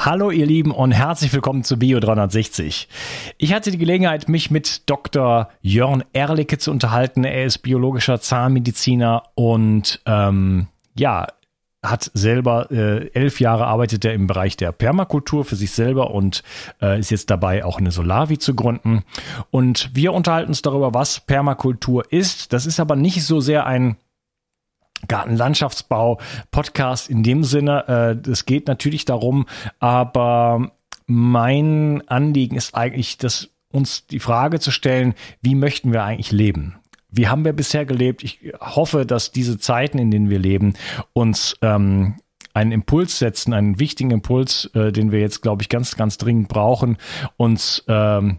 Hallo 0.00 0.30
ihr 0.30 0.46
Lieben 0.46 0.70
und 0.70 0.92
herzlich 0.92 1.32
willkommen 1.32 1.64
zu 1.64 1.76
Bio 1.76 1.98
360. 1.98 2.88
Ich 3.36 3.52
hatte 3.52 3.72
die 3.72 3.78
Gelegenheit, 3.78 4.28
mich 4.28 4.48
mit 4.48 4.88
Dr. 4.88 5.48
Jörn 5.60 6.04
Erlicke 6.12 6.56
zu 6.58 6.70
unterhalten. 6.70 7.24
Er 7.24 7.44
ist 7.44 7.58
biologischer 7.58 8.20
Zahnmediziner 8.20 9.24
und 9.34 10.00
ähm, 10.06 10.68
ja, 10.94 11.26
hat 11.82 12.12
selber 12.14 12.70
äh, 12.70 13.08
elf 13.08 13.40
Jahre 13.40 13.66
arbeitet 13.66 14.04
er 14.04 14.14
im 14.14 14.28
Bereich 14.28 14.56
der 14.56 14.70
Permakultur 14.70 15.44
für 15.44 15.56
sich 15.56 15.72
selber 15.72 16.12
und 16.12 16.44
äh, 16.80 17.00
ist 17.00 17.10
jetzt 17.10 17.28
dabei, 17.28 17.64
auch 17.64 17.78
eine 17.78 17.90
Solavi 17.90 18.38
zu 18.38 18.54
gründen. 18.54 19.02
Und 19.50 19.90
wir 19.94 20.12
unterhalten 20.12 20.50
uns 20.50 20.62
darüber, 20.62 20.94
was 20.94 21.18
Permakultur 21.18 22.04
ist. 22.12 22.52
Das 22.52 22.66
ist 22.66 22.78
aber 22.78 22.94
nicht 22.94 23.24
so 23.24 23.40
sehr 23.40 23.66
ein 23.66 23.96
Gartenlandschaftsbau 25.06 26.18
Podcast 26.50 27.08
in 27.08 27.22
dem 27.22 27.44
Sinne. 27.44 28.20
Es 28.26 28.42
äh, 28.42 28.44
geht 28.44 28.66
natürlich 28.66 29.04
darum, 29.04 29.46
aber 29.78 30.72
mein 31.06 32.02
Anliegen 32.08 32.56
ist 32.56 32.74
eigentlich, 32.74 33.18
dass 33.18 33.50
uns 33.70 34.06
die 34.06 34.20
Frage 34.20 34.60
zu 34.60 34.70
stellen, 34.70 35.14
wie 35.42 35.54
möchten 35.54 35.92
wir 35.92 36.04
eigentlich 36.04 36.32
leben? 36.32 36.76
Wie 37.10 37.28
haben 37.28 37.44
wir 37.44 37.52
bisher 37.52 37.86
gelebt? 37.86 38.22
Ich 38.22 38.52
hoffe, 38.60 39.06
dass 39.06 39.32
diese 39.32 39.58
Zeiten, 39.58 39.98
in 39.98 40.10
denen 40.10 40.28
wir 40.28 40.38
leben, 40.38 40.74
uns 41.14 41.56
ähm, 41.62 42.16
einen 42.52 42.72
Impuls 42.72 43.18
setzen, 43.18 43.54
einen 43.54 43.78
wichtigen 43.78 44.10
Impuls, 44.10 44.70
äh, 44.74 44.92
den 44.92 45.12
wir 45.12 45.20
jetzt, 45.20 45.40
glaube 45.40 45.62
ich, 45.62 45.68
ganz, 45.68 45.96
ganz 45.96 46.18
dringend 46.18 46.48
brauchen, 46.48 46.98
uns 47.36 47.84
ähm, 47.88 48.38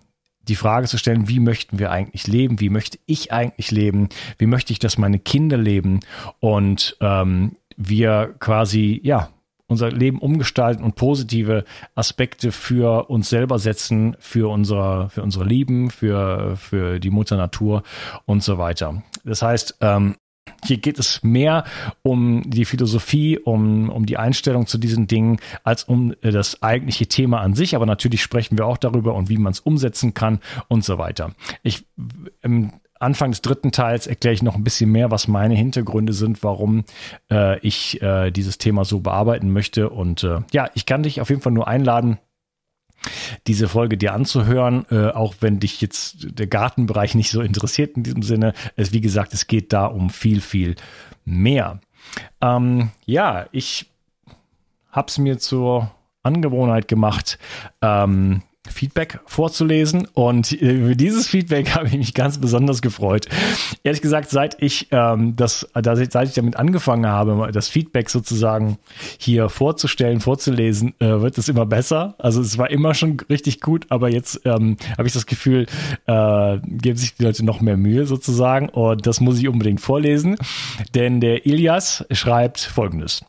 die 0.49 0.55
Frage 0.55 0.87
zu 0.87 0.97
stellen, 0.97 1.27
wie 1.29 1.39
möchten 1.39 1.79
wir 1.79 1.91
eigentlich 1.91 2.27
leben, 2.27 2.59
wie 2.59 2.69
möchte 2.69 2.99
ich 3.05 3.31
eigentlich 3.31 3.71
leben, 3.71 4.09
wie 4.37 4.47
möchte 4.47 4.73
ich, 4.73 4.79
dass 4.79 4.97
meine 4.97 5.19
Kinder 5.19 5.57
leben? 5.57 6.01
Und 6.39 6.97
ähm, 6.99 7.55
wir 7.77 8.35
quasi, 8.39 8.99
ja, 9.03 9.29
unser 9.67 9.91
Leben 9.91 10.17
umgestalten 10.17 10.83
und 10.83 10.95
positive 10.95 11.63
Aspekte 11.93 12.51
für 12.51 13.09
uns 13.09 13.29
selber 13.29 13.59
setzen, 13.59 14.17
für 14.19 14.51
unsere, 14.51 15.09
für 15.09 15.21
unsere 15.21 15.45
Lieben, 15.45 15.91
für, 15.91 16.57
für 16.57 16.99
die 16.99 17.11
Mutter 17.11 17.37
Natur 17.37 17.83
und 18.25 18.43
so 18.43 18.57
weiter. 18.57 19.03
Das 19.23 19.43
heißt, 19.43 19.77
ähm, 19.81 20.15
hier 20.65 20.77
geht 20.77 20.99
es 20.99 21.23
mehr 21.23 21.63
um 22.01 22.43
die 22.49 22.65
Philosophie, 22.65 23.37
um, 23.37 23.89
um 23.89 24.05
die 24.05 24.17
Einstellung 24.17 24.67
zu 24.67 24.77
diesen 24.77 25.07
Dingen, 25.07 25.39
als 25.63 25.83
um 25.83 26.13
äh, 26.21 26.31
das 26.31 26.61
eigentliche 26.61 27.07
Thema 27.07 27.41
an 27.41 27.53
sich. 27.53 27.75
Aber 27.75 27.85
natürlich 27.85 28.21
sprechen 28.21 28.57
wir 28.57 28.65
auch 28.65 28.77
darüber 28.77 29.15
und 29.15 29.29
wie 29.29 29.37
man 29.37 29.51
es 29.51 29.59
umsetzen 29.59 30.13
kann 30.13 30.39
und 30.67 30.83
so 30.83 30.97
weiter. 30.97 31.31
Ich 31.63 31.85
im 32.41 32.71
Anfang 32.99 33.31
des 33.31 33.41
dritten 33.41 33.71
Teils 33.71 34.07
erkläre 34.07 34.33
ich 34.33 34.43
noch 34.43 34.55
ein 34.55 34.63
bisschen 34.63 34.91
mehr, 34.91 35.09
was 35.09 35.29
meine 35.29 35.55
Hintergründe 35.55 36.11
sind, 36.11 36.43
warum 36.43 36.83
äh, 37.31 37.57
ich 37.59 38.01
äh, 38.01 38.29
dieses 38.29 38.57
Thema 38.57 38.83
so 38.83 38.99
bearbeiten 38.99 39.51
möchte. 39.51 39.89
Und 39.89 40.23
äh, 40.23 40.41
ja, 40.51 40.69
ich 40.73 40.85
kann 40.85 41.03
dich 41.03 41.21
auf 41.21 41.29
jeden 41.29 41.41
Fall 41.41 41.53
nur 41.53 41.67
einladen, 41.67 42.19
diese 43.47 43.67
Folge 43.67 43.97
dir 43.97 44.13
anzuhören, 44.13 44.85
äh, 44.91 45.09
auch 45.09 45.35
wenn 45.39 45.59
dich 45.59 45.81
jetzt 45.81 46.27
der 46.39 46.47
Gartenbereich 46.47 47.15
nicht 47.15 47.31
so 47.31 47.41
interessiert 47.41 47.97
in 47.97 48.03
diesem 48.03 48.23
Sinne. 48.23 48.53
Es, 48.75 48.93
wie 48.93 49.01
gesagt, 49.01 49.33
es 49.33 49.47
geht 49.47 49.73
da 49.73 49.85
um 49.85 50.09
viel, 50.09 50.41
viel 50.41 50.75
mehr. 51.25 51.79
Ähm, 52.41 52.91
ja, 53.05 53.47
ich 53.51 53.91
habe 54.91 55.07
es 55.07 55.17
mir 55.17 55.37
zur 55.39 55.91
Angewohnheit 56.23 56.87
gemacht, 56.87 57.39
ähm, 57.81 58.41
Feedback 58.67 59.19
vorzulesen. 59.25 60.07
Und 60.13 60.51
über 60.51 60.95
dieses 60.95 61.27
Feedback 61.27 61.69
habe 61.75 61.87
ich 61.87 61.97
mich 61.97 62.13
ganz 62.13 62.39
besonders 62.39 62.81
gefreut. 62.81 63.27
Ehrlich 63.83 64.01
gesagt, 64.01 64.29
seit 64.29 64.61
ich 64.61 64.87
ähm, 64.91 65.35
das, 65.35 65.67
seit 65.73 66.27
ich 66.27 66.33
damit 66.33 66.57
angefangen 66.57 67.07
habe, 67.07 67.51
das 67.51 67.69
Feedback 67.69 68.09
sozusagen 68.09 68.77
hier 69.17 69.49
vorzustellen, 69.49 70.19
vorzulesen, 70.19 70.93
äh, 70.99 71.21
wird 71.21 71.37
es 71.37 71.49
immer 71.49 71.65
besser. 71.65 72.15
Also 72.17 72.41
es 72.41 72.57
war 72.57 72.69
immer 72.69 72.93
schon 72.93 73.17
richtig 73.29 73.61
gut, 73.61 73.85
aber 73.89 74.09
jetzt 74.09 74.41
ähm, 74.45 74.77
habe 74.97 75.07
ich 75.07 75.13
das 75.13 75.25
Gefühl, 75.25 75.65
äh, 76.05 76.59
geben 76.63 76.97
sich 76.97 77.15
die 77.15 77.23
Leute 77.23 77.45
noch 77.45 77.61
mehr 77.61 77.77
Mühe 77.77 78.05
sozusagen. 78.05 78.69
Und 78.69 79.07
das 79.07 79.21
muss 79.21 79.39
ich 79.39 79.47
unbedingt 79.47 79.81
vorlesen. 79.81 80.35
Denn 80.95 81.21
der 81.21 81.45
Ilias 81.45 82.05
schreibt 82.11 82.59
folgendes. 82.59 83.23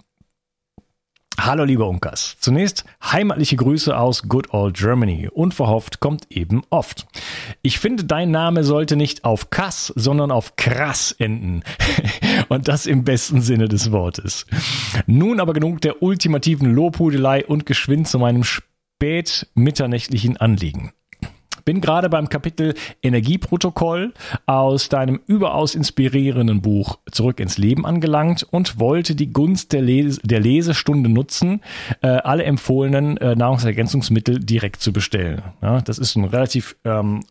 Hallo 1.42 1.64
liebe 1.64 1.86
Unkas. 1.86 2.36
Zunächst 2.40 2.84
heimatliche 3.02 3.56
Grüße 3.56 3.96
aus 3.96 4.24
Good 4.24 4.52
Old 4.52 4.76
Germany. 4.76 5.26
Unverhofft 5.32 5.98
kommt 5.98 6.26
eben 6.28 6.62
oft. 6.68 7.06
Ich 7.62 7.78
finde, 7.78 8.04
dein 8.04 8.30
Name 8.30 8.62
sollte 8.62 8.94
nicht 8.94 9.24
auf 9.24 9.48
Kass, 9.48 9.90
sondern 9.96 10.32
auf 10.32 10.56
krass 10.56 11.12
enden. 11.12 11.62
und 12.50 12.68
das 12.68 12.84
im 12.84 13.04
besten 13.04 13.40
Sinne 13.40 13.68
des 13.68 13.90
Wortes. 13.90 14.44
Nun 15.06 15.40
aber 15.40 15.54
genug 15.54 15.80
der 15.80 16.02
ultimativen 16.02 16.74
Lobhudelei 16.74 17.46
und 17.46 17.64
geschwind 17.64 18.06
zu 18.06 18.18
meinem 18.18 18.44
spät 18.44 19.48
mitternächtlichen 19.54 20.36
Anliegen 20.36 20.92
bin 21.64 21.80
gerade 21.80 22.08
beim 22.08 22.28
Kapitel 22.28 22.74
Energieprotokoll 23.02 24.12
aus 24.46 24.88
deinem 24.88 25.20
überaus 25.26 25.74
inspirierenden 25.74 26.60
Buch 26.62 26.98
Zurück 27.10 27.40
ins 27.40 27.58
Leben 27.58 27.86
angelangt 27.86 28.46
und 28.50 28.78
wollte 28.78 29.14
die 29.14 29.32
Gunst 29.32 29.72
der, 29.72 29.82
Les 29.82 30.20
der 30.22 30.40
Lesestunde 30.40 31.08
nutzen, 31.08 31.60
äh, 32.02 32.08
alle 32.08 32.44
empfohlenen 32.44 33.16
äh, 33.16 33.34
Nahrungsergänzungsmittel 33.34 34.40
direkt 34.40 34.80
zu 34.80 34.92
bestellen. 34.92 35.42
Ja, 35.62 35.80
das 35.80 35.98
ist 35.98 36.16
ein 36.16 36.24
relativ 36.24 36.76
ähm, 36.84 37.22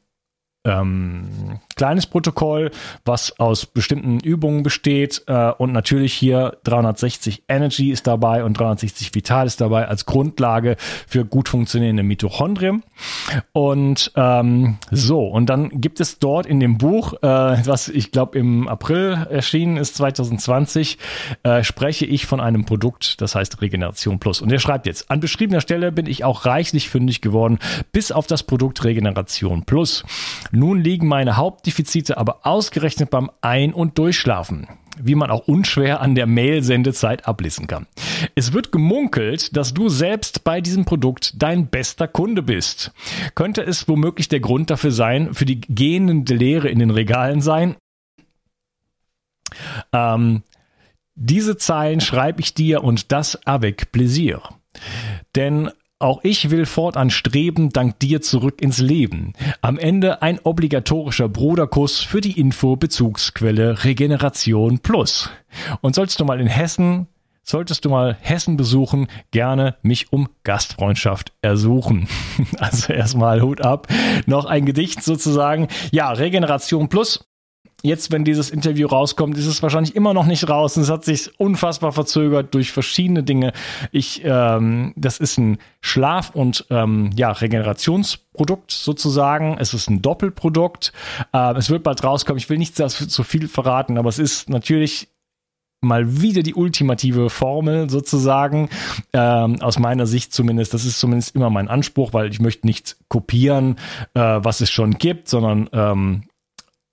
ähm, 0.66 1.59
kleines 1.75 2.06
Protokoll, 2.06 2.72
was 3.06 3.40
aus 3.40 3.66
bestimmten 3.66 4.20
Übungen 4.20 4.64
besteht 4.64 5.24
äh, 5.28 5.52
und 5.52 5.72
natürlich 5.72 6.14
hier 6.14 6.58
360 6.66 7.44
Energy 7.47 7.92
ist 7.92 8.08
dabei 8.08 8.44
und 8.44 8.59
360 8.59 9.16
Vital 9.16 9.47
ist 9.47 9.62
dabei 9.62 9.88
als 9.88 10.06
Grundlage 10.06 10.75
für 11.08 11.24
gut 11.24 11.47
funktionierende 11.47 12.03
Mitochondrien. 12.03 12.84
Und 13.53 14.12
ähm, 14.16 14.78
so, 14.92 15.28
und 15.28 15.46
dann 15.50 15.70
gibt 15.70 16.02
es 16.02 16.20
dort 16.20 16.46
in 16.46 16.59
dem 16.59 16.78
Buch, 16.78 17.14
äh, 17.22 17.28
was 17.28 17.88
ich 17.88 18.12
glaube 18.12 18.38
im 18.38 18.68
April 18.68 19.28
erschienen 19.30 19.78
ist, 19.78 19.96
2020, 19.96 20.97
äh, 21.44 21.64
spreche 21.64 22.06
ich 22.06 22.26
von 22.26 22.41
einem 22.41 22.66
Produkt, 22.66 23.22
das 23.22 23.36
heißt 23.36 23.62
Regeneration 23.62 24.20
Plus. 24.20 24.41
Und 24.41 24.52
er 24.52 24.59
schreibt 24.59 24.86
jetzt, 24.86 25.09
an 25.09 25.22
beschriebener 25.22 25.62
Stelle 25.62 25.94
bin 25.94 26.06
ich 26.06 26.26
auch 26.26 26.46
reichlich 26.46 26.90
fündig 26.90 27.22
geworden, 27.22 27.59
bis 27.94 28.12
auf 28.12 28.28
das 28.28 28.44
Produkt 28.44 28.84
Regeneration 28.84 29.64
Plus. 29.64 30.03
Nun 30.51 30.81
liegen 30.81 31.07
meine 31.07 31.37
Hauptdefizite 31.37 32.17
aber 32.17 32.45
ausgerechnet 32.45 33.09
beim 33.09 33.29
Ein- 33.41 33.73
und 33.73 33.97
Durchschlafen 33.97 34.67
wie 35.01 35.15
man 35.15 35.31
auch 35.31 35.47
unschwer 35.47 36.01
an 36.01 36.15
der 36.15 36.27
Mail-Sendezeit 36.27 37.27
ablesen 37.27 37.67
kann. 37.67 37.87
Es 38.35 38.53
wird 38.53 38.71
gemunkelt, 38.71 39.55
dass 39.55 39.73
du 39.73 39.89
selbst 39.89 40.43
bei 40.43 40.61
diesem 40.61 40.85
Produkt 40.85 41.41
dein 41.41 41.67
bester 41.67 42.07
Kunde 42.07 42.43
bist. 42.43 42.91
Könnte 43.35 43.61
es 43.61 43.87
womöglich 43.87 44.27
der 44.27 44.41
Grund 44.41 44.69
dafür 44.69 44.91
sein, 44.91 45.33
für 45.33 45.45
die 45.45 45.61
gähnende 45.61 46.35
Leere 46.35 46.69
in 46.69 46.79
den 46.79 46.91
Regalen 46.91 47.41
sein? 47.41 47.75
Ähm, 49.93 50.43
diese 51.16 51.57
Zeilen 51.57 52.01
schreibe 52.01 52.41
ich 52.41 52.53
dir 52.53 52.83
und 52.83 53.11
das 53.11 53.45
avec 53.47 53.91
plaisir. 53.91 54.41
Denn 55.35 55.71
auch 55.99 56.21
ich 56.23 56.49
will 56.49 56.65
fortan 56.65 57.09
streben, 57.09 57.71
dank 57.71 57.99
dir 57.99 58.21
zurück 58.21 58.61
ins 58.61 58.79
Leben. 58.79 59.33
Am 59.61 59.77
Ende 59.77 60.21
ein 60.21 60.39
obligatorischer 60.39 61.27
Bruderkuss 61.27 61.99
für 61.99 62.21
die 62.21 62.39
Info-Bezugsquelle 62.39 63.83
Regeneration 63.83 64.79
Plus. 64.79 65.29
Und 65.81 65.95
sollst 65.95 66.19
du 66.19 66.25
mal 66.25 66.39
in 66.39 66.47
Hessen, 66.47 67.07
solltest 67.43 67.83
du 67.83 67.89
mal 67.89 68.15
Hessen 68.21 68.55
besuchen, 68.55 69.07
gerne 69.31 69.75
mich 69.81 70.13
um 70.13 70.29
Gastfreundschaft 70.43 71.33
ersuchen. 71.41 72.07
Also 72.57 72.93
erstmal 72.93 73.41
Hut 73.41 73.61
ab. 73.61 73.87
Noch 74.25 74.45
ein 74.45 74.66
Gedicht 74.66 75.03
sozusagen. 75.03 75.67
Ja, 75.91 76.11
Regeneration 76.11 76.87
Plus 76.87 77.28
jetzt, 77.81 78.12
wenn 78.12 78.23
dieses 78.23 78.50
Interview 78.50 78.88
rauskommt, 78.88 79.38
ist 79.38 79.45
es 79.45 79.62
wahrscheinlich 79.63 79.95
immer 79.95 80.13
noch 80.13 80.25
nicht 80.25 80.47
raus. 80.50 80.78
Und 80.78 80.84
es 80.84 80.90
hat 80.90 81.06
sich 81.06 81.40
unfassbar 81.40 81.91
verzögert 81.91 82.53
durch 82.53 82.72
verschiedene 82.72 83.23
Dinge. 83.23 83.53
Ich, 83.91 84.22
ähm, 84.23 84.94
das 84.95 85.19
ist 85.19 85.37
ein 85.37 85.58
Schlaf- 85.81 86.31
und 86.35 86.66
ähm, 86.70 87.11
ja 87.16 87.31
Regenerationsprodukt 87.31 88.72
sozusagen. 88.72 89.58
Es 89.59 89.73
ist 89.73 89.90
ein 89.90 90.02
Doppelprodukt. 90.02 90.93
Äh, 91.34 91.55
es 91.55 91.70
wird 91.70 91.84
bald 91.84 92.03
rauskommen. 92.03 92.37
Ich 92.37 92.49
will 92.49 92.58
nicht 92.58 92.76
so 92.76 93.23
viel 93.23 93.47
verraten, 93.47 93.97
aber 93.97 94.09
es 94.09 94.20
ist 94.20 94.49
natürlich 94.49 95.08
mal 95.81 96.22
wieder 96.22 96.43
die 96.43 96.55
ultimative 96.55 97.29
Formel 97.29 97.90
sozusagen, 97.90 98.70
ähm, 99.14 99.61
aus 99.61 99.79
meiner 99.79 100.08
Sicht 100.08 100.34
zumindest. 100.34 100.73
Das 100.73 100.84
ist 100.84 100.99
zumindest 100.99 101.35
immer 101.35 101.49
mein 101.49 101.70
Anspruch, 101.70 102.11
weil 102.14 102.29
ich 102.29 102.41
möchte 102.41 102.67
nicht 102.67 102.97
kopieren, 103.08 103.78
äh, 104.14 104.20
was 104.20 104.59
es 104.59 104.70
schon 104.70 104.97
gibt, 104.97 105.29
sondern 105.29 105.70
ähm, 105.72 106.23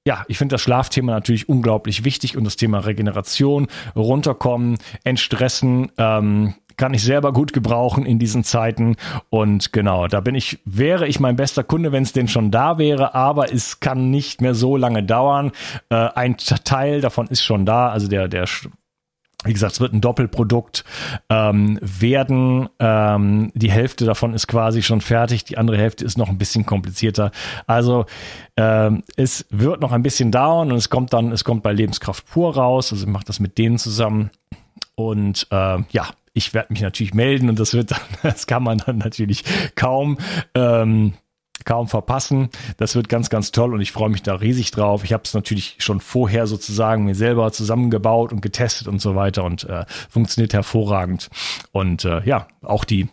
ja, 0.07 0.25
ich 0.29 0.39
finde 0.39 0.55
das 0.55 0.63
Schlafthema 0.63 1.13
natürlich 1.13 1.49
unglaublich 1.49 2.05
wichtig 2.05 2.37
und 2.37 2.45
das 2.45 2.57
Thema 2.57 2.79
Regeneration, 2.79 3.67
runterkommen, 3.97 4.79
entstressen, 5.03 5.91
ähm, 5.99 6.55
kann 6.77 6.95
ich 6.95 7.03
selber 7.03 7.33
gut 7.33 7.53
gebrauchen 7.53 8.07
in 8.07 8.19
diesen 8.21 8.45
Zeiten. 8.45 8.97
Und 9.31 9.73
genau, 9.73 10.07
da 10.07 10.21
bin 10.21 10.37
ich, 10.37 10.61
wäre 10.65 11.09
ich 11.09 11.19
mein 11.19 11.35
bester 11.35 11.65
Kunde, 11.65 11.91
wenn 11.91 12.05
es 12.05 12.13
denn 12.13 12.29
schon 12.29 12.53
da 12.53 12.79
wäre, 12.79 13.15
aber 13.15 13.53
es 13.53 13.81
kann 13.81 14.11
nicht 14.11 14.41
mehr 14.41 14.55
so 14.55 14.77
lange 14.77 15.03
dauern. 15.03 15.51
Äh, 15.89 15.97
ein 15.97 16.37
Teil 16.37 17.01
davon 17.01 17.27
ist 17.27 17.43
schon 17.43 17.67
da, 17.67 17.89
also 17.89 18.07
der, 18.07 18.29
der 18.29 18.47
wie 19.47 19.53
gesagt, 19.53 19.75
es 19.75 19.81
wird 19.81 19.93
ein 19.93 20.01
Doppelprodukt 20.01 20.85
ähm, 21.31 21.79
werden. 21.81 22.69
Ähm, 22.79 23.53
die 23.55 23.71
Hälfte 23.71 24.05
davon 24.05 24.35
ist 24.35 24.47
quasi 24.47 24.83
schon 24.83 25.01
fertig, 25.01 25.45
die 25.45 25.59
andere 25.59 25.79
Hälfte 25.79 26.05
ist 26.05 26.19
noch 26.19 26.29
ein 26.29 26.39
bisschen 26.39 26.67
komplizierter. 26.67 27.31
Also 27.67 28.07
ähm, 28.57 29.03
es 29.17 29.47
wird 29.51 29.81
noch 29.81 29.93
ein 29.93 30.03
bisschen 30.03 30.31
dauern 30.31 30.73
und 30.73 30.79
es 30.79 30.91
kommt 30.91 31.13
dann, 31.13 31.33
es 31.33 31.45
kommt 31.45 31.63
bei 31.63 31.73
Lebenskraft 31.73 32.27
pur 32.27 32.55
raus. 32.55 32.93
Also 32.93 33.07
ich 33.07 33.13
mache 33.13 33.25
das 33.25 33.41
mit 33.41 33.59
denen 33.59 33.79
zusammen. 33.79 34.31
Und 34.95 35.47
äh, 35.51 35.79
ja, 35.91 36.09
ich 36.33 36.53
werde 36.53 36.73
mich 36.73 36.83
natürlich 36.83 37.15
melden 37.15 37.49
und 37.49 37.59
das 37.59 37.75
wird 37.75 37.91
dann, 37.93 38.01
das 38.23 38.47
kann 38.47 38.63
man 38.63 38.79
dann 38.79 38.99
natürlich 38.99 39.45
kaum 39.75 40.19
ähm, 40.55 41.15
kaum 41.67 41.89
verpassen. 41.89 42.49
Das 42.79 42.95
wird 42.95 43.11
ganz, 43.11 43.29
ganz 43.29 43.53
toll 43.53 43.75
und 43.75 43.83
ich 43.83 43.93
freue 43.93 44.09
mich 44.09 44.23
da 44.23 44.37
riesig 44.37 44.71
drauf. 44.71 45.05
Ich 45.05 45.13
habe 45.13 45.25
es 45.27 45.35
natürlich 45.35 45.77
schon 45.79 46.01
vorher 46.01 46.47
sozusagen 46.47 47.05
mir 47.05 47.15
selber 47.15 47.53
zusammengebaut 47.53 48.33
und 48.33 48.41
getestet 48.41 48.89
und 48.89 49.03
so 49.03 49.15
weiter 49.15 49.45
und 49.45 49.65
äh, 49.65 49.85
funktioniert 50.09 50.55
hervorragend. 50.55 51.29
Und 51.73 52.05
äh, 52.05 52.23
ja, 52.25 52.49
auch 52.63 52.85
die 52.85 53.09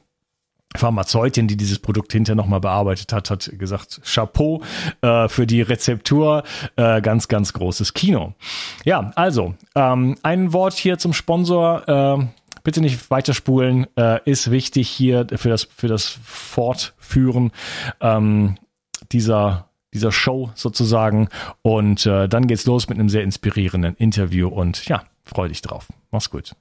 Pharmazeutin, 0.75 1.47
die 1.47 1.57
dieses 1.57 1.79
Produkt 1.79 2.13
hinterher 2.13 2.35
nochmal 2.35 2.59
bearbeitet 2.59 3.13
hat, 3.13 3.29
hat 3.29 3.51
gesagt, 3.57 4.01
Chapeau 4.05 4.63
äh, 5.01 5.27
für 5.27 5.45
die 5.45 5.61
Rezeptur, 5.61 6.43
äh, 6.75 7.01
ganz, 7.01 7.27
ganz 7.27 7.53
großes 7.53 7.93
Kino. 7.93 8.33
Ja, 8.83 9.11
also, 9.15 9.55
ähm, 9.75 10.17
ein 10.23 10.53
Wort 10.53 10.73
hier 10.73 10.97
zum 10.97 11.13
Sponsor. 11.13 11.87
Äh, 11.87 12.25
bitte 12.63 12.81
nicht 12.81 13.11
weiterspulen, 13.11 13.87
äh, 13.97 14.19
ist 14.29 14.49
wichtig 14.49 14.89
hier 14.89 15.27
für 15.35 15.49
das, 15.49 15.67
für 15.75 15.87
das 15.87 16.07
Fortführen 16.23 17.51
ähm, 18.01 18.57
dieser, 19.11 19.69
dieser 19.93 20.11
Show 20.11 20.51
sozusagen. 20.55 21.29
Und 21.61 22.05
äh, 22.05 22.27
dann 22.27 22.47
geht's 22.47 22.65
los 22.65 22.89
mit 22.89 22.97
einem 22.97 23.09
sehr 23.09 23.23
inspirierenden 23.23 23.95
Interview 23.95 24.47
und 24.47 24.85
ja, 24.87 25.03
freu 25.23 25.47
dich 25.47 25.61
drauf. 25.61 25.87
Mach's 26.11 26.29
gut. 26.29 26.55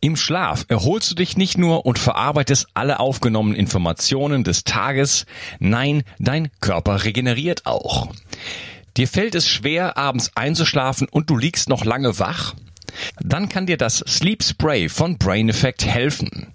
Im 0.00 0.14
Schlaf 0.14 0.64
erholst 0.68 1.10
du 1.10 1.14
dich 1.16 1.36
nicht 1.36 1.58
nur 1.58 1.84
und 1.84 1.98
verarbeitest 1.98 2.68
alle 2.74 3.00
aufgenommenen 3.00 3.58
Informationen 3.58 4.44
des 4.44 4.62
Tages, 4.62 5.26
nein, 5.58 6.04
dein 6.20 6.50
Körper 6.60 7.02
regeneriert 7.02 7.66
auch. 7.66 8.08
Dir 8.96 9.08
fällt 9.08 9.34
es 9.34 9.48
schwer, 9.48 9.96
abends 9.96 10.30
einzuschlafen 10.36 11.08
und 11.10 11.30
du 11.30 11.36
liegst 11.36 11.68
noch 11.68 11.84
lange 11.84 12.20
wach? 12.20 12.54
Dann 13.20 13.48
kann 13.48 13.66
dir 13.66 13.76
das 13.76 13.98
Sleep 14.06 14.42
Spray 14.42 14.88
von 14.88 15.18
Brain 15.18 15.48
Effect 15.48 15.84
helfen. 15.84 16.54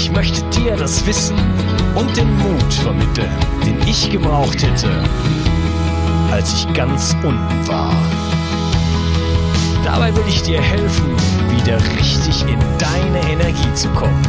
Ich 0.00 0.12
möchte 0.12 0.48
dir 0.50 0.76
das 0.76 1.04
Wissen 1.08 1.36
und 1.96 2.16
den 2.16 2.32
Mut 2.38 2.72
vermitteln, 2.72 3.28
den 3.66 3.80
ich 3.80 4.08
gebraucht 4.08 4.62
hätte, 4.62 4.88
als 6.30 6.54
ich 6.54 6.72
ganz 6.72 7.16
unten 7.24 7.66
war. 7.66 7.92
Dabei 9.84 10.14
will 10.14 10.22
ich 10.28 10.40
dir 10.42 10.62
helfen, 10.62 11.16
wieder 11.50 11.80
richtig 11.98 12.42
in 12.42 12.60
deine 12.78 13.28
Energie 13.28 13.74
zu 13.74 13.88
kommen. 13.88 14.22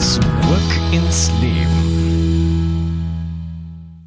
Zurück 0.00 0.80
ins 0.90 1.30
Leben. 1.40 3.04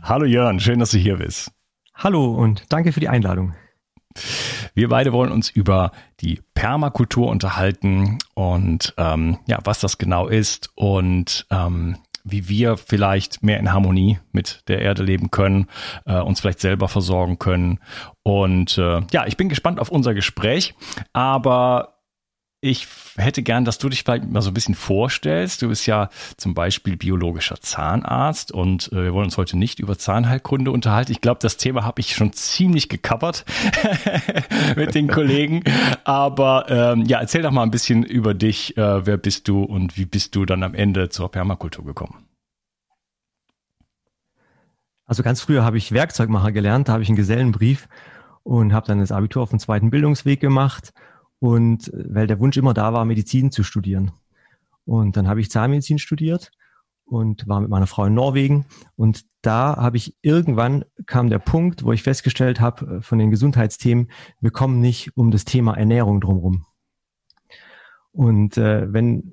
Hallo 0.04 0.26
Jörn, 0.26 0.60
schön, 0.60 0.80
dass 0.80 0.92
du 0.92 0.98
hier 0.98 1.20
bist. 1.20 1.54
Hallo 1.96 2.34
und 2.34 2.66
danke 2.68 2.92
für 2.92 3.00
die 3.00 3.08
Einladung. 3.08 3.54
Wir 4.74 4.90
beide 4.90 5.14
wollen 5.14 5.32
uns 5.32 5.50
über 5.50 5.92
die 6.22 6.42
Permakultur 6.54 7.28
unterhalten 7.28 8.20
und 8.34 8.94
ähm, 8.98 9.38
ja, 9.48 9.60
was 9.64 9.80
das 9.80 9.98
genau 9.98 10.28
ist 10.28 10.70
und 10.76 11.46
ähm, 11.52 11.98
wie 12.30 12.50
wir 12.50 12.78
vielleicht 12.78 13.44
mehr 13.44 13.60
in 13.60 13.72
Harmonie 13.72 14.20
mit 14.32 14.64
der 14.68 14.82
Erde 14.82 15.04
leben 15.04 15.32
können, 15.32 15.68
äh, 16.06 16.20
uns 16.20 16.42
vielleicht 16.42 16.60
selber 16.60 16.88
versorgen 16.88 17.40
können. 17.40 17.80
Und 18.24 18.78
äh, 18.78 19.02
ja, 19.12 19.26
ich 19.26 19.38
bin 19.38 19.50
gespannt 19.50 19.80
auf 19.80 19.90
unser 19.90 20.14
Gespräch, 20.14 20.76
aber 21.14 21.97
ich 22.60 22.88
hätte 23.18 23.44
gern, 23.44 23.66
dass 23.66 23.78
du 23.78 23.88
dich 23.88 24.04
vielleicht 24.04 24.26
mal 24.26 24.42
so 24.42 24.50
ein 24.50 24.54
bisschen 24.54 24.74
vorstellst. 24.74 25.62
Du 25.62 25.68
bist 25.68 25.86
ja 25.86 26.10
zum 26.38 26.56
Beispiel 26.56 26.98
biologischer 26.98 27.62
Zahnarzt 27.62 28.52
und 28.52 28.92
äh, 28.92 29.04
wir 29.04 29.14
wollen 29.14 29.26
uns 29.26 29.38
heute 29.38 29.58
nicht 29.58 29.80
über 29.80 29.98
Zahnheilkunde 29.98 30.72
unterhalten. 30.72 31.12
Ich 31.12 31.22
glaube, 31.22 31.40
das 31.40 31.58
Thema 31.58 31.84
habe 31.84 32.02
ich 32.02 32.16
schon 32.16 32.34
ziemlich 32.34 32.90
gecovert 32.90 33.46
mit 34.76 34.96
den 34.96 35.08
Kollegen. 35.08 35.64
Aber 36.04 36.66
ähm, 36.70 37.06
ja, 37.06 37.20
erzähl 37.20 37.44
doch 37.44 37.52
mal 37.52 37.62
ein 37.62 37.72
bisschen 37.72 38.02
über 38.02 38.34
dich. 38.34 38.76
Äh, 38.76 39.06
wer 39.06 39.18
bist 39.18 39.48
du 39.48 39.64
und 39.64 39.96
wie 39.96 40.06
bist 40.06 40.36
du 40.36 40.46
dann 40.46 40.64
am 40.64 40.74
Ende 40.74 41.10
zur 41.10 41.30
Permakultur 41.30 41.86
gekommen? 41.86 42.26
Also 45.06 45.22
ganz 45.22 45.42
früher 45.42 45.64
habe 45.64 45.78
ich 45.78 45.92
Werkzeugmacher 45.92 46.52
gelernt, 46.52 46.90
da 46.90 46.94
habe 46.94 47.04
ich 47.04 47.10
einen 47.10 47.16
Gesellenbrief 47.16 47.88
und 48.44 48.74
habe 48.74 48.88
dann 48.88 49.00
das 49.00 49.12
Abitur 49.12 49.44
auf 49.44 49.52
dem 49.52 49.60
zweiten 49.60 49.90
Bildungsweg 49.90 50.42
gemacht 50.42 50.92
und 51.40 51.94
äh, 51.94 52.06
weil 52.10 52.28
der 52.28 52.40
Wunsch 52.40 52.58
immer 52.58 52.74
da 52.74 52.94
war, 52.94 53.06
Medizin 53.06 53.52
zu 53.52 53.64
studieren. 53.64 54.12
Und 54.86 55.18
dann 55.18 55.28
habe 55.28 55.42
ich 55.42 55.52
Zahnmedizin 55.52 56.00
studiert 56.00 56.52
und 57.06 57.48
war 57.48 57.60
mit 57.60 57.70
meiner 57.70 57.88
Frau 57.88 58.06
in 58.06 58.14
Norwegen. 58.14 58.66
Und 58.96 59.26
da 59.42 59.78
habe 59.78 59.98
ich 59.98 60.16
irgendwann 60.22 60.86
kam 61.06 61.30
der 61.30 61.40
Punkt, 61.40 61.84
wo 61.84 61.94
ich 61.94 62.04
festgestellt 62.04 62.60
habe 62.60 62.98
äh, 62.98 63.02
von 63.02 63.20
den 63.20 63.32
Gesundheitsthemen, 63.32 64.10
wir 64.42 64.52
kommen 64.52 64.80
nicht 64.80 65.16
um 65.16 65.32
das 65.32 65.46
Thema 65.46 65.76
Ernährung 65.78 66.22
drumherum. 66.22 66.66
Und 68.12 68.58
äh, 68.58 68.92
wenn, 68.92 69.32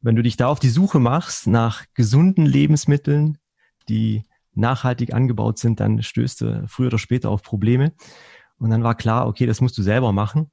wenn 0.00 0.16
du 0.16 0.22
dich 0.22 0.36
da 0.36 0.46
auf 0.48 0.60
die 0.60 0.68
Suche 0.68 1.00
machst 1.00 1.46
nach 1.46 1.84
gesunden 1.94 2.46
Lebensmitteln, 2.46 3.38
die 3.88 4.24
nachhaltig 4.54 5.14
angebaut 5.14 5.58
sind, 5.58 5.80
dann 5.80 6.02
stößt 6.02 6.40
du 6.40 6.64
früher 6.68 6.88
oder 6.88 6.98
später 6.98 7.30
auf 7.30 7.42
Probleme. 7.42 7.92
Und 8.58 8.70
dann 8.70 8.82
war 8.82 8.94
klar, 8.94 9.26
okay, 9.26 9.46
das 9.46 9.60
musst 9.60 9.78
du 9.78 9.82
selber 9.82 10.12
machen. 10.12 10.50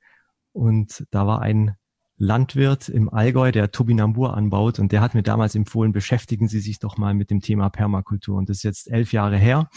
Und 0.56 1.06
da 1.12 1.28
war 1.28 1.42
ein 1.42 1.76
Landwirt 2.16 2.88
im 2.88 3.10
Allgäu, 3.10 3.52
der 3.52 3.72
Tobinambur 3.72 4.38
anbaut 4.38 4.80
und 4.80 4.94
der 4.94 5.02
hat 5.02 5.14
mir 5.14 5.22
damals 5.22 5.54
empfohlen, 5.54 5.92
beschäftigen 5.92 6.48
Sie 6.48 6.62
sich 6.62 6.80
doch 6.80 6.98
mal 6.98 7.14
mit 7.14 7.30
dem 7.30 7.42
Thema 7.42 7.70
Permakultur. 7.70 8.38
Und 8.38 8.48
das 8.48 8.58
ist 8.58 8.64
jetzt 8.64 8.90
elf 8.90 9.12
Jahre 9.12 9.38
her. 9.38 9.70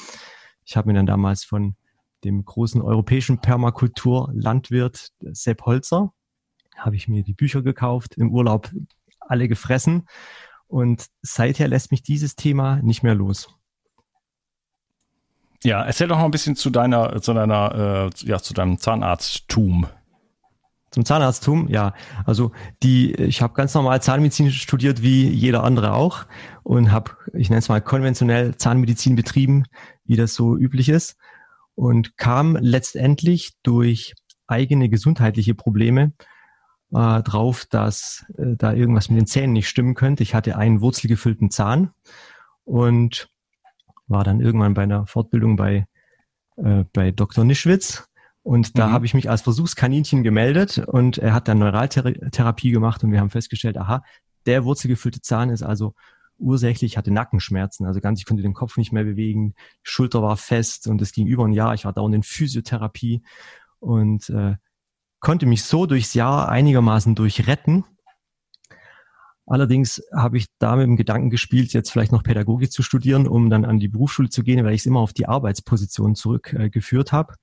Ich 0.64 0.76
habe 0.76 0.86
mir 0.86 0.94
dann 0.94 1.06
damals 1.06 1.42
von 1.42 1.74
dem 2.22 2.44
großen 2.44 2.80
europäischen 2.80 3.40
Permakultur-Landwirt 3.40 5.10
Sepp 5.32 5.62
Holzer, 5.62 6.12
habe 6.76 6.94
ich 6.94 7.08
mir 7.08 7.24
die 7.24 7.34
Bücher 7.34 7.62
gekauft, 7.62 8.14
im 8.16 8.30
Urlaub 8.30 8.70
alle 9.18 9.48
gefressen. 9.48 10.06
Und 10.68 11.06
seither 11.22 11.66
lässt 11.66 11.90
mich 11.90 12.02
dieses 12.02 12.36
Thema 12.36 12.76
nicht 12.82 13.02
mehr 13.02 13.16
los. 13.16 13.48
Ja, 15.64 15.82
erzähl 15.82 16.06
doch 16.06 16.18
noch 16.18 16.24
ein 16.24 16.30
bisschen 16.30 16.54
zu 16.54 16.70
deiner, 16.70 17.20
zu 17.20 17.34
deiner, 17.34 18.10
äh, 18.14 18.26
ja, 18.26 18.38
zu 18.38 18.54
deinem 18.54 18.78
Zahnarzttum. 18.78 19.88
Zum 20.90 21.04
Zahnarzttum, 21.04 21.68
ja. 21.68 21.94
Also 22.24 22.52
die, 22.82 23.14
ich 23.14 23.42
habe 23.42 23.54
ganz 23.54 23.74
normal 23.74 24.00
Zahnmedizin 24.00 24.50
studiert, 24.50 25.02
wie 25.02 25.28
jeder 25.28 25.64
andere 25.64 25.92
auch, 25.92 26.24
und 26.62 26.92
habe, 26.92 27.12
ich 27.34 27.50
nenne 27.50 27.58
es 27.58 27.68
mal 27.68 27.80
konventionell 27.80 28.56
Zahnmedizin 28.56 29.16
betrieben, 29.16 29.64
wie 30.04 30.16
das 30.16 30.34
so 30.34 30.56
üblich 30.56 30.88
ist, 30.88 31.16
und 31.74 32.16
kam 32.16 32.56
letztendlich 32.56 33.52
durch 33.62 34.14
eigene 34.46 34.88
gesundheitliche 34.88 35.54
Probleme 35.54 36.12
äh, 36.92 37.22
drauf, 37.22 37.66
dass 37.70 38.24
äh, 38.38 38.56
da 38.56 38.72
irgendwas 38.72 39.10
mit 39.10 39.20
den 39.20 39.26
Zähnen 39.26 39.52
nicht 39.52 39.68
stimmen 39.68 39.94
könnte. 39.94 40.22
Ich 40.22 40.34
hatte 40.34 40.56
einen 40.56 40.80
wurzelgefüllten 40.80 41.50
Zahn 41.50 41.90
und 42.64 43.28
war 44.06 44.24
dann 44.24 44.40
irgendwann 44.40 44.74
bei 44.74 44.82
einer 44.82 45.06
Fortbildung 45.06 45.56
bei, 45.56 45.86
äh, 46.56 46.84
bei 46.92 47.10
Dr. 47.10 47.44
Nischwitz. 47.44 48.07
Und 48.48 48.78
da 48.78 48.86
mhm. 48.86 48.92
habe 48.92 49.04
ich 49.04 49.12
mich 49.12 49.28
als 49.28 49.42
Versuchskaninchen 49.42 50.22
gemeldet 50.22 50.78
und 50.78 51.18
er 51.18 51.34
hat 51.34 51.48
dann 51.48 51.58
Neuraltherapie 51.58 52.70
gemacht 52.70 53.04
und 53.04 53.12
wir 53.12 53.20
haben 53.20 53.28
festgestellt, 53.28 53.76
aha, 53.76 54.02
der 54.46 54.64
wurzelgefüllte 54.64 55.20
Zahn 55.20 55.50
ist 55.50 55.62
also 55.62 55.92
ursächlich, 56.38 56.96
hatte 56.96 57.10
Nackenschmerzen, 57.10 57.84
also 57.84 58.00
ganz, 58.00 58.20
ich 58.20 58.24
konnte 58.24 58.42
den 58.42 58.54
Kopf 58.54 58.78
nicht 58.78 58.90
mehr 58.90 59.04
bewegen, 59.04 59.52
die 59.52 59.90
Schulter 59.90 60.22
war 60.22 60.38
fest 60.38 60.86
und 60.86 61.02
es 61.02 61.12
ging 61.12 61.26
über 61.26 61.44
ein 61.44 61.52
Jahr, 61.52 61.74
ich 61.74 61.84
war 61.84 61.92
dauernd 61.92 62.14
in 62.14 62.22
Physiotherapie 62.22 63.22
und 63.80 64.30
äh, 64.30 64.56
konnte 65.20 65.44
mich 65.44 65.64
so 65.64 65.84
durchs 65.84 66.14
Jahr 66.14 66.48
einigermaßen 66.48 67.14
durchretten. 67.14 67.84
Allerdings 69.44 70.02
habe 70.16 70.38
ich 70.38 70.46
da 70.58 70.74
mit 70.76 70.86
dem 70.86 70.96
Gedanken 70.96 71.28
gespielt, 71.28 71.74
jetzt 71.74 71.90
vielleicht 71.90 72.12
noch 72.12 72.22
Pädagogik 72.22 72.72
zu 72.72 72.82
studieren, 72.82 73.28
um 73.28 73.50
dann 73.50 73.66
an 73.66 73.78
die 73.78 73.88
Berufsschule 73.88 74.30
zu 74.30 74.42
gehen, 74.42 74.64
weil 74.64 74.72
ich 74.72 74.80
es 74.80 74.86
immer 74.86 75.00
auf 75.00 75.12
die 75.12 75.28
Arbeitsposition 75.28 76.14
zurückgeführt 76.14 77.08
äh, 77.08 77.12
habe. 77.12 77.34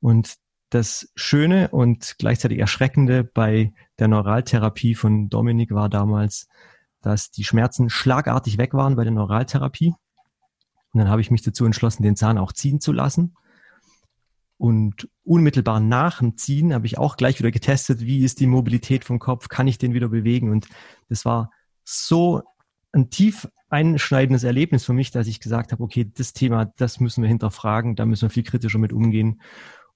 Und 0.00 0.36
das 0.70 1.10
Schöne 1.16 1.68
und 1.70 2.14
gleichzeitig 2.18 2.58
Erschreckende 2.58 3.24
bei 3.24 3.72
der 3.98 4.08
Neuraltherapie 4.08 4.94
von 4.94 5.28
Dominik 5.28 5.72
war 5.72 5.88
damals, 5.88 6.48
dass 7.02 7.30
die 7.30 7.44
Schmerzen 7.44 7.90
schlagartig 7.90 8.58
weg 8.58 8.72
waren 8.74 8.96
bei 8.96 9.04
der 9.04 9.12
Neuraltherapie. 9.12 9.94
Und 10.92 10.98
dann 10.98 11.08
habe 11.08 11.20
ich 11.20 11.30
mich 11.30 11.42
dazu 11.42 11.64
entschlossen, 11.64 12.02
den 12.02 12.16
Zahn 12.16 12.38
auch 12.38 12.52
ziehen 12.52 12.80
zu 12.80 12.92
lassen. 12.92 13.34
Und 14.58 15.08
unmittelbar 15.24 15.80
nach 15.80 16.18
dem 16.18 16.36
Ziehen 16.36 16.74
habe 16.74 16.86
ich 16.86 16.98
auch 16.98 17.16
gleich 17.16 17.38
wieder 17.38 17.50
getestet, 17.50 18.00
wie 18.00 18.24
ist 18.24 18.40
die 18.40 18.46
Mobilität 18.46 19.04
vom 19.04 19.18
Kopf, 19.18 19.48
kann 19.48 19.66
ich 19.66 19.78
den 19.78 19.94
wieder 19.94 20.08
bewegen? 20.08 20.50
Und 20.50 20.68
das 21.08 21.24
war 21.24 21.50
so 21.82 22.42
ein 22.92 23.08
tief 23.08 23.48
einschneidendes 23.70 24.44
Erlebnis 24.44 24.84
für 24.84 24.92
mich, 24.92 25.12
dass 25.12 25.28
ich 25.28 25.40
gesagt 25.40 25.72
habe, 25.72 25.82
okay, 25.82 26.10
das 26.14 26.32
Thema, 26.32 26.66
das 26.76 27.00
müssen 27.00 27.22
wir 27.22 27.28
hinterfragen, 27.28 27.96
da 27.96 28.04
müssen 28.04 28.22
wir 28.22 28.30
viel 28.30 28.42
kritischer 28.42 28.78
mit 28.78 28.92
umgehen. 28.92 29.40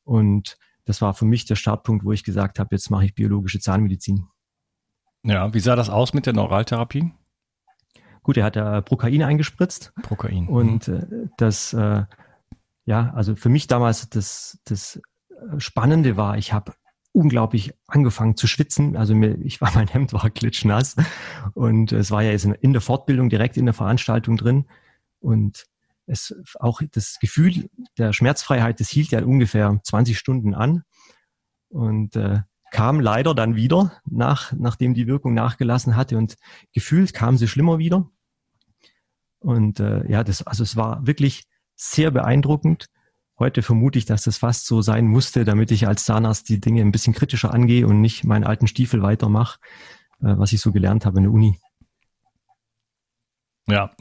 Und 0.05 0.57
das 0.85 1.01
war 1.01 1.15
für 1.15 1.25
mich 1.25 1.45
der 1.47 1.57
Startpunkt, 1.57 2.05
wo 2.05 2.13
ich 2.13 2.25
gesagt 2.25 2.59
habe, 2.59 2.69
jetzt 2.73 2.91
mache 2.91 3.07
ich 3.07 3.15
biologische 3.15 3.59
Zahnmedizin. 3.59 4.27
Ja, 5.23 5.53
wie 5.55 5.61
sah 5.61 5.75
das 5.75 5.89
aus 5.89 6.13
mit 6.13 6.27
der 6.27 6.35
Neuraltherapie? 6.35 7.13
Gut, 8.23 8.37
er 8.37 8.45
hat 8.45 8.57
da 8.57 8.81
Prokain 8.81 9.23
eingespritzt. 9.23 9.93
Prokain. 10.03 10.49
Und 10.49 10.89
mhm. 10.89 10.95
äh, 10.95 11.29
das 11.37 11.73
äh, 11.73 12.05
ja, 12.87 13.13
also 13.15 13.35
für 13.35 13.49
mich 13.49 13.67
damals 13.67 14.09
das, 14.11 14.59
das 14.65 15.01
Spannende 15.59 16.17
war, 16.17 16.39
ich 16.39 16.53
habe 16.53 16.73
unglaublich 17.13 17.75
angefangen 17.87 18.37
zu 18.37 18.47
schwitzen. 18.47 18.97
Also 18.97 19.15
mir, 19.15 19.39
ich 19.39 19.61
war, 19.61 19.71
mein 19.75 19.89
Hemd 19.89 20.13
war 20.13 20.29
klitschnass 20.31 20.97
und 21.55 21.93
es 21.93 22.11
war 22.11 22.23
ja 22.23 22.31
jetzt 22.31 22.45
in 22.45 22.73
der 22.73 22.83
Fortbildung 22.83 23.29
direkt 23.29 23.57
in 23.57 23.67
der 23.67 23.75
Veranstaltung 23.75 24.37
drin 24.37 24.67
und 25.21 25.67
es 26.07 26.35
auch 26.61 26.83
das 26.93 27.19
Gefühl 27.21 27.69
der 27.99 28.13
Schmerzfreiheit, 28.13 28.81
das 28.81 28.89
hielt 28.89 29.11
ja 29.11 29.25
ungefähr 29.25 29.81
20 29.83 30.19
Stunden 30.19 30.55
an 30.55 30.83
und 31.69 32.17
äh, 32.17 32.41
kam 32.71 32.99
leider 33.01 33.35
dann 33.35 33.55
wieder, 33.55 33.93
nach, 34.05 34.53
nachdem 34.53 34.95
die 34.95 35.07
Wirkung 35.07 35.33
nachgelassen 35.33 35.97
hatte 35.97 36.19
und 36.19 36.37
gefühlt 36.73 37.15
kam 37.15 37.37
sie 37.37 37.47
schlimmer 37.47 37.79
wieder. 37.79 38.11
Und 39.39 39.79
äh, 39.79 40.11
ja, 40.11 40.25
das, 40.25 40.45
also 40.47 40.63
es 40.63 40.75
war 40.75 41.07
wirklich 41.07 41.45
sehr 41.77 42.11
beeindruckend. 42.11 42.87
Heute 43.39 43.63
vermute 43.63 43.99
ich, 43.99 44.07
dass 44.07 44.23
das 44.23 44.39
fast 44.39 44.67
so 44.67 44.83
sein 44.83 45.07
musste, 45.07 45.45
damit 45.45 45.71
ich 45.71 45.87
als 45.87 46.05
Zahnarzt 46.05 46.49
die 46.49 46.61
Dinge 46.61 46.81
ein 46.81 46.93
bisschen 46.93 47.15
kritischer 47.15 47.53
angehe 47.53 47.87
und 47.87 48.01
nicht 48.01 48.25
meinen 48.25 48.45
alten 48.45 48.67
Stiefel 48.67 49.03
weitermache, 49.03 49.61
äh, 50.21 50.35
was 50.37 50.53
ich 50.53 50.61
so 50.61 50.73
gelernt 50.73 51.07
habe 51.07 51.19
in 51.19 51.25
der 51.25 51.33
Uni. 51.33 51.61
Ja, 53.67 53.93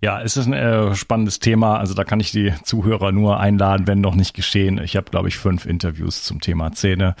ja, 0.00 0.22
es 0.22 0.38
ist 0.38 0.46
ein 0.46 0.54
äh, 0.54 0.94
spannendes 0.94 1.38
Thema. 1.38 1.76
Also 1.76 1.92
da 1.92 2.02
kann 2.02 2.18
ich 2.20 2.32
die 2.32 2.54
Zuhörer 2.62 3.12
nur 3.12 3.38
einladen, 3.40 3.86
wenn 3.86 4.00
noch 4.00 4.14
nicht 4.14 4.32
geschehen. 4.32 4.78
Ich 4.78 4.96
habe, 4.96 5.10
glaube 5.10 5.28
ich, 5.28 5.36
fünf 5.36 5.66
Interviews 5.66 6.24
zum 6.24 6.40
Thema 6.40 6.72
Zähne 6.72 7.14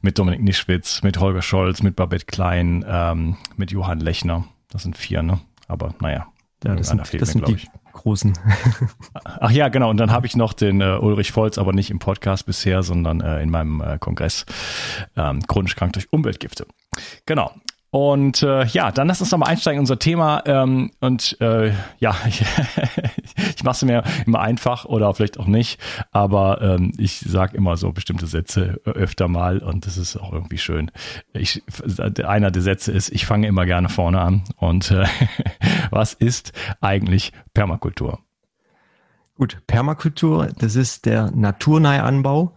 mit 0.00 0.18
Dominik 0.18 0.42
Nischwitz, 0.42 1.02
mit 1.02 1.20
Holger 1.20 1.42
Scholz, 1.42 1.82
mit 1.82 1.96
Babette 1.96 2.24
Klein, 2.24 2.84
ähm, 2.88 3.36
mit 3.56 3.72
Johann 3.72 4.00
Lechner. 4.00 4.44
Das 4.70 4.84
sind 4.84 4.96
vier, 4.96 5.22
ne? 5.22 5.40
Aber 5.68 5.94
naja, 6.00 6.26
ja, 6.64 6.74
das 6.76 6.88
sind, 6.88 7.00
das 7.00 7.12
mir, 7.12 7.26
sind 7.26 7.48
die 7.48 7.54
ich. 7.54 7.68
großen. 7.92 8.32
Ach 9.24 9.50
ja, 9.50 9.68
genau. 9.68 9.90
Und 9.90 9.98
dann 9.98 10.10
habe 10.10 10.26
ich 10.26 10.36
noch 10.36 10.54
den 10.54 10.80
äh, 10.80 10.96
Ulrich 10.98 11.36
Volz, 11.36 11.58
aber 11.58 11.74
nicht 11.74 11.90
im 11.90 11.98
Podcast 11.98 12.46
bisher, 12.46 12.82
sondern 12.82 13.20
äh, 13.20 13.42
in 13.42 13.50
meinem 13.50 13.82
äh, 13.82 13.98
Kongress 13.98 14.46
ähm, 15.14 15.46
chronisch 15.46 15.76
krank 15.76 15.92
durch 15.92 16.10
Umweltgifte. 16.10 16.66
Genau. 17.26 17.52
Und 17.94 18.42
äh, 18.42 18.64
ja, 18.64 18.90
dann 18.90 19.06
lass 19.06 19.20
uns 19.20 19.30
nochmal 19.30 19.50
einsteigen 19.50 19.76
in 19.76 19.82
unser 19.82 20.00
Thema. 20.00 20.42
Ähm, 20.46 20.90
und 20.98 21.40
äh, 21.40 21.72
ja, 22.00 22.16
ich, 22.26 22.44
ich 23.54 23.62
mache 23.62 23.76
es 23.76 23.84
mir 23.84 24.02
immer 24.26 24.40
einfach 24.40 24.84
oder 24.84 25.14
vielleicht 25.14 25.38
auch 25.38 25.46
nicht, 25.46 25.80
aber 26.10 26.60
ähm, 26.60 26.90
ich 26.98 27.20
sage 27.20 27.56
immer 27.56 27.76
so 27.76 27.92
bestimmte 27.92 28.26
Sätze 28.26 28.80
öfter 28.84 29.28
mal 29.28 29.58
und 29.58 29.86
das 29.86 29.96
ist 29.96 30.16
auch 30.16 30.32
irgendwie 30.32 30.58
schön. 30.58 30.90
Ich, 31.34 31.62
einer 32.24 32.50
der 32.50 32.62
Sätze 32.62 32.90
ist, 32.90 33.10
ich 33.10 33.26
fange 33.26 33.46
immer 33.46 33.64
gerne 33.64 33.88
vorne 33.88 34.20
an. 34.20 34.42
Und 34.56 34.90
äh, 34.90 35.06
was 35.92 36.14
ist 36.14 36.52
eigentlich 36.80 37.32
Permakultur? 37.52 38.18
Gut, 39.36 39.62
Permakultur, 39.68 40.48
das 40.58 40.74
ist 40.74 41.06
der 41.06 41.30
naturnahe 41.30 42.02
Anbau. 42.02 42.56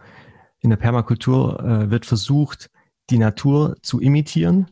In 0.58 0.70
der 0.70 0.78
Permakultur 0.78 1.60
äh, 1.60 1.90
wird 1.92 2.06
versucht, 2.06 2.70
die 3.10 3.18
Natur 3.18 3.76
zu 3.82 4.00
imitieren 4.00 4.66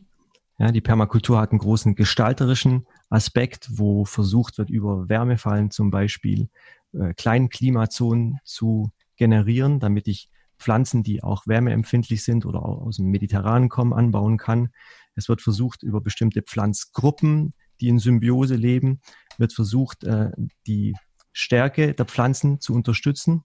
ja, 0.57 0.71
die 0.71 0.81
Permakultur 0.81 1.39
hat 1.39 1.51
einen 1.51 1.59
großen 1.59 1.95
gestalterischen 1.95 2.87
Aspekt, 3.09 3.69
wo 3.71 4.05
versucht 4.05 4.57
wird, 4.57 4.69
über 4.69 5.07
Wärmefallen 5.07 5.69
zum 5.69 5.91
Beispiel 5.91 6.49
äh, 6.93 7.13
kleinen 7.13 7.49
Klimazonen 7.49 8.39
zu 8.43 8.91
generieren, 9.17 9.79
damit 9.79 10.07
ich 10.07 10.29
Pflanzen, 10.57 11.03
die 11.03 11.21
auch 11.21 11.45
wärmeempfindlich 11.45 12.23
sind 12.23 12.45
oder 12.45 12.65
auch 12.65 12.81
aus 12.81 12.97
dem 12.97 13.07
Mediterranen 13.07 13.69
kommen, 13.69 13.93
anbauen 13.93 14.37
kann. 14.37 14.69
Es 15.15 15.29
wird 15.29 15.41
versucht, 15.41 15.83
über 15.83 16.01
bestimmte 16.01 16.41
Pflanzgruppen, 16.41 17.53
die 17.79 17.89
in 17.89 17.99
Symbiose 17.99 18.55
leben, 18.55 19.01
wird 19.37 19.53
versucht, 19.53 20.03
äh, 20.03 20.31
die 20.65 20.95
Stärke 21.31 21.93
der 21.93 22.05
Pflanzen 22.05 22.59
zu 22.59 22.73
unterstützen. 22.73 23.43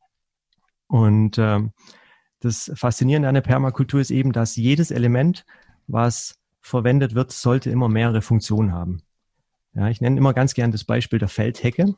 Und 0.87 1.37
äh, 1.37 1.61
das 2.41 2.73
Faszinierende 2.75 3.29
an 3.29 3.35
der 3.35 3.43
Permakultur 3.43 4.01
ist 4.01 4.11
eben, 4.11 4.33
dass 4.33 4.57
jedes 4.57 4.91
Element, 4.91 5.45
was 5.87 6.39
verwendet 6.63 7.15
wird, 7.15 7.33
sollte 7.33 7.71
immer 7.71 7.89
mehrere 7.89 8.23
Funktionen 8.23 8.73
haben. 8.73 9.03
Ja, 9.75 9.89
ich 9.89 10.01
nenne 10.01 10.17
immer 10.17 10.33
ganz 10.33 10.55
gern 10.55 10.71
das 10.71 10.85
Beispiel 10.85 11.19
der 11.19 11.29
Feldhecke. 11.29 11.95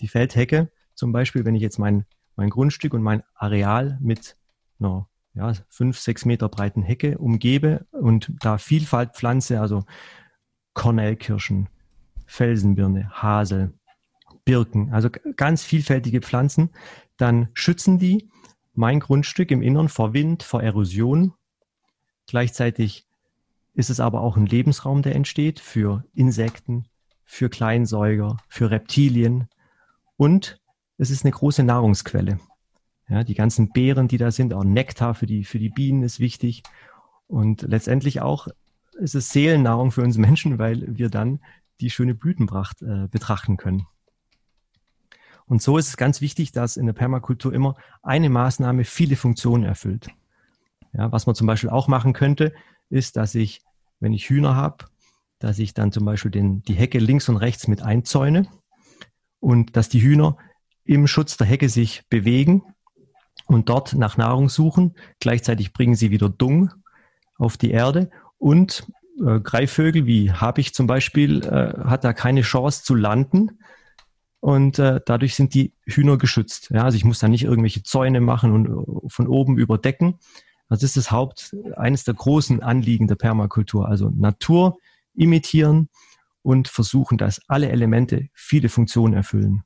Die 0.00 0.08
Feldhecke, 0.08 0.70
zum 0.94 1.12
Beispiel, 1.12 1.44
wenn 1.44 1.54
ich 1.54 1.62
jetzt 1.62 1.78
mein, 1.78 2.04
mein 2.36 2.50
Grundstück 2.50 2.92
und 2.92 3.02
mein 3.02 3.22
Areal 3.34 3.98
mit 4.00 4.36
einer 4.78 5.08
ja, 5.34 5.52
fünf, 5.68 5.98
sechs 5.98 6.24
Meter 6.24 6.48
breiten 6.48 6.82
Hecke 6.82 7.18
umgebe 7.18 7.86
und 7.92 8.32
da 8.40 8.58
Vielfalt 8.58 9.14
pflanze, 9.14 9.60
also 9.60 9.84
Kornellkirschen, 10.74 11.68
Felsenbirne, 12.26 13.10
Hasel, 13.10 13.74
Birken, 14.44 14.92
also 14.92 15.10
ganz 15.36 15.62
vielfältige 15.62 16.20
Pflanzen, 16.20 16.70
dann 17.16 17.48
schützen 17.54 17.98
die 17.98 18.30
mein 18.72 19.00
Grundstück 19.00 19.50
im 19.50 19.62
Innern 19.62 19.88
vor 19.88 20.14
Wind, 20.14 20.42
vor 20.42 20.62
Erosion. 20.62 21.34
Gleichzeitig 22.26 23.06
ist 23.74 23.90
es 23.90 24.00
aber 24.00 24.20
auch 24.20 24.36
ein 24.36 24.46
Lebensraum, 24.46 25.02
der 25.02 25.14
entsteht 25.14 25.60
für 25.60 26.04
Insekten, 26.14 26.84
für 27.24 27.48
Kleinsäuger, 27.48 28.36
für 28.48 28.70
Reptilien 28.70 29.48
und 30.16 30.60
es 30.98 31.10
ist 31.10 31.24
eine 31.24 31.32
große 31.32 31.62
Nahrungsquelle. 31.62 32.40
Ja, 33.08 33.24
die 33.24 33.34
ganzen 33.34 33.72
Beeren, 33.72 34.06
die 34.06 34.18
da 34.18 34.30
sind, 34.30 34.54
auch 34.54 34.64
Nektar 34.64 35.14
für 35.14 35.26
die, 35.26 35.44
für 35.44 35.58
die 35.58 35.70
Bienen 35.70 36.02
ist 36.02 36.20
wichtig 36.20 36.62
und 37.26 37.62
letztendlich 37.62 38.20
auch 38.20 38.48
ist 38.92 39.14
es 39.14 39.30
Seelennahrung 39.30 39.92
für 39.92 40.02
uns 40.02 40.18
Menschen, 40.18 40.58
weil 40.58 40.84
wir 40.86 41.08
dann 41.08 41.40
die 41.80 41.90
schöne 41.90 42.14
Blütenpracht 42.14 42.82
äh, 42.82 43.08
betrachten 43.10 43.56
können. 43.56 43.86
Und 45.46 45.62
so 45.62 45.78
ist 45.78 45.88
es 45.88 45.96
ganz 45.96 46.20
wichtig, 46.20 46.52
dass 46.52 46.76
in 46.76 46.86
der 46.86 46.92
Permakultur 46.92 47.52
immer 47.52 47.76
eine 48.02 48.28
Maßnahme 48.28 48.84
viele 48.84 49.16
Funktionen 49.16 49.64
erfüllt. 49.64 50.08
Ja, 50.92 51.10
was 51.10 51.26
man 51.26 51.34
zum 51.34 51.46
Beispiel 51.46 51.70
auch 51.70 51.88
machen 51.88 52.12
könnte, 52.12 52.52
ist, 52.90 53.16
dass 53.16 53.34
ich, 53.34 53.62
wenn 54.00 54.12
ich 54.12 54.28
Hühner 54.28 54.54
habe, 54.54 54.84
dass 55.38 55.58
ich 55.58 55.74
dann 55.74 55.92
zum 55.92 56.04
Beispiel 56.04 56.30
den, 56.30 56.62
die 56.62 56.74
Hecke 56.74 56.98
links 56.98 57.28
und 57.28 57.36
rechts 57.36 57.66
mit 57.66 57.82
einzäune 57.82 58.46
und 59.40 59.76
dass 59.76 59.88
die 59.88 60.02
Hühner 60.02 60.36
im 60.84 61.06
Schutz 61.06 61.36
der 61.36 61.46
Hecke 61.46 61.68
sich 61.68 62.02
bewegen 62.10 62.62
und 63.46 63.68
dort 63.68 63.94
nach 63.94 64.16
Nahrung 64.16 64.48
suchen. 64.48 64.94
Gleichzeitig 65.18 65.72
bringen 65.72 65.94
sie 65.94 66.10
wieder 66.10 66.28
Dung 66.28 66.70
auf 67.36 67.56
die 67.56 67.70
Erde 67.70 68.10
und 68.38 68.86
äh, 69.24 69.40
Greifvögel 69.40 70.06
wie 70.06 70.32
Habicht 70.32 70.74
zum 70.74 70.86
Beispiel 70.86 71.44
äh, 71.44 71.78
hat 71.84 72.04
da 72.04 72.12
keine 72.12 72.42
Chance 72.42 72.84
zu 72.84 72.94
landen 72.94 73.60
und 74.40 74.78
äh, 74.78 75.00
dadurch 75.04 75.34
sind 75.34 75.54
die 75.54 75.74
Hühner 75.86 76.16
geschützt. 76.16 76.70
Ja, 76.70 76.84
also 76.84 76.96
ich 76.96 77.04
muss 77.04 77.18
da 77.18 77.28
nicht 77.28 77.44
irgendwelche 77.44 77.82
Zäune 77.82 78.20
machen 78.20 78.52
und 78.52 78.66
äh, 78.66 79.08
von 79.08 79.26
oben 79.26 79.58
überdecken. 79.58 80.18
Das 80.70 80.82
ist 80.82 80.96
das 80.96 81.10
Haupt, 81.10 81.54
eines 81.76 82.04
der 82.04 82.14
großen 82.14 82.62
Anliegen 82.62 83.08
der 83.08 83.16
Permakultur. 83.16 83.88
Also 83.88 84.10
Natur 84.10 84.78
imitieren 85.14 85.88
und 86.42 86.68
versuchen, 86.68 87.18
dass 87.18 87.42
alle 87.48 87.68
Elemente 87.70 88.28
viele 88.32 88.68
Funktionen 88.68 89.14
erfüllen. 89.14 89.64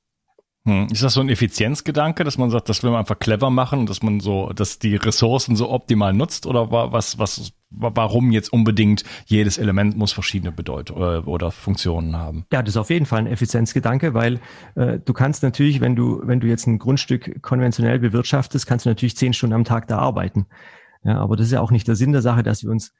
Hm. 0.66 0.88
Ist 0.90 1.02
das 1.02 1.12
so 1.12 1.20
ein 1.20 1.28
Effizienzgedanke, 1.28 2.24
dass 2.24 2.38
man 2.38 2.48
sagt, 2.48 2.70
das 2.70 2.82
will 2.82 2.90
man 2.90 3.00
einfach 3.00 3.18
clever 3.18 3.50
machen, 3.50 3.84
dass 3.84 4.02
man 4.02 4.20
so, 4.20 4.50
dass 4.54 4.78
die 4.78 4.96
Ressourcen 4.96 5.56
so 5.56 5.70
optimal 5.70 6.14
nutzt 6.14 6.46
oder 6.46 6.70
was, 6.70 7.18
was, 7.18 7.52
warum 7.68 8.32
jetzt 8.32 8.50
unbedingt 8.50 9.04
jedes 9.26 9.58
Element 9.58 9.98
muss 9.98 10.12
verschiedene 10.12 10.52
Bedeutungen 10.52 11.02
oder, 11.02 11.16
äh, 11.16 11.20
oder 11.20 11.50
Funktionen 11.50 12.16
haben? 12.16 12.46
Ja, 12.50 12.62
das 12.62 12.70
ist 12.70 12.78
auf 12.78 12.88
jeden 12.88 13.04
Fall 13.04 13.20
ein 13.20 13.26
Effizienzgedanke, 13.26 14.14
weil 14.14 14.40
äh, 14.74 14.98
du 15.04 15.12
kannst 15.12 15.42
natürlich, 15.42 15.82
wenn 15.82 15.96
du, 15.96 16.22
wenn 16.24 16.40
du 16.40 16.46
jetzt 16.46 16.66
ein 16.66 16.78
Grundstück 16.78 17.42
konventionell 17.42 17.98
bewirtschaftest, 17.98 18.66
kannst 18.66 18.86
du 18.86 18.88
natürlich 18.88 19.18
zehn 19.18 19.34
Stunden 19.34 19.54
am 19.54 19.64
Tag 19.64 19.86
da 19.88 19.98
arbeiten. 19.98 20.46
Ja, 21.04 21.18
aber 21.18 21.36
das 21.36 21.46
ist 21.46 21.52
ja 21.52 21.60
auch 21.60 21.70
nicht 21.70 21.86
der 21.86 21.96
Sinn 21.96 22.12
der 22.12 22.22
Sache, 22.22 22.42
dass 22.42 22.62
wir 22.62 22.70
uns 22.70 22.92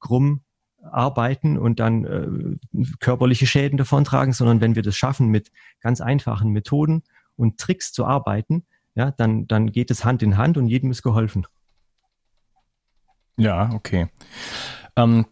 krumm 0.00 0.42
arbeiten 0.82 1.56
und 1.56 1.80
dann 1.80 2.04
äh, 2.04 2.84
körperliche 3.00 3.46
Schäden 3.46 3.78
davontragen, 3.78 4.34
sondern 4.34 4.60
wenn 4.60 4.74
wir 4.74 4.82
das 4.82 4.96
schaffen, 4.96 5.28
mit 5.28 5.50
ganz 5.80 6.00
einfachen 6.00 6.50
Methoden 6.50 7.02
und 7.36 7.58
Tricks 7.58 7.92
zu 7.92 8.04
arbeiten, 8.04 8.66
ja, 8.94 9.10
dann, 9.10 9.46
dann 9.46 9.72
geht 9.72 9.90
es 9.90 10.04
Hand 10.04 10.22
in 10.22 10.36
Hand 10.36 10.56
und 10.56 10.68
jedem 10.68 10.90
ist 10.90 11.02
geholfen. 11.02 11.46
Ja, 13.36 13.70
okay. 13.72 14.08
Ähm, 14.96 15.26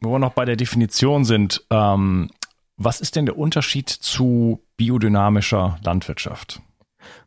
wo 0.00 0.12
wir 0.12 0.18
noch 0.18 0.34
bei 0.34 0.44
der 0.44 0.56
Definition 0.56 1.24
sind, 1.24 1.64
ähm, 1.70 2.30
was 2.76 3.00
ist 3.00 3.16
denn 3.16 3.26
der 3.26 3.36
Unterschied 3.36 3.88
zu 3.88 4.62
biodynamischer 4.76 5.78
Landwirtschaft? 5.82 6.62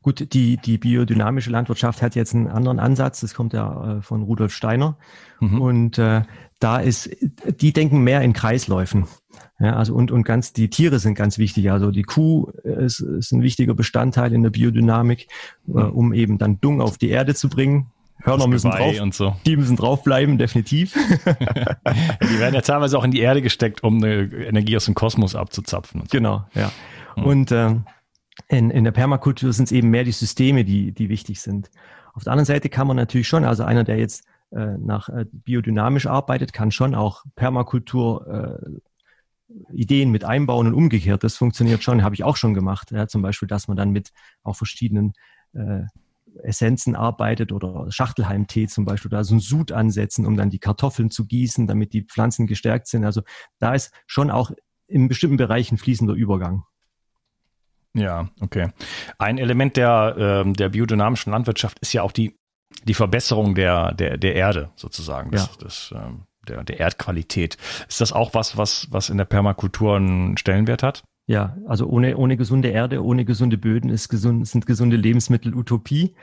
Gut, 0.02 0.34
die, 0.34 0.58
die 0.58 0.78
biodynamische 0.78 1.50
Landwirtschaft 1.50 2.02
hat 2.02 2.16
jetzt 2.16 2.34
einen 2.34 2.48
anderen 2.48 2.80
Ansatz. 2.80 3.22
Das 3.22 3.34
kommt 3.34 3.54
ja 3.54 3.98
äh, 3.98 4.02
von 4.02 4.24
Rudolf 4.24 4.54
Steiner. 4.54 4.98
Mhm. 5.40 5.62
Und 5.62 5.98
äh, 5.98 6.24
da 6.60 6.80
ist, 6.80 7.10
die 7.62 7.74
denken 7.74 8.04
mehr 8.04 8.22
in 8.22 8.34
Kreisläufen. 8.34 9.06
Ja, 9.60 9.76
also 9.76 9.94
und, 9.94 10.12
und 10.12 10.24
ganz, 10.24 10.54
die 10.54 10.70
Tiere 10.70 11.00
sind 11.00 11.16
ganz 11.16 11.38
wichtig. 11.38 11.72
Also 11.72 11.92
die 11.92 12.04
Kuh 12.04 12.50
ist, 12.64 13.00
ist 13.00 13.32
ein 13.32 13.42
wichtiger 13.42 13.74
Bestandteil 13.74 14.34
in 14.34 14.44
der 14.44 14.50
Biodynamik, 14.50 15.28
mhm. 15.66 15.78
äh, 15.78 15.84
um 15.84 16.14
eben 16.14 16.38
dann 16.38 16.60
Dung 16.60 16.82
auf 16.82 16.98
die 16.98 17.10
Erde 17.10 17.36
zu 17.36 17.50
bringen. 17.50 17.92
Hörner 18.22 18.48
müssen 18.48 18.72
drauf, 18.72 19.02
und 19.02 19.14
so. 19.14 19.36
die 19.46 19.58
müssen 19.58 19.76
draufbleiben, 19.76 20.38
definitiv. 20.38 20.94
die 21.26 22.40
werden 22.40 22.56
ja 22.56 22.62
teilweise 22.62 22.98
auch 22.98 23.04
in 23.04 23.12
die 23.12 23.20
Erde 23.20 23.42
gesteckt, 23.42 23.84
um 23.84 23.98
eine 23.98 24.24
Energie 24.24 24.78
aus 24.78 24.86
dem 24.86 24.94
Kosmos 24.94 25.36
abzuzapfen. 25.36 26.02
So. 26.02 26.08
Genau, 26.12 26.46
ja. 26.54 26.72
Mhm. 27.18 27.24
Und 27.24 27.52
äh, 27.52 27.76
in, 28.48 28.70
in 28.70 28.84
der 28.84 28.92
Permakultur 28.92 29.54
sind 29.54 29.66
es 29.66 29.72
eben 29.72 29.90
mehr 29.90 30.04
die 30.04 30.12
Systeme, 30.12 30.64
die, 30.64 30.92
die 30.92 31.10
wichtig 31.10 31.42
sind. 31.42 31.70
Auf 32.14 32.24
der 32.24 32.34
anderen 32.34 32.46
Seite 32.46 32.70
kann 32.70 32.88
man 32.88 32.98
natürlich 32.98 33.28
schon, 33.28 33.46
also 33.46 33.64
einer, 33.64 33.84
der 33.84 33.98
jetzt 33.98 34.26
äh, 34.52 34.78
nach 34.78 35.10
äh, 35.10 35.26
biodynamisch 35.32 36.08
arbeitet, 36.08 36.54
kann 36.54 36.72
schon 36.72 36.96
auch 36.96 37.24
Permakultur 37.36 38.60
äh, 38.62 38.80
Ideen 39.72 40.12
mit 40.12 40.24
einbauen 40.24 40.68
und 40.68 40.74
umgekehrt. 40.74 41.24
Das 41.24 41.36
funktioniert 41.38 41.84
schon, 41.84 42.04
habe 42.04 42.16
ich 42.16 42.24
auch 42.24 42.38
schon 42.38 42.54
gemacht. 42.54 42.92
Ja, 42.92 43.08
zum 43.08 43.22
Beispiel, 43.22 43.48
dass 43.48 43.68
man 43.68 43.78
dann 43.78 43.92
mit 43.92 44.12
auch 44.44 44.56
verschiedenen 44.56 45.14
äh, 45.54 45.82
Essenzen 46.42 46.96
arbeitet 46.96 47.52
oder 47.52 47.92
Schachtelhalmtee 47.92 48.68
zum 48.68 48.86
Beispiel, 48.86 49.12
da 49.12 49.24
so 49.24 49.36
ein 49.36 49.40
Sud 49.40 49.72
ansetzen, 49.72 50.26
um 50.26 50.38
dann 50.38 50.50
die 50.50 50.60
Kartoffeln 50.60 51.12
zu 51.12 51.26
gießen, 51.26 51.68
damit 51.68 51.94
die 51.94 52.04
Pflanzen 52.04 52.48
gestärkt 52.48 52.88
sind. 52.88 53.06
Also 53.06 53.22
da 53.60 53.74
ist 53.76 53.92
schon 54.08 54.32
auch 54.32 54.52
in 54.88 55.08
bestimmten 55.08 55.38
Bereichen 55.38 55.78
fließender 55.78 56.14
Übergang. 56.14 56.64
Ja, 57.94 58.30
okay. 58.42 58.70
Ein 59.20 59.38
Element 59.38 59.78
der, 59.78 60.44
äh, 60.46 60.52
der 60.52 60.70
biodynamischen 60.70 61.32
Landwirtschaft 61.32 61.80
ist 61.80 61.94
ja 61.94 62.02
auch 62.02 62.12
die, 62.12 62.36
die 62.86 62.94
Verbesserung 62.94 63.56
der, 63.56 63.94
der, 63.94 64.18
der 64.18 64.36
Erde 64.36 64.72
sozusagen, 64.76 65.32
das, 65.32 65.46
ja. 65.46 65.52
das, 65.60 65.94
ähm, 65.96 66.24
der, 66.48 66.64
der 66.64 66.80
Erdqualität. 66.80 67.58
Ist 67.88 68.02
das 68.02 68.12
auch 68.12 68.34
was, 68.34 68.58
was, 68.58 68.88
was 68.92 69.10
in 69.10 69.18
der 69.18 69.26
Permakultur 69.26 69.96
einen 69.96 70.38
Stellenwert 70.38 70.84
hat? 70.84 71.04
Ja, 71.26 71.56
also 71.68 71.88
ohne, 71.88 72.18
ohne 72.18 72.36
gesunde 72.36 72.70
Erde, 72.70 73.04
ohne 73.04 73.24
gesunde 73.26 73.58
Böden 73.58 73.90
ist 73.90 74.10
gesund, 74.10 74.48
sind 74.48 74.66
gesunde 74.66 74.98
Lebensmittel 74.98 75.56
Utopie. 75.56 76.16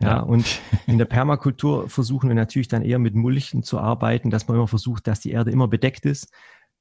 Ja, 0.00 0.20
und 0.20 0.60
in 0.86 0.98
der 0.98 1.04
Permakultur 1.04 1.88
versuchen 1.88 2.28
wir 2.28 2.34
natürlich 2.34 2.68
dann 2.68 2.82
eher 2.82 2.98
mit 2.98 3.14
Mulchen 3.14 3.62
zu 3.62 3.78
arbeiten, 3.78 4.30
dass 4.30 4.48
man 4.48 4.56
immer 4.56 4.68
versucht, 4.68 5.06
dass 5.06 5.20
die 5.20 5.30
Erde 5.30 5.50
immer 5.50 5.68
bedeckt 5.68 6.04
ist. 6.04 6.28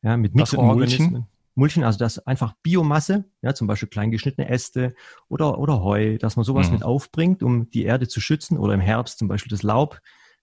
Ja, 0.02 0.18
mit 0.18 0.34
Mikroorganismen. 0.34 1.28
Mulchen, 1.56 1.84
also 1.84 2.00
das 2.00 2.20
einfach 2.26 2.54
Biomasse, 2.64 3.26
ja, 3.42 3.54
zum 3.54 3.68
Beispiel 3.68 3.90
kleingeschnittene 3.90 4.50
Äste 4.50 4.94
oder, 5.28 5.60
oder 5.60 5.84
Heu, 5.84 6.18
dass 6.18 6.36
man 6.36 6.46
sowas 6.46 6.68
mhm. 6.68 6.74
mit 6.74 6.84
aufbringt, 6.84 7.44
um 7.44 7.70
die 7.70 7.84
Erde 7.84 8.08
zu 8.08 8.22
schützen 8.22 8.58
oder 8.58 8.74
im 8.74 8.80
Herbst 8.80 9.20
zum 9.20 9.28
Beispiel 9.28 9.50
das 9.50 9.64
Laub. 9.64 10.00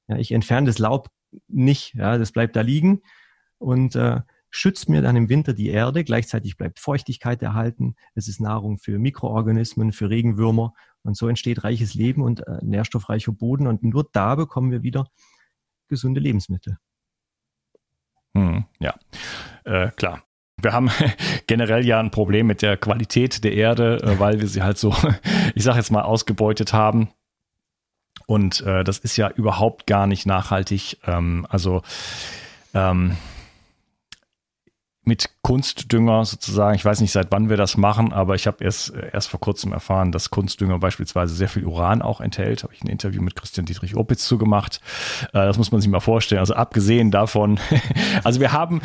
Ja, 0.06 0.16
ich 0.16 0.32
entferne 0.32 0.66
das 0.66 0.78
Laub 0.78 1.10
nicht, 1.46 1.94
ja, 1.94 2.18
das 2.18 2.32
bleibt 2.32 2.56
da 2.56 2.60
liegen 2.60 3.02
und 3.58 3.96
äh, 3.96 4.20
schützt 4.50 4.88
mir 4.88 5.02
dann 5.02 5.16
im 5.16 5.28
Winter 5.28 5.52
die 5.52 5.68
Erde. 5.68 6.04
Gleichzeitig 6.04 6.56
bleibt 6.56 6.78
Feuchtigkeit 6.78 7.42
erhalten. 7.42 7.96
Es 8.14 8.28
ist 8.28 8.40
Nahrung 8.40 8.78
für 8.78 8.98
Mikroorganismen, 8.98 9.92
für 9.92 10.10
Regenwürmer 10.10 10.74
und 11.02 11.16
so 11.16 11.28
entsteht 11.28 11.64
reiches 11.64 11.94
Leben 11.94 12.22
und 12.22 12.46
äh, 12.46 12.58
nährstoffreicher 12.62 13.32
Boden 13.32 13.66
und 13.66 13.82
nur 13.82 14.08
da 14.12 14.34
bekommen 14.34 14.70
wir 14.70 14.82
wieder 14.82 15.08
gesunde 15.88 16.20
Lebensmittel. 16.20 16.78
Hm, 18.34 18.66
ja, 18.78 18.94
äh, 19.64 19.90
klar. 19.90 20.27
Wir 20.60 20.72
haben 20.72 20.90
generell 21.46 21.86
ja 21.86 22.00
ein 22.00 22.10
Problem 22.10 22.46
mit 22.46 22.62
der 22.62 22.76
Qualität 22.76 23.44
der 23.44 23.54
Erde, 23.54 24.02
äh, 24.02 24.18
weil 24.18 24.40
wir 24.40 24.48
sie 24.48 24.62
halt 24.62 24.78
so, 24.78 24.94
ich 25.54 25.62
sage 25.62 25.78
jetzt 25.78 25.90
mal, 25.90 26.02
ausgebeutet 26.02 26.72
haben. 26.72 27.08
Und 28.26 28.60
äh, 28.60 28.84
das 28.84 28.98
ist 28.98 29.16
ja 29.16 29.30
überhaupt 29.30 29.86
gar 29.86 30.06
nicht 30.06 30.26
nachhaltig. 30.26 30.98
Ähm, 31.06 31.46
also 31.48 31.82
ähm, 32.74 33.16
mit 35.08 35.30
Kunstdünger 35.42 36.24
sozusagen. 36.26 36.76
Ich 36.76 36.84
weiß 36.84 37.00
nicht, 37.00 37.12
seit 37.12 37.32
wann 37.32 37.48
wir 37.48 37.56
das 37.56 37.78
machen, 37.78 38.12
aber 38.12 38.34
ich 38.34 38.46
habe 38.46 38.62
erst, 38.62 38.92
erst 38.94 39.30
vor 39.30 39.40
kurzem 39.40 39.72
erfahren, 39.72 40.12
dass 40.12 40.30
Kunstdünger 40.30 40.78
beispielsweise 40.78 41.34
sehr 41.34 41.48
viel 41.48 41.64
Uran 41.64 42.02
auch 42.02 42.20
enthält. 42.20 42.62
Habe 42.62 42.74
ich 42.74 42.84
ein 42.84 42.88
Interview 42.88 43.22
mit 43.22 43.34
Christian 43.34 43.64
Dietrich 43.64 43.96
Opitz 43.96 44.26
zugemacht. 44.26 44.80
Äh, 45.28 45.46
das 45.46 45.56
muss 45.56 45.72
man 45.72 45.80
sich 45.80 45.90
mal 45.90 46.00
vorstellen. 46.00 46.40
Also 46.40 46.54
abgesehen 46.54 47.10
davon, 47.10 47.58
also 48.24 48.38
wir 48.38 48.52
haben 48.52 48.82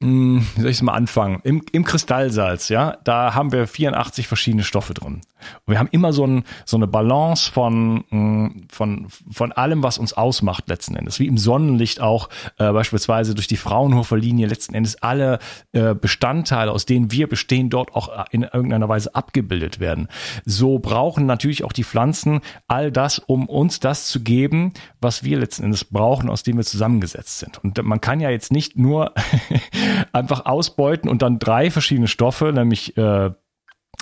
hm, 0.00 0.46
wie 0.54 0.60
soll 0.60 0.70
ich 0.70 0.76
es 0.76 0.82
mal 0.82 0.92
anfangen? 0.92 1.40
Im, 1.42 1.60
Im 1.72 1.84
Kristallsalz, 1.84 2.68
ja, 2.68 2.98
da 3.02 3.34
haben 3.34 3.50
wir 3.50 3.66
84 3.66 4.28
verschiedene 4.28 4.62
Stoffe 4.62 4.94
drin. 4.94 5.22
Und 5.66 5.72
wir 5.72 5.78
haben 5.78 5.88
immer 5.90 6.12
so, 6.12 6.24
ein, 6.24 6.44
so 6.64 6.76
eine 6.76 6.86
Balance 6.86 7.50
von, 7.50 8.04
hm, 8.10 8.66
von, 8.70 9.08
von 9.08 9.50
allem, 9.50 9.82
was 9.82 9.98
uns 9.98 10.12
ausmacht 10.12 10.68
letzten 10.68 10.94
Endes. 10.94 11.18
Wie 11.18 11.26
im 11.26 11.36
Sonnenlicht 11.36 12.00
auch 12.00 12.28
äh, 12.58 12.72
beispielsweise 12.72 13.34
durch 13.34 13.48
die 13.48 13.56
Fraunhofer 13.56 14.16
Linie 14.16 14.46
letzten 14.46 14.74
Endes 14.74 15.02
alle 15.02 15.40
äh, 15.72 15.94
Bestandteile, 15.94 16.70
aus 16.70 16.86
denen 16.86 17.10
wir 17.10 17.28
bestehen, 17.28 17.68
dort 17.68 17.94
auch 17.94 18.26
in 18.30 18.42
irgendeiner 18.42 18.88
Weise 18.88 19.16
abgebildet 19.16 19.80
werden. 19.80 20.06
So 20.44 20.78
brauchen 20.78 21.26
natürlich 21.26 21.64
auch 21.64 21.72
die 21.72 21.84
Pflanzen 21.84 22.40
all 22.68 22.92
das, 22.92 23.18
um 23.18 23.48
uns 23.48 23.80
das 23.80 24.08
zu 24.08 24.20
geben, 24.20 24.72
was 25.00 25.24
wir 25.24 25.38
letzten 25.38 25.64
Endes 25.64 25.84
brauchen, 25.84 26.28
aus 26.28 26.44
dem 26.44 26.56
wir 26.56 26.64
zusammengesetzt 26.64 27.40
sind. 27.40 27.62
Und 27.64 27.82
man 27.82 28.00
kann 28.00 28.20
ja 28.20 28.30
jetzt 28.30 28.52
nicht 28.52 28.76
nur 28.76 29.12
einfach 30.12 30.46
ausbeuten 30.46 31.10
und 31.10 31.22
dann 31.22 31.38
drei 31.38 31.70
verschiedene 31.70 32.08
Stoffe, 32.08 32.52
nämlich 32.52 32.96
äh, 32.96 33.30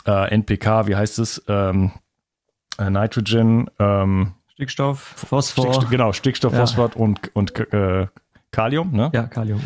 äh, 0.06 0.30
NPK, 0.30 0.86
wie 0.86 0.96
heißt 0.96 1.18
es? 1.18 1.44
Ähm, 1.48 1.92
äh, 2.78 2.90
Nitrogen, 2.90 3.70
ähm, 3.78 4.34
Stickstoff, 4.54 5.00
Phosphor. 5.00 5.64
Stickstoff, 5.64 5.90
genau, 5.90 6.12
Stickstoff, 6.12 6.52
ja. 6.52 6.60
Phosphor 6.60 6.90
und, 6.96 7.34
und 7.34 7.58
äh, 7.72 8.06
Kalium, 8.56 8.92
ne? 8.92 9.10
Ja, 9.12 9.24
Kalium, 9.24 9.60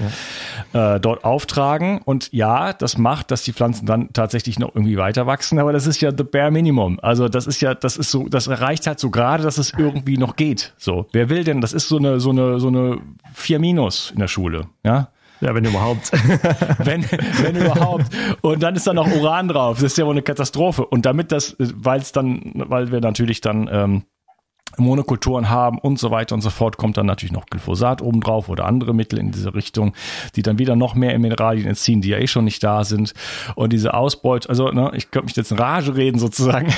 ja. 0.74 0.96
Äh, 0.96 1.00
dort 1.00 1.24
auftragen. 1.24 2.00
Und 2.04 2.32
ja, 2.32 2.72
das 2.72 2.98
macht, 2.98 3.30
dass 3.30 3.44
die 3.44 3.52
Pflanzen 3.52 3.86
dann 3.86 4.12
tatsächlich 4.12 4.58
noch 4.58 4.74
irgendwie 4.74 4.96
weiter 4.96 5.26
wachsen, 5.26 5.60
aber 5.60 5.72
das 5.72 5.86
ist 5.86 6.00
ja 6.00 6.10
the 6.10 6.24
bare 6.24 6.50
minimum. 6.50 6.98
Also 7.00 7.28
das 7.28 7.46
ist 7.46 7.60
ja, 7.60 7.74
das 7.74 7.96
ist 7.96 8.10
so, 8.10 8.28
das 8.28 8.48
erreicht 8.48 8.88
halt 8.88 8.98
so 8.98 9.10
gerade, 9.10 9.44
dass 9.44 9.58
es 9.58 9.72
irgendwie 9.78 10.16
noch 10.16 10.34
geht. 10.34 10.74
So, 10.76 11.06
wer 11.12 11.28
will 11.28 11.44
denn, 11.44 11.60
das 11.60 11.72
ist 11.72 11.86
so 11.86 11.98
eine, 11.98 12.18
so 12.18 12.30
eine, 12.30 12.58
so 12.58 12.66
eine 12.66 12.98
4 13.34 13.60
Minus 13.60 14.10
in 14.10 14.18
der 14.18 14.28
Schule, 14.28 14.66
ja? 14.82 15.08
Ja, 15.40 15.54
wenn 15.54 15.64
überhaupt. 15.64 16.12
wenn, 16.78 17.04
wenn 17.42 17.56
überhaupt. 17.56 18.06
Und 18.42 18.62
dann 18.62 18.76
ist 18.76 18.86
da 18.86 18.92
noch 18.92 19.10
Uran 19.10 19.48
drauf. 19.48 19.76
Das 19.76 19.84
ist 19.84 19.98
ja 19.98 20.04
wohl 20.04 20.12
eine 20.12 20.22
Katastrophe. 20.22 20.84
Und 20.84 21.06
damit 21.06 21.32
das, 21.32 21.56
weil 21.58 22.00
es 22.00 22.12
dann, 22.12 22.52
weil 22.54 22.92
wir 22.92 23.00
natürlich 23.00 23.40
dann 23.40 23.68
ähm, 23.72 24.02
Monokulturen 24.76 25.50
haben 25.50 25.78
und 25.78 25.98
so 25.98 26.10
weiter 26.10 26.34
und 26.34 26.42
so 26.42 26.50
fort, 26.50 26.76
kommt 26.76 26.96
dann 26.96 27.06
natürlich 27.06 27.32
noch 27.32 27.46
Glyphosat 27.46 28.02
obendrauf 28.02 28.48
oder 28.48 28.66
andere 28.66 28.94
Mittel 28.94 29.18
in 29.18 29.32
diese 29.32 29.54
Richtung, 29.54 29.94
die 30.36 30.42
dann 30.42 30.58
wieder 30.58 30.76
noch 30.76 30.94
mehr 30.94 31.18
Mineralien 31.18 31.66
entziehen, 31.66 32.00
die 32.00 32.10
ja 32.10 32.18
eh 32.18 32.26
schon 32.26 32.44
nicht 32.44 32.62
da 32.62 32.84
sind. 32.84 33.14
Und 33.56 33.72
diese 33.72 33.94
Ausbeute, 33.94 34.48
also 34.48 34.70
ne, 34.70 34.92
ich 34.94 35.10
könnte 35.10 35.26
mich 35.26 35.36
jetzt 35.36 35.50
in 35.50 35.58
Rage 35.58 35.96
reden 35.96 36.18
sozusagen. 36.18 36.72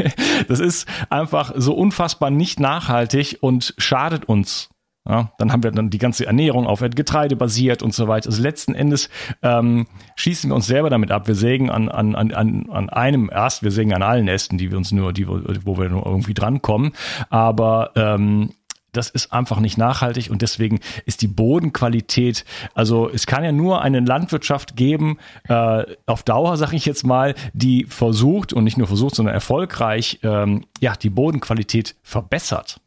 das 0.48 0.60
ist 0.60 0.86
einfach 1.10 1.52
so 1.56 1.74
unfassbar 1.74 2.30
nicht 2.30 2.60
nachhaltig 2.60 3.38
und 3.40 3.74
schadet 3.78 4.26
uns 4.26 4.68
Ja, 5.06 5.32
dann 5.38 5.52
haben 5.52 5.62
wir 5.62 5.70
dann 5.70 5.88
die 5.88 5.98
ganze 5.98 6.26
Ernährung 6.26 6.66
auf 6.66 6.80
Getreide 6.80 7.34
basiert 7.34 7.82
und 7.82 7.94
so 7.94 8.08
weiter. 8.08 8.28
Also 8.28 8.42
letzten 8.42 8.74
Endes 8.74 9.08
ähm, 9.42 9.86
schießen 10.16 10.50
wir 10.50 10.54
uns 10.54 10.66
selber 10.66 10.90
damit 10.90 11.10
ab. 11.10 11.28
Wir 11.28 11.34
sägen 11.34 11.70
an, 11.70 11.88
an, 11.88 12.14
an, 12.14 12.68
an 12.68 12.90
einem 12.90 13.30
erst, 13.32 13.62
wir 13.62 13.70
sägen 13.70 13.94
an 13.94 14.02
allen 14.02 14.28
Ästen, 14.28 14.58
die 14.58 14.70
wir 14.70 14.76
uns 14.76 14.92
nur, 14.92 15.14
die, 15.14 15.26
wo 15.26 15.78
wir 15.78 15.88
nur 15.88 16.04
irgendwie 16.04 16.34
drankommen. 16.34 16.92
Aber 17.30 17.92
ähm, 17.96 18.50
das 18.92 19.10
ist 19.10 19.32
einfach 19.32 19.60
nicht 19.60 19.78
nachhaltig 19.78 20.30
und 20.30 20.42
deswegen 20.42 20.80
ist 21.06 21.22
die 21.22 21.28
Bodenqualität, 21.28 22.44
also 22.74 23.08
es 23.08 23.26
kann 23.26 23.44
ja 23.44 23.52
nur 23.52 23.82
eine 23.82 24.00
Landwirtschaft 24.00 24.76
geben, 24.76 25.18
äh, 25.48 25.84
auf 26.06 26.22
Dauer 26.22 26.56
sage 26.56 26.76
ich 26.76 26.86
jetzt 26.86 27.06
mal, 27.06 27.34
die 27.52 27.84
versucht 27.84 28.52
und 28.52 28.64
nicht 28.64 28.78
nur 28.78 28.86
versucht, 28.86 29.14
sondern 29.14 29.34
erfolgreich, 29.34 30.20
ähm, 30.22 30.64
ja, 30.80 30.94
die 30.94 31.10
Bodenqualität 31.10 31.96
verbessert. 32.02 32.80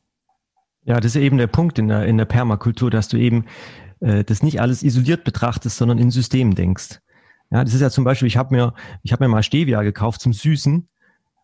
Ja, 0.83 0.99
das 0.99 1.15
ist 1.15 1.21
eben 1.21 1.37
der 1.37 1.47
Punkt 1.47 1.77
in 1.79 1.87
der, 1.87 2.05
in 2.05 2.17
der 2.17 2.25
Permakultur, 2.25 2.89
dass 2.89 3.07
du 3.07 3.17
eben 3.17 3.45
äh, 3.99 4.23
das 4.23 4.43
nicht 4.43 4.59
alles 4.61 4.83
isoliert 4.83 5.23
betrachtest, 5.23 5.77
sondern 5.77 5.99
in 5.99 6.11
Systemen 6.11 6.55
denkst. 6.55 6.99
Ja, 7.51 7.63
das 7.63 7.73
ist 7.73 7.81
ja 7.81 7.89
zum 7.89 8.03
Beispiel, 8.03 8.27
ich 8.27 8.37
habe 8.37 8.55
mir, 8.55 8.73
ich 9.03 9.11
habe 9.11 9.23
mir 9.23 9.29
mal 9.29 9.43
Stevia 9.43 9.83
gekauft 9.83 10.21
zum 10.21 10.33
Süßen 10.33 10.87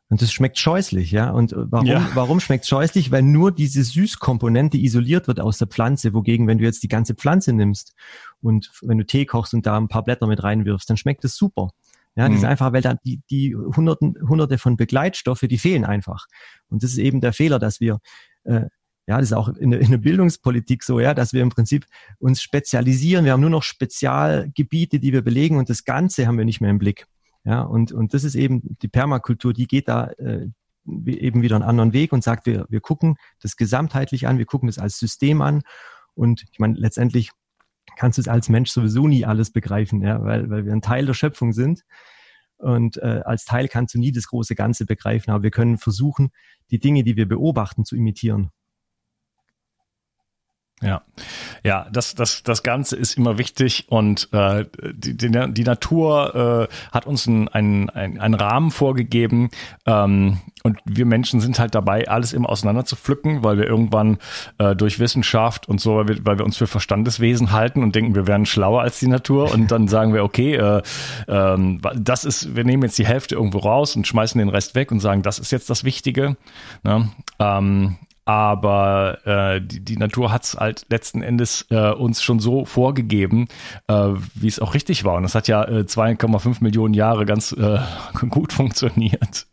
und 0.10 0.21
das 0.21 0.32
schmeckt 0.32 0.58
scheußlich, 0.58 1.12
ja. 1.12 1.32
Und 1.32 1.54
warum, 1.56 1.86
ja. 1.86 2.08
warum 2.13 2.39
schmeckt 2.39 2.65
scheußlich? 2.65 3.12
Weil 3.12 3.23
nur 3.23 3.52
diese 3.52 3.84
Süßkomponente 3.84 4.78
isoliert 4.78 5.28
wird 5.28 5.41
aus 5.41 5.58
der 5.58 5.67
Pflanze, 5.67 6.13
wogegen, 6.13 6.47
wenn 6.47 6.60
du 6.60 6.63
jetzt 6.63 6.82
die 6.82 6.88
ganze 6.88 7.13
Pflanze 7.13 7.52
nimmst 7.52 7.93
und 8.41 8.71
wenn 8.82 8.97
du 8.97 9.06
Tee 9.06 9.26
kochst 9.26 9.54
und 9.54 9.65
da 9.65 9.78
ein 9.78 9.89
paar 9.89 10.04
Blätter 10.04 10.28
mit 10.28 10.41
reinwirfst, 10.41 10.89
dann 10.89 10.97
schmeckt 10.97 11.26
es 11.26 11.36
super. 11.36 11.71
Ja, 12.15 12.23
mhm. 12.23 12.32
das 12.32 12.38
ist 12.38 12.43
mhm. 12.43 12.50
einfach, 12.50 12.71
weil 12.71 12.82
da 12.82 12.95
die, 13.04 13.21
die 13.30 13.54
Hunderten, 13.56 14.15
Hunderte 14.28 14.58
von 14.58 14.78
Begleitstoffe, 14.78 15.41
die 15.41 15.58
fehlen 15.58 15.84
einfach. 15.84 16.26
Und 16.69 16.84
das 16.84 16.91
ist 16.91 17.00
eben 17.00 17.19
der 17.19 17.34
Fehler, 17.34 17.60
dass 17.60 17.82
wir 17.82 18.00
äh, 18.45 18.62
ja, 19.08 19.17
das 19.17 19.28
ist 19.28 19.34
auch 19.34 19.48
in 19.48 19.72
der, 19.72 19.80
in 19.80 19.91
der 19.91 19.98
Bildungspolitik 19.98 20.84
so, 20.84 21.00
ja, 21.00 21.13
dass 21.13 21.32
wir 21.32 21.41
im 21.41 21.50
Prinzip 21.50 21.86
uns 22.20 22.41
spezialisieren. 22.41 23.24
Wir 23.24 23.32
haben 23.32 23.41
nur 23.41 23.50
noch 23.50 23.63
Spezialgebiete, 23.63 25.00
die 25.00 25.13
wir 25.13 25.22
belegen 25.22 25.58
und 25.58 25.70
das 25.70 25.86
Ganze 25.86 26.28
haben 26.28 26.38
wir 26.38 26.46
nicht 26.46 26.60
mehr 26.60 26.72
im 26.72 26.78
Blick. 26.78 27.08
Ja, 27.46 27.62
und, 27.62 27.93
und 27.93 28.13
das 28.13 28.26
ist 28.26 28.36
eben 28.36 28.78
die 28.82 28.89
Permakultur, 28.89 29.54
die 29.54 29.67
geht 29.67 29.88
da 29.88 30.08
äh, 30.17 30.48
eben 30.86 31.41
wieder 31.41 31.56
einen 31.56 31.63
anderen 31.63 31.93
Weg 31.93 32.12
und 32.12 32.24
sagt, 32.24 32.46
wir, 32.46 32.65
wir 32.67 32.82
gucken 32.82 33.15
das 33.41 33.56
gesamtheitlich 33.56 34.28
an, 34.28 34.38
wir 34.38 34.46
gucken 34.46 34.67
das 34.67 34.78
als 34.78 35.00
System 35.00 35.41
an. 35.41 35.62
Und 36.13 36.46
ich 36.52 36.60
meine, 36.60 36.78
letztendlich 36.78 37.32
kannst 37.96 38.17
du 38.17 38.22
es 38.22 38.28
als 38.28 38.50
Mensch 38.50 38.72
sowieso 38.72 39.08
nie 39.08 39.26
alles 39.26 39.52
begreifen, 39.52 40.02
ja, 40.02 40.22
weil, 40.24 40.50
weil 40.50 40.65
wir 40.65 40.74
ein 40.74 40.82
Teil 40.82 41.06
der 41.06 41.13
Schöpfung 41.13 41.54
sind. 41.54 41.84
Und 42.58 42.98
äh, 42.98 43.22
als 43.24 43.46
Teil 43.46 43.70
kannst 43.70 43.93
du 43.96 44.00
nie 44.00 44.12
das 44.12 44.28
große 44.28 44.56
Ganze 44.56 44.86
begreifen, 44.86 45.32
aber 45.32 45.43
wir 45.43 45.52
können 45.52 45.78
versuchen, 45.78 46.32
die 46.72 46.80
Dinge, 46.80 47.04
die 47.04 47.15
wir 47.15 47.28
beobachten, 47.28 47.86
zu 47.86 47.96
imitieren. 47.96 48.52
Ja, 50.79 51.01
ja, 51.63 51.87
das, 51.91 52.13
das, 52.13 52.43
das 52.43 52.61
Ganze 52.61 52.95
ist 52.97 53.17
immer 53.17 53.39
wichtig 53.39 53.87
und 53.89 54.29
äh, 54.31 54.65
die, 54.93 55.17
die, 55.17 55.31
die 55.31 55.63
Natur 55.63 56.69
äh, 56.69 56.93
hat 56.93 57.07
uns 57.07 57.27
einen, 57.27 57.49
einen, 57.49 57.89
einen 57.89 58.33
Rahmen 58.35 58.69
vorgegeben 58.69 59.49
ähm, 59.87 60.37
und 60.61 60.77
wir 60.85 61.07
Menschen 61.07 61.39
sind 61.39 61.57
halt 61.57 61.73
dabei, 61.73 62.07
alles 62.07 62.31
immer 62.31 62.49
auseinander 62.49 62.85
zu 62.85 62.95
pflücken, 62.95 63.43
weil 63.43 63.57
wir 63.57 63.65
irgendwann 63.65 64.19
äh, 64.59 64.75
durch 64.75 64.99
Wissenschaft 64.99 65.67
und 65.67 65.81
so, 65.81 65.95
weil 65.95 66.09
wir, 66.09 66.25
weil 66.27 66.37
wir 66.37 66.45
uns 66.45 66.57
für 66.57 66.67
Verstandeswesen 66.67 67.51
halten 67.51 67.81
und 67.81 67.95
denken, 67.95 68.13
wir 68.13 68.27
wären 68.27 68.45
schlauer 68.45 68.83
als 68.83 68.99
die 68.99 69.07
Natur 69.07 69.51
und 69.51 69.71
dann 69.71 69.87
sagen 69.87 70.13
wir, 70.13 70.23
okay, 70.23 70.57
äh, 70.57 70.83
äh, 71.27 71.79
das 71.95 72.23
ist, 72.23 72.55
wir 72.55 72.65
nehmen 72.65 72.83
jetzt 72.83 72.99
die 72.99 73.07
Hälfte 73.07 73.33
irgendwo 73.33 73.57
raus 73.59 73.95
und 73.95 74.05
schmeißen 74.05 74.37
den 74.37 74.49
Rest 74.49 74.75
weg 74.75 74.91
und 74.91 74.99
sagen, 74.99 75.23
das 75.23 75.39
ist 75.39 75.51
jetzt 75.51 75.71
das 75.71 75.83
Wichtige. 75.83 76.37
Ne? 76.83 77.09
Ähm, 77.39 77.97
aber 78.27 79.25
äh, 79.25 79.61
die, 79.61 79.79
die 79.79 79.95
Natur 79.95 80.33
hat 80.33 80.43
es 80.43 80.55
halt 80.55 80.85
letzten 80.89 81.21
Endes 81.21 81.65
äh, 81.69 81.91
uns 81.91 82.21
schon 82.21 82.41
so 82.41 82.65
vorgegeben, 82.65 83.47
äh, 83.87 84.09
wie 84.35 84.47
es 84.47 84.59
auch 84.59 84.73
richtig 84.73 85.05
war. 85.05 85.15
Und 85.15 85.23
das 85.23 85.33
hat 85.33 85.47
ja 85.47 85.63
äh, 85.63 85.85
2,5 85.87 86.57
Millionen 86.59 86.93
Jahre 86.93 87.25
ganz 87.25 87.53
äh, 87.53 87.79
gut 88.29 88.51
funktioniert. 88.51 89.47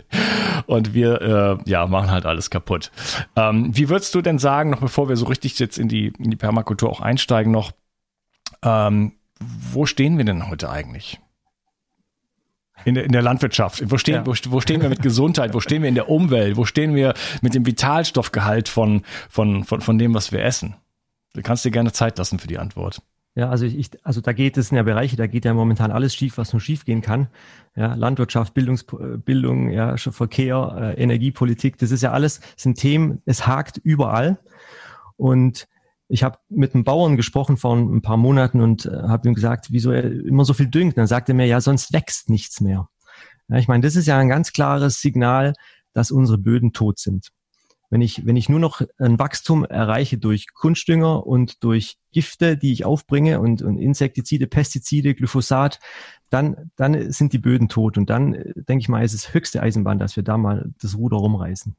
Und 0.66 0.92
wir 0.92 1.22
äh, 1.22 1.70
ja 1.70 1.86
machen 1.86 2.10
halt 2.10 2.26
alles 2.26 2.50
kaputt. 2.50 2.90
Ähm, 3.36 3.70
wie 3.76 3.88
würdest 3.88 4.12
du 4.16 4.22
denn 4.22 4.40
sagen, 4.40 4.70
noch 4.70 4.80
bevor 4.80 5.08
wir 5.08 5.16
so 5.16 5.26
richtig 5.26 5.56
jetzt 5.60 5.78
in 5.78 5.86
die, 5.86 6.08
in 6.18 6.32
die 6.32 6.36
Permakultur 6.36 6.90
auch 6.90 7.00
einsteigen, 7.00 7.52
noch, 7.52 7.70
ähm, 8.64 9.12
wo 9.70 9.86
stehen 9.86 10.18
wir 10.18 10.24
denn 10.24 10.48
heute 10.48 10.68
eigentlich? 10.68 11.20
In 12.84 12.94
der, 12.94 13.04
in 13.04 13.12
der 13.12 13.22
Landwirtschaft. 13.22 13.90
Wo 13.90 13.98
stehen, 13.98 14.16
ja. 14.16 14.26
wo, 14.26 14.34
wo 14.48 14.60
stehen 14.60 14.82
wir 14.82 14.88
mit 14.88 15.00
Gesundheit? 15.00 15.54
Wo 15.54 15.60
stehen 15.60 15.82
wir 15.82 15.88
in 15.88 15.94
der 15.94 16.10
Umwelt? 16.10 16.56
Wo 16.56 16.64
stehen 16.64 16.94
wir 16.94 17.14
mit 17.40 17.54
dem 17.54 17.64
Vitalstoffgehalt 17.64 18.68
von, 18.68 19.02
von, 19.30 19.64
von, 19.64 19.80
von 19.80 19.96
dem, 19.96 20.12
was 20.12 20.32
wir 20.32 20.44
essen? 20.44 20.74
Du 21.34 21.42
kannst 21.42 21.64
dir 21.64 21.70
gerne 21.70 21.92
Zeit 21.92 22.18
lassen 22.18 22.38
für 22.38 22.48
die 22.48 22.58
Antwort. 22.58 23.00
Ja, 23.36 23.50
also 23.50 23.66
ich, 23.66 23.90
also 24.04 24.20
da 24.20 24.32
geht 24.32 24.56
es 24.56 24.70
in 24.70 24.76
der 24.76 24.84
Bereiche, 24.84 25.16
da 25.16 25.26
geht 25.26 25.44
ja 25.44 25.54
momentan 25.54 25.90
alles 25.90 26.14
schief, 26.14 26.38
was 26.38 26.52
nur 26.52 26.60
schief 26.60 26.84
gehen 26.84 27.02
kann. 27.02 27.26
Ja, 27.74 27.94
Landwirtschaft, 27.94 28.54
Bildungs, 28.54 28.86
Bildung, 29.24 29.70
ja, 29.70 29.96
Verkehr, 29.96 30.94
äh, 30.96 31.02
Energiepolitik, 31.02 31.76
das 31.78 31.90
ist 31.90 32.02
ja 32.02 32.12
alles, 32.12 32.40
sind 32.56 32.78
Themen, 32.78 33.22
es 33.24 33.46
hakt 33.46 33.78
überall. 33.78 34.38
Und 35.16 35.66
ich 36.08 36.22
habe 36.22 36.38
mit 36.48 36.74
einem 36.74 36.84
Bauern 36.84 37.16
gesprochen 37.16 37.56
vor 37.56 37.76
ein 37.76 38.02
paar 38.02 38.16
Monaten 38.16 38.60
und 38.60 38.86
äh, 38.86 38.90
habe 38.90 39.28
ihm 39.28 39.34
gesagt, 39.34 39.68
wieso 39.70 39.90
er 39.90 40.04
immer 40.04 40.44
so 40.44 40.52
viel 40.52 40.68
düngt. 40.68 40.98
dann 40.98 41.06
sagte 41.06 41.32
er 41.32 41.36
mir, 41.36 41.46
ja, 41.46 41.60
sonst 41.60 41.92
wächst 41.92 42.28
nichts 42.28 42.60
mehr. 42.60 42.88
Ja, 43.48 43.56
ich 43.56 43.68
meine, 43.68 43.82
das 43.82 43.96
ist 43.96 44.06
ja 44.06 44.18
ein 44.18 44.28
ganz 44.28 44.52
klares 44.52 45.00
Signal, 45.00 45.54
dass 45.92 46.10
unsere 46.10 46.38
Böden 46.38 46.72
tot 46.72 46.98
sind. 46.98 47.28
Wenn 47.90 48.00
ich, 48.00 48.26
wenn 48.26 48.36
ich 48.36 48.48
nur 48.48 48.58
noch 48.58 48.82
ein 48.98 49.18
Wachstum 49.18 49.64
erreiche 49.64 50.18
durch 50.18 50.52
Kunstdünger 50.52 51.26
und 51.26 51.62
durch 51.62 51.98
Gifte, 52.12 52.56
die 52.56 52.72
ich 52.72 52.84
aufbringe 52.84 53.40
und, 53.40 53.62
und 53.62 53.78
Insektizide, 53.78 54.46
Pestizide, 54.46 55.14
Glyphosat, 55.14 55.78
dann, 56.30 56.70
dann 56.76 57.12
sind 57.12 57.32
die 57.32 57.38
Böden 57.38 57.68
tot. 57.68 57.96
Und 57.96 58.10
dann, 58.10 58.34
äh, 58.34 58.52
denke 58.56 58.80
ich 58.80 58.88
mal, 58.88 59.04
ist 59.04 59.14
es 59.14 59.32
höchste 59.32 59.62
Eisenbahn, 59.62 59.98
dass 59.98 60.16
wir 60.16 60.24
da 60.24 60.36
mal 60.36 60.72
das 60.80 60.96
Ruder 60.96 61.18
rumreißen. 61.18 61.76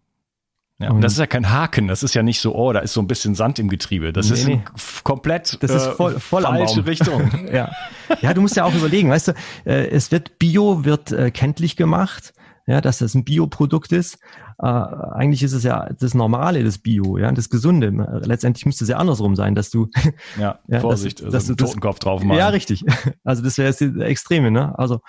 Ja, 0.78 0.92
und 0.92 1.02
das 1.02 1.14
ist 1.14 1.20
ja 1.20 1.28
kein 1.28 1.50
Haken, 1.50 1.88
das 1.88 2.04
ist 2.04 2.16
ja 2.16 2.24
nicht 2.24 2.42
so, 2.42 2.54
oh, 2.54 2.74
da 2.74 2.80
ist 2.80 2.92
so 2.92 3.00
ein 3.00 3.08
bisschen 3.08 3.34
Sand 3.34 3.60
im 3.60 3.70
Getriebe. 3.70 4.12
Das 4.12 4.30
nee, 4.30 4.34
ist 4.34 4.48
nee. 4.48 4.62
komplett 5.06 5.58
das 5.64 5.72
ist 5.72 5.86
voll, 5.96 6.20
voll 6.20 6.44
äh, 6.44 6.48
falsche 6.48 6.86
Richtung. 6.86 7.48
ja. 7.54 7.72
ja, 8.20 8.34
du 8.34 8.42
musst 8.42 8.58
ja 8.58 8.66
auch 8.66 8.76
überlegen, 8.76 9.10
weißt 9.10 9.30
du, 9.30 9.32
äh, 9.66 9.88
es 9.88 10.12
wird 10.12 10.38
Bio 10.38 10.84
wird 10.84 11.14
äh, 11.14 11.32
kenntlich 11.32 11.78
gemacht, 11.78 12.34
ja, 12.68 12.82
dass 12.82 12.98
das 12.98 13.16
ein 13.16 13.24
Bioprodukt 13.24 13.94
ist. 13.94 14.18
Äh, 14.60 14.66
eigentlich 14.66 15.44
ist 15.44 15.54
es 15.54 15.64
ja 15.64 15.88
das 15.98 16.14
Normale, 16.14 16.62
das 16.62 16.78
Bio, 16.78 17.18
ja, 17.18 17.32
das 17.32 17.50
Gesunde. 17.50 17.92
Letztendlich 18.26 18.66
müsste 18.66 18.84
es 18.84 18.90
ja 18.90 18.98
andersrum 18.98 19.38
sein, 19.38 19.56
dass 19.56 19.70
du 19.70 19.88
ja, 20.38 20.60
ja 20.68 20.82
Vorsicht, 20.82 21.20
dass, 21.20 21.26
also 21.26 21.38
dass 21.38 21.46
du 21.48 21.56
Totenkopf 21.56 22.00
drauf 22.00 22.22
machst. 22.22 22.40
Ja, 22.40 22.50
richtig. 22.50 22.84
Also 23.24 23.42
das 23.44 23.58
wäre 23.58 23.70
jetzt 23.70 23.80
die 23.80 24.02
Extreme, 24.02 24.52
ne? 24.52 24.78
Also 24.78 25.00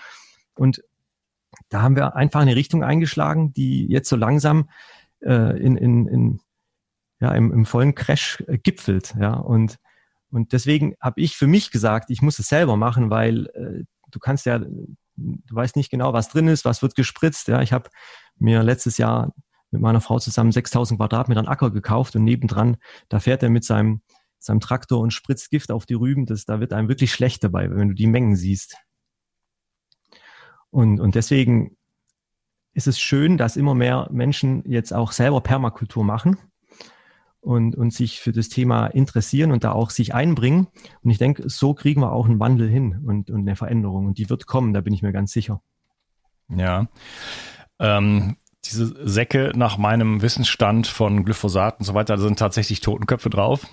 und 0.54 0.80
da 1.70 1.82
haben 1.82 1.96
wir 1.96 2.14
einfach 2.14 2.40
eine 2.40 2.54
Richtung 2.54 2.84
eingeschlagen, 2.84 3.52
die 3.52 3.86
jetzt 3.88 4.08
so 4.08 4.16
langsam 4.16 4.68
äh, 5.20 5.58
in, 5.58 5.76
in, 5.76 6.06
in, 6.06 6.40
ja, 7.20 7.32
im, 7.32 7.52
im 7.52 7.66
vollen 7.66 7.94
Crash 7.94 8.42
äh, 8.46 8.58
gipfelt. 8.58 9.14
Ja, 9.18 9.34
und, 9.34 9.78
und 10.30 10.52
deswegen 10.52 10.94
habe 11.00 11.20
ich 11.20 11.36
für 11.36 11.46
mich 11.46 11.70
gesagt, 11.70 12.10
ich 12.10 12.22
muss 12.22 12.38
es 12.38 12.48
selber 12.48 12.76
machen, 12.76 13.10
weil 13.10 13.46
äh, 13.54 13.84
du 14.10 14.18
kannst 14.18 14.46
ja, 14.46 14.58
du 14.58 14.96
weißt 15.16 15.76
nicht 15.76 15.90
genau, 15.90 16.12
was 16.12 16.28
drin 16.28 16.48
ist, 16.48 16.64
was 16.64 16.82
wird 16.82 16.94
gespritzt. 16.94 17.48
Ja, 17.48 17.62
ich 17.62 17.72
habe 17.72 17.90
mir 18.38 18.62
letztes 18.62 18.98
Jahr 18.98 19.32
mit 19.70 19.80
meiner 19.80 20.00
Frau 20.00 20.18
zusammen 20.18 20.52
6000 20.52 20.98
Quadratmeter 20.98 21.48
Acker 21.48 21.70
gekauft 21.70 22.16
und 22.16 22.24
nebendran, 22.24 22.76
da 23.08 23.20
fährt 23.20 23.42
er 23.42 23.50
mit 23.50 23.64
seinem, 23.64 24.02
seinem 24.38 24.60
Traktor 24.60 25.00
und 25.00 25.12
spritzt 25.12 25.50
Gift 25.50 25.70
auf 25.70 25.86
die 25.86 25.94
Rüben. 25.94 26.26
Das, 26.26 26.44
da 26.44 26.60
wird 26.60 26.72
einem 26.72 26.88
wirklich 26.88 27.12
schlecht 27.12 27.42
dabei, 27.44 27.70
wenn 27.70 27.88
du 27.88 27.94
die 27.94 28.06
Mengen 28.06 28.36
siehst. 28.36 28.76
Und, 30.70 31.00
und 31.00 31.14
deswegen 31.14 31.76
ist 32.76 32.86
es 32.86 33.00
schön, 33.00 33.38
dass 33.38 33.56
immer 33.56 33.74
mehr 33.74 34.06
Menschen 34.12 34.62
jetzt 34.66 34.92
auch 34.92 35.12
selber 35.12 35.40
Permakultur 35.40 36.04
machen 36.04 36.36
und, 37.40 37.74
und 37.74 37.94
sich 37.94 38.20
für 38.20 38.32
das 38.32 38.50
Thema 38.50 38.88
interessieren 38.88 39.50
und 39.50 39.64
da 39.64 39.72
auch 39.72 39.88
sich 39.88 40.14
einbringen. 40.14 40.66
Und 41.02 41.10
ich 41.10 41.16
denke, 41.16 41.48
so 41.48 41.72
kriegen 41.72 42.02
wir 42.02 42.12
auch 42.12 42.26
einen 42.26 42.38
Wandel 42.38 42.68
hin 42.68 43.00
und, 43.06 43.30
und 43.30 43.40
eine 43.40 43.56
Veränderung. 43.56 44.06
Und 44.06 44.18
die 44.18 44.28
wird 44.28 44.46
kommen, 44.46 44.74
da 44.74 44.82
bin 44.82 44.92
ich 44.92 45.00
mir 45.00 45.12
ganz 45.12 45.32
sicher. 45.32 45.62
Ja. 46.50 46.88
Ähm, 47.78 48.36
diese 48.70 48.94
Säcke 49.08 49.52
nach 49.54 49.78
meinem 49.78 50.22
Wissensstand 50.22 50.86
von 50.86 51.24
Glyphosat 51.24 51.78
und 51.78 51.84
so 51.84 51.94
weiter, 51.94 52.16
da 52.16 52.22
sind 52.22 52.38
tatsächlich 52.38 52.80
Totenköpfe 52.80 53.30
drauf. 53.30 53.66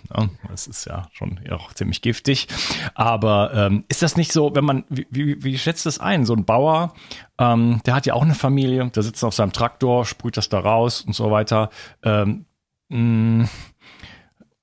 Das 0.49 0.67
ist 0.67 0.85
ja 0.85 1.07
schon 1.11 1.39
auch 1.51 1.73
ziemlich 1.73 2.01
giftig. 2.01 2.47
Aber 2.95 3.53
ähm, 3.53 3.83
ist 3.89 4.01
das 4.01 4.17
nicht 4.17 4.31
so, 4.31 4.53
wenn 4.55 4.65
man, 4.65 4.83
wie, 4.89 5.07
wie, 5.09 5.43
wie 5.43 5.57
schätzt 5.57 5.85
das 5.85 5.99
ein? 5.99 6.25
So 6.25 6.33
ein 6.33 6.45
Bauer, 6.45 6.93
ähm, 7.37 7.81
der 7.85 7.95
hat 7.95 8.05
ja 8.05 8.13
auch 8.13 8.23
eine 8.23 8.35
Familie, 8.35 8.89
der 8.89 9.03
sitzt 9.03 9.23
auf 9.23 9.33
seinem 9.33 9.53
Traktor, 9.53 10.05
sprüht 10.05 10.37
das 10.37 10.49
da 10.49 10.59
raus 10.59 11.01
und 11.01 11.13
so 11.13 11.31
weiter. 11.31 11.69
Ähm, 12.03 12.45
mh, 12.89 13.43
mm, 13.43 13.49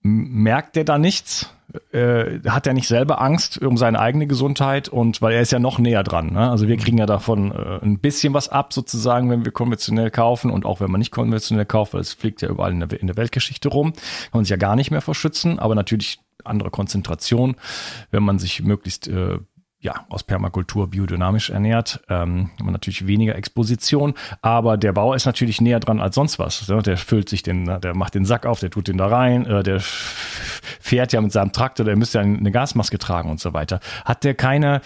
merkt 0.02 0.76
der 0.76 0.84
da 0.84 0.98
nichts? 0.98 1.54
Äh, 1.92 2.40
hat 2.48 2.66
er 2.66 2.72
nicht 2.72 2.88
selber 2.88 3.20
Angst 3.20 3.62
um 3.62 3.76
seine 3.76 4.00
eigene 4.00 4.26
Gesundheit 4.26 4.88
und 4.88 5.22
weil 5.22 5.34
er 5.34 5.40
ist 5.40 5.52
ja 5.52 5.60
noch 5.60 5.78
näher 5.78 6.02
dran. 6.02 6.32
Ne? 6.32 6.50
Also 6.50 6.66
wir 6.66 6.76
kriegen 6.76 6.98
ja 6.98 7.06
davon 7.06 7.52
äh, 7.52 7.78
ein 7.80 8.00
bisschen 8.00 8.34
was 8.34 8.48
ab 8.48 8.72
sozusagen, 8.72 9.30
wenn 9.30 9.44
wir 9.44 9.52
konventionell 9.52 10.10
kaufen 10.10 10.50
und 10.50 10.66
auch 10.66 10.80
wenn 10.80 10.90
man 10.90 10.98
nicht 10.98 11.12
konventionell 11.12 11.66
kauft, 11.66 11.94
weil 11.94 12.00
es 12.00 12.12
fliegt 12.12 12.42
ja 12.42 12.48
überall 12.48 12.72
in 12.72 12.80
der, 12.80 13.00
in 13.00 13.06
der 13.06 13.16
Weltgeschichte 13.16 13.68
rum, 13.68 13.92
kann 13.92 14.00
man 14.32 14.44
sich 14.44 14.50
ja 14.50 14.56
gar 14.56 14.74
nicht 14.74 14.90
mehr 14.90 15.00
verschützen, 15.00 15.60
aber 15.60 15.76
natürlich 15.76 16.18
andere 16.44 16.70
Konzentration, 16.70 17.54
wenn 18.10 18.24
man 18.24 18.40
sich 18.40 18.62
möglichst 18.62 19.06
äh, 19.06 19.38
ja, 19.81 20.05
aus 20.11 20.23
Permakultur 20.23 20.90
biodynamisch 20.90 21.49
ernährt, 21.51 22.01
ähm, 22.09 22.51
haben 22.59 22.73
natürlich 22.73 23.07
weniger 23.07 23.35
Exposition, 23.35 24.14
aber 24.43 24.77
der 24.77 24.93
Bauer 24.93 25.16
ist 25.16 25.25
natürlich 25.25 25.61
näher 25.61 25.81
dran 25.81 26.01
als 26.01 26.14
sonst 26.14 26.38
was. 26.38 26.69
Ne? 26.69 26.83
Der 26.83 26.99
füllt 26.99 27.31
sich 27.31 27.43
den, 27.43 27.64
der 27.64 27.95
macht 27.95 28.14
den 28.14 28.27
Sack 28.27 28.45
auf, 28.45 28.61
der 28.61 28.71
tut 28.71 28.88
den 28.88 28.99
da 28.99 29.07
rein, 29.07 29.47
äh, 29.47 29.62
der 29.62 29.81
fährt 29.81 31.12
ja 31.14 31.21
mit 31.23 31.33
seinem 31.33 31.53
Traktor, 31.53 31.87
der 31.87 31.97
müsste 31.97 32.19
ja 32.19 32.25
eine 32.25 32.51
Gasmaske 32.51 32.99
tragen 32.99 33.31
und 33.31 33.40
so 33.40 33.55
weiter. 33.55 33.81
Hat 34.05 34.25
der 34.25 34.35
keine 34.35 34.83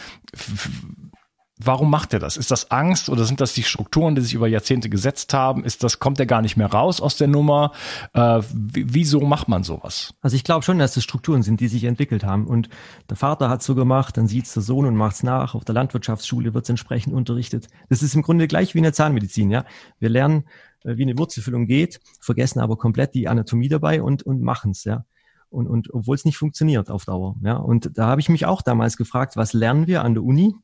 Warum 1.57 1.88
macht 1.88 2.12
er 2.12 2.19
das? 2.19 2.37
Ist 2.37 2.51
das 2.51 2.73
Angst 2.73 3.09
oder 3.09 3.25
sind 3.25 3.40
das 3.40 3.55
die 3.55 3.62
Strukturen, 3.62 4.17
die 4.17 4.23
sich 4.23 4.35
über 4.35 4.49
Jahrzehnte 4.49 4.90
gesetzt 4.90 5.33
haben? 5.33 5.64
Ist 5.64 5.85
das, 5.85 6.01
kommt 6.01 6.19
er 6.19 6.27
gar 6.27 6.43
nicht 6.43 6.57
mehr 6.57 6.67
raus 6.67 7.01
aus 7.01 7.17
der 7.17 7.29
Nummer? 7.29 7.71
Äh, 8.12 8.40
wieso 8.51 9.21
macht 9.21 9.49
man 9.49 9.62
sowas? 9.62 10.14
Also 10.21 10.35
ich 10.35 10.43
glaube 10.43 10.64
schon, 10.64 10.81
dass 10.81 10.95
das 10.95 11.05
Strukturen 11.05 11.45
sind, 11.45 11.61
die 11.61 11.69
sich 11.69 11.85
entwickelt 11.85 12.25
haben. 12.25 12.49
Und 12.49 12.71
der 13.09 13.17
Vater 13.17 13.51
hat 13.51 13.62
so 13.62 13.77
gemacht, 13.77 14.17
dann 14.17 14.27
sieht 14.27 14.47
es 14.47 14.55
der 14.55 14.64
Sohn 14.64 14.85
und 14.85 14.97
macht 14.97 15.14
es 15.14 15.23
nach. 15.23 15.55
Auf 15.55 15.64
der 15.64 15.77
Landwirtschaftsschule 15.77 16.55
wird 16.55 16.64
es 16.64 16.71
entsprechend 16.71 17.14
unterrichtet. 17.14 17.69
Das 17.88 18.03
ist 18.03 18.17
im 18.17 18.23
Grunde 18.23 18.49
gleich 18.49 18.75
wie 18.75 18.79
in 18.79 18.85
der 18.85 18.93
Zahnmedizin, 18.93 19.53
ja. 19.53 19.64
Wir 20.01 20.09
lernen, 20.09 20.47
äh, 20.83 20.97
wie 20.97 21.03
eine 21.03 21.17
Wurzelfüllung 21.17 21.67
geht, 21.67 22.01
vergessen 22.21 22.59
aber 22.59 22.77
komplett 22.77 23.14
die 23.14 23.29
Anatomie 23.29 23.69
dabei 23.69 24.03
und, 24.03 24.25
und 24.25 24.43
machen 24.43 24.73
es, 24.73 24.83
ja. 24.83 25.05
Und, 25.51 25.69
und 25.69 25.95
obwohl 25.95 26.17
es 26.17 26.25
nicht 26.25 26.37
funktioniert 26.37 26.90
auf 26.90 27.05
Dauer. 27.05 27.37
Ja. 27.45 27.59
Und 27.59 27.97
da 27.97 28.09
habe 28.09 28.21
ich 28.21 28.29
mich 28.29 28.45
auch 28.45 28.61
damals 28.61 28.97
gefragt, 28.97 29.37
was 29.37 29.53
lernen 29.53 29.87
wir 29.87 30.03
an 30.03 30.14
der 30.14 30.25
Uni? 30.25 30.57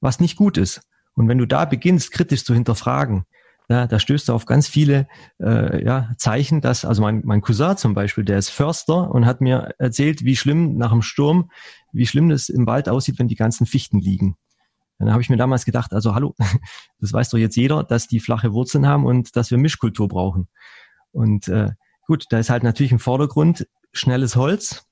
Was 0.00 0.20
nicht 0.20 0.36
gut 0.36 0.56
ist. 0.56 0.82
Und 1.14 1.28
wenn 1.28 1.38
du 1.38 1.46
da 1.46 1.64
beginnst, 1.64 2.12
kritisch 2.12 2.44
zu 2.44 2.54
hinterfragen, 2.54 3.24
ja, 3.68 3.86
da 3.86 4.00
stößt 4.00 4.28
du 4.28 4.32
auf 4.32 4.46
ganz 4.46 4.66
viele 4.66 5.06
äh, 5.40 5.84
ja, 5.84 6.10
Zeichen, 6.16 6.60
dass, 6.60 6.84
also 6.84 7.02
mein, 7.02 7.22
mein 7.24 7.40
Cousin 7.40 7.76
zum 7.76 7.94
Beispiel, 7.94 8.24
der 8.24 8.36
ist 8.36 8.50
Förster 8.50 9.10
und 9.12 9.26
hat 9.26 9.40
mir 9.40 9.74
erzählt, 9.78 10.24
wie 10.24 10.34
schlimm 10.34 10.76
nach 10.76 10.90
dem 10.90 11.02
Sturm, 11.02 11.50
wie 11.92 12.06
schlimm 12.06 12.30
das 12.30 12.48
im 12.48 12.66
Wald 12.66 12.88
aussieht, 12.88 13.20
wenn 13.20 13.28
die 13.28 13.36
ganzen 13.36 13.66
Fichten 13.66 14.00
liegen. 14.00 14.36
Dann 14.98 15.12
habe 15.12 15.22
ich 15.22 15.30
mir 15.30 15.36
damals 15.36 15.64
gedacht, 15.64 15.92
also 15.92 16.16
hallo, 16.16 16.34
das 17.00 17.12
weiß 17.12 17.30
doch 17.30 17.38
jetzt 17.38 17.56
jeder, 17.56 17.84
dass 17.84 18.08
die 18.08 18.18
flache 18.18 18.52
Wurzeln 18.52 18.88
haben 18.88 19.06
und 19.06 19.36
dass 19.36 19.52
wir 19.52 19.58
Mischkultur 19.58 20.08
brauchen. 20.08 20.48
Und 21.12 21.46
äh, 21.46 21.70
gut, 22.06 22.24
da 22.30 22.40
ist 22.40 22.50
halt 22.50 22.64
natürlich 22.64 22.92
im 22.92 22.98
Vordergrund 22.98 23.68
schnelles 23.92 24.34
Holz 24.34 24.84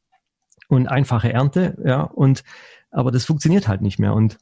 und 0.68 0.86
einfache 0.86 1.32
Ernte, 1.32 1.76
ja, 1.84 2.02
und 2.02 2.44
aber 2.90 3.10
das 3.10 3.24
funktioniert 3.24 3.66
halt 3.66 3.82
nicht 3.82 3.98
mehr. 3.98 4.14
Und 4.14 4.38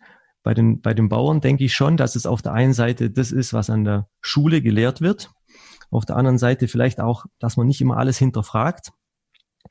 bei 0.47 0.55
den, 0.55 0.81
bei 0.81 0.95
den 0.95 1.09
Bauern 1.09 1.41
denke 1.41 1.65
ich 1.65 1.75
schon, 1.75 1.97
dass 1.97 2.15
es 2.15 2.25
auf 2.25 2.41
der 2.41 2.53
einen 2.53 2.73
Seite 2.73 3.11
das 3.11 3.33
ist, 3.33 3.53
was 3.53 3.69
an 3.69 3.83
der 3.83 4.09
Schule 4.21 4.63
gelehrt 4.63 5.01
wird. 5.01 5.33
Auf 5.91 6.05
der 6.05 6.15
anderen 6.15 6.39
Seite 6.39 6.69
vielleicht 6.69 7.01
auch, 7.01 7.27
dass 7.41 7.57
man 7.57 7.67
nicht 7.67 7.81
immer 7.81 7.97
alles 7.97 8.17
hinterfragt 8.17 8.93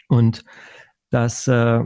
und 0.10 0.44
dass, 1.12 1.48
äh, 1.48 1.80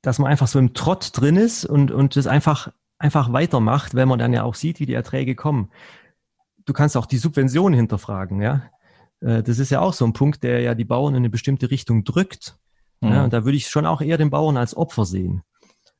dass 0.00 0.20
man 0.20 0.30
einfach 0.30 0.46
so 0.46 0.60
im 0.60 0.74
Trott 0.74 1.10
drin 1.12 1.34
ist 1.34 1.64
und, 1.64 1.90
und 1.90 2.14
das 2.14 2.28
einfach, 2.28 2.72
einfach 2.96 3.32
weitermacht, 3.32 3.96
weil 3.96 4.06
man 4.06 4.20
dann 4.20 4.32
ja 4.32 4.44
auch 4.44 4.54
sieht, 4.54 4.78
wie 4.78 4.86
die 4.86 4.94
Erträge 4.94 5.34
kommen. 5.34 5.72
Du 6.66 6.72
kannst 6.72 6.96
auch 6.96 7.06
die 7.06 7.18
Subventionen 7.18 7.76
hinterfragen, 7.76 8.40
ja. 8.40 8.70
Äh, 9.20 9.42
das 9.42 9.58
ist 9.58 9.70
ja 9.70 9.80
auch 9.80 9.92
so 9.92 10.04
ein 10.04 10.12
Punkt, 10.12 10.44
der 10.44 10.60
ja 10.60 10.76
die 10.76 10.84
Bauern 10.84 11.14
in 11.14 11.22
eine 11.22 11.30
bestimmte 11.30 11.72
Richtung 11.72 12.04
drückt. 12.04 12.60
Mhm. 13.00 13.12
Ja, 13.12 13.24
und 13.24 13.32
da 13.32 13.44
würde 13.44 13.56
ich 13.56 13.68
schon 13.68 13.86
auch 13.86 14.00
eher 14.00 14.18
den 14.18 14.30
Bauern 14.30 14.56
als 14.56 14.76
Opfer 14.76 15.04
sehen. 15.04 15.42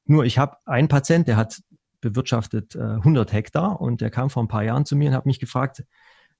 Nur 0.04 0.24
ich 0.24 0.38
habe 0.38 0.56
einen 0.66 0.88
Patient, 0.88 1.28
der 1.28 1.36
hat 1.36 1.62
bewirtschaftet 2.00 2.74
äh, 2.74 2.80
100 2.80 3.32
Hektar 3.32 3.80
und 3.80 4.00
der 4.00 4.10
kam 4.10 4.30
vor 4.30 4.42
ein 4.42 4.48
paar 4.48 4.64
Jahren 4.64 4.84
zu 4.84 4.96
mir 4.96 5.10
und 5.10 5.16
hat 5.16 5.26
mich 5.26 5.40
gefragt, 5.40 5.84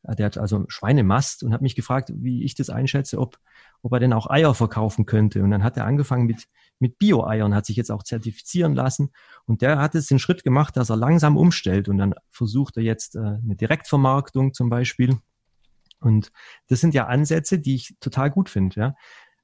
äh, 0.03 0.17
der 0.17 0.27
hat 0.27 0.39
also 0.39 0.65
Schweinemast 0.69 1.43
und 1.43 1.53
hat 1.53 1.63
mich 1.63 1.77
gefragt, 1.77 2.11
wie 2.15 2.45
ich 2.45 2.55
das 2.55 2.71
einschätze, 2.71 3.19
ob, 3.19 3.39
ob 3.83 3.93
er 3.93 4.01
denn 4.01 4.13
auch 4.13 4.29
Eier 4.29 4.55
verkaufen 4.55 5.07
könnte. 5.07 5.43
Und 5.43 5.51
dann 5.51 5.63
hat 5.63 5.77
er 5.77 5.85
angefangen 5.85 6.27
mit, 6.27 6.45
mit 6.79 6.99
Bio-Eiern, 6.99 7.55
hat 7.55 7.67
sich 7.67 7.77
jetzt 7.77 7.91
auch 7.91 8.03
zertifizieren 8.03 8.75
lassen. 8.75 9.11
Und 9.47 9.63
der 9.63 9.79
hat 9.79 9.95
jetzt 9.95 10.11
den 10.11 10.19
Schritt 10.19 10.45
gemacht, 10.45 10.77
dass 10.77 10.91
er 10.91 10.97
langsam 10.97 11.37
umstellt 11.37 11.89
und 11.89 11.99
dann 11.99 12.15
versucht 12.31 12.77
er 12.77 12.83
jetzt 12.83 13.17
äh, 13.17 13.21
eine 13.21 13.57
Direktvermarktung 13.57 14.55
zum 14.55 14.71
Beispiel. 14.71 15.19
Und 16.01 16.33
das 16.69 16.81
sind 16.81 16.95
ja 16.95 17.07
Ansätze, 17.07 17.59
die 17.59 17.75
ich 17.75 17.95
total 18.01 18.31
gut 18.31 18.49
finde. 18.49 18.81
Ja. 18.81 18.95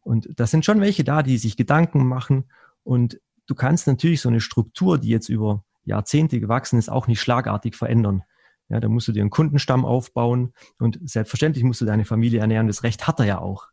Und 0.06 0.28
das 0.36 0.52
sind 0.52 0.64
schon 0.64 0.80
welche 0.80 1.02
da, 1.02 1.24
die 1.24 1.36
sich 1.36 1.56
Gedanken 1.56 2.06
machen. 2.06 2.44
Und 2.84 3.20
du 3.48 3.56
kannst 3.56 3.88
natürlich 3.88 4.20
so 4.20 4.28
eine 4.28 4.40
Struktur, 4.40 4.98
die 4.98 5.08
jetzt 5.08 5.28
über 5.28 5.64
Jahrzehnte 5.84 6.38
gewachsen 6.38 6.78
ist, 6.78 6.88
auch 6.88 7.08
nicht 7.08 7.20
schlagartig 7.20 7.74
verändern. 7.74 8.22
Ja, 8.68 8.78
da 8.78 8.88
musst 8.88 9.08
du 9.08 9.12
dir 9.12 9.22
einen 9.22 9.30
Kundenstamm 9.30 9.84
aufbauen 9.84 10.52
und 10.78 11.00
selbstverständlich 11.02 11.64
musst 11.64 11.80
du 11.80 11.86
deine 11.86 12.04
Familie 12.04 12.38
ernähren. 12.38 12.68
Das 12.68 12.84
Recht 12.84 13.08
hat 13.08 13.18
er 13.18 13.26
ja 13.26 13.38
auch. 13.38 13.66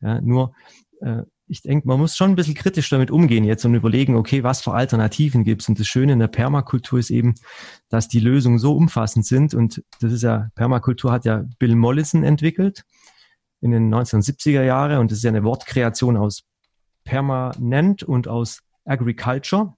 Ja, 0.00 0.20
nur, 0.20 0.52
äh, 1.00 1.22
ich 1.46 1.62
denke, 1.62 1.86
man 1.86 2.00
muss 2.00 2.16
schon 2.16 2.30
ein 2.30 2.36
bisschen 2.36 2.56
kritisch 2.56 2.90
damit 2.90 3.12
umgehen 3.12 3.44
jetzt 3.44 3.64
und 3.64 3.74
überlegen, 3.74 4.16
okay, 4.16 4.42
was 4.42 4.60
für 4.60 4.74
Alternativen 4.74 5.44
gibt 5.44 5.62
es? 5.62 5.68
Und 5.68 5.78
das 5.78 5.86
Schöne 5.86 6.12
in 6.12 6.18
der 6.18 6.26
Permakultur 6.26 6.98
ist 6.98 7.10
eben, 7.10 7.36
dass 7.88 8.08
die 8.08 8.20
Lösungen 8.20 8.58
so 8.58 8.74
umfassend 8.74 9.26
sind. 9.26 9.54
Und 9.54 9.84
das 10.00 10.12
ist 10.12 10.22
ja, 10.22 10.48
Permakultur 10.56 11.12
hat 11.12 11.24
ja 11.24 11.44
Bill 11.60 11.76
Mollison 11.76 12.24
entwickelt 12.24 12.84
in 13.60 13.70
den 13.70 13.92
1970er 13.92 14.62
Jahre 14.62 15.00
und 15.00 15.10
das 15.10 15.18
ist 15.18 15.24
ja 15.24 15.30
eine 15.30 15.44
Wortkreation 15.44 16.16
aus 16.16 16.44
permanent 17.04 18.02
und 18.02 18.28
aus 18.28 18.60
Agriculture. 18.84 19.74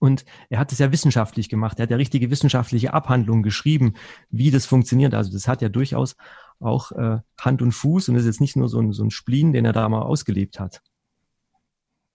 Und 0.00 0.24
er 0.48 0.60
hat 0.60 0.70
es 0.70 0.78
ja 0.78 0.92
wissenschaftlich 0.92 1.48
gemacht. 1.48 1.78
Er 1.78 1.84
hat 1.84 1.90
ja 1.90 1.96
richtige 1.96 2.30
wissenschaftliche 2.30 2.94
Abhandlungen 2.94 3.42
geschrieben, 3.42 3.94
wie 4.30 4.50
das 4.50 4.64
funktioniert. 4.64 5.12
Also 5.14 5.32
das 5.32 5.48
hat 5.48 5.60
ja 5.60 5.68
durchaus 5.68 6.16
auch 6.60 6.92
äh, 6.92 7.18
Hand 7.40 7.62
und 7.62 7.72
Fuß 7.72 8.08
und 8.08 8.16
ist 8.16 8.26
jetzt 8.26 8.40
nicht 8.40 8.56
nur 8.56 8.68
so 8.68 8.80
ein, 8.80 8.92
so 8.92 9.02
ein 9.02 9.10
Spleen, 9.10 9.52
den 9.52 9.64
er 9.64 9.72
da 9.72 9.88
mal 9.88 10.02
ausgelebt 10.02 10.60
hat. 10.60 10.82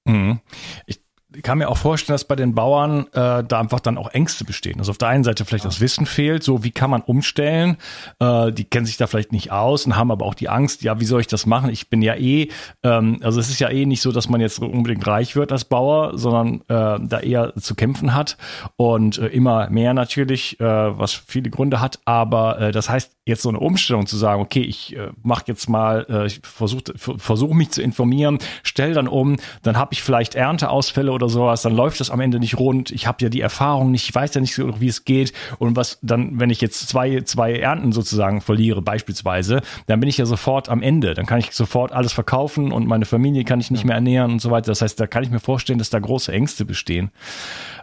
Mhm. 0.05 0.39
Ich 0.85 1.03
kann 1.41 1.57
mir 1.57 1.69
auch 1.69 1.77
vorstellen, 1.77 2.13
dass 2.13 2.25
bei 2.25 2.35
den 2.35 2.53
Bauern 2.53 3.07
äh, 3.13 3.43
da 3.43 3.59
einfach 3.59 3.79
dann 3.79 3.97
auch 3.97 4.09
Ängste 4.09 4.43
bestehen. 4.43 4.79
Also 4.79 4.91
auf 4.91 4.97
der 4.97 5.07
einen 5.07 5.23
Seite 5.23 5.45
vielleicht 5.45 5.63
ja. 5.63 5.69
das 5.69 5.81
Wissen 5.81 6.05
fehlt, 6.05 6.43
so 6.43 6.63
wie 6.63 6.71
kann 6.71 6.89
man 6.89 7.01
umstellen. 7.01 7.77
Äh, 8.19 8.51
die 8.51 8.65
kennen 8.65 8.85
sich 8.85 8.97
da 8.97 9.07
vielleicht 9.07 9.31
nicht 9.31 9.51
aus 9.51 9.85
und 9.85 9.95
haben 9.95 10.11
aber 10.11 10.25
auch 10.25 10.35
die 10.35 10.49
Angst, 10.49 10.83
ja, 10.83 10.99
wie 10.99 11.05
soll 11.05 11.21
ich 11.21 11.27
das 11.27 11.45
machen? 11.45 11.69
Ich 11.69 11.89
bin 11.89 12.01
ja 12.01 12.15
eh, 12.15 12.49
ähm, 12.83 13.19
also 13.23 13.39
es 13.39 13.49
ist 13.49 13.59
ja 13.59 13.69
eh 13.69 13.85
nicht 13.85 14.01
so, 14.01 14.11
dass 14.11 14.29
man 14.29 14.41
jetzt 14.41 14.59
unbedingt 14.59 15.05
reich 15.07 15.35
wird 15.35 15.51
als 15.51 15.65
Bauer, 15.65 16.17
sondern 16.17 16.61
äh, 16.67 17.07
da 17.07 17.19
eher 17.19 17.53
zu 17.55 17.75
kämpfen 17.75 18.13
hat 18.13 18.37
und 18.75 19.17
äh, 19.17 19.27
immer 19.27 19.69
mehr 19.69 19.93
natürlich, 19.93 20.59
äh, 20.59 20.65
was 20.65 21.13
viele 21.13 21.49
Gründe 21.49 21.79
hat. 21.79 21.99
Aber 22.05 22.59
äh, 22.59 22.71
das 22.71 22.89
heißt, 22.89 23.11
jetzt 23.25 23.41
so 23.41 23.49
eine 23.49 23.59
Umstellung 23.59 24.05
zu 24.05 24.17
sagen, 24.17 24.41
okay, 24.41 24.61
ich 24.61 24.95
äh, 24.95 25.09
mache 25.21 25.43
jetzt 25.47 25.69
mal, 25.69 26.05
äh, 26.09 26.25
ich 26.25 26.41
versuche 26.43 26.83
versuch 26.97 27.53
mich 27.53 27.71
zu 27.71 27.81
informieren, 27.81 28.39
stell 28.63 28.93
dann 28.93 29.07
um, 29.07 29.37
dann 29.61 29.77
habe 29.77 29.93
ich 29.93 30.03
vielleicht 30.03 30.35
Ernteausfälle 30.35 31.11
oder 31.11 31.22
oder 31.23 31.29
sowas, 31.29 31.61
dann 31.61 31.75
läuft 31.75 31.99
das 31.99 32.09
am 32.09 32.19
Ende 32.19 32.39
nicht 32.39 32.59
rund. 32.59 32.91
Ich 32.91 33.07
habe 33.07 33.17
ja 33.21 33.29
die 33.29 33.41
Erfahrung 33.41 33.91
nicht, 33.91 34.07
ich 34.07 34.15
weiß 34.15 34.33
ja 34.33 34.41
nicht 34.41 34.55
so, 34.55 34.79
wie 34.79 34.87
es 34.87 35.05
geht. 35.05 35.33
Und 35.59 35.75
was 35.75 35.99
dann, 36.01 36.39
wenn 36.39 36.49
ich 36.49 36.61
jetzt 36.61 36.87
zwei, 36.87 37.21
zwei 37.21 37.53
Ernten 37.53 37.91
sozusagen 37.91 38.41
verliere, 38.41 38.81
beispielsweise, 38.81 39.61
dann 39.87 39.99
bin 39.99 40.09
ich 40.09 40.17
ja 40.17 40.25
sofort 40.25 40.69
am 40.69 40.81
Ende. 40.81 41.13
Dann 41.13 41.25
kann 41.25 41.39
ich 41.39 41.51
sofort 41.51 41.91
alles 41.91 42.13
verkaufen 42.13 42.71
und 42.71 42.87
meine 42.87 43.05
Familie 43.05 43.43
kann 43.43 43.59
ich 43.59 43.71
nicht 43.71 43.85
mehr 43.85 43.95
ernähren 43.95 44.33
und 44.33 44.39
so 44.39 44.51
weiter. 44.51 44.67
Das 44.67 44.81
heißt, 44.81 44.99
da 44.99 45.07
kann 45.07 45.23
ich 45.23 45.31
mir 45.31 45.39
vorstellen, 45.39 45.79
dass 45.79 45.89
da 45.89 45.99
große 45.99 46.31
Ängste 46.31 46.65
bestehen. 46.65 47.11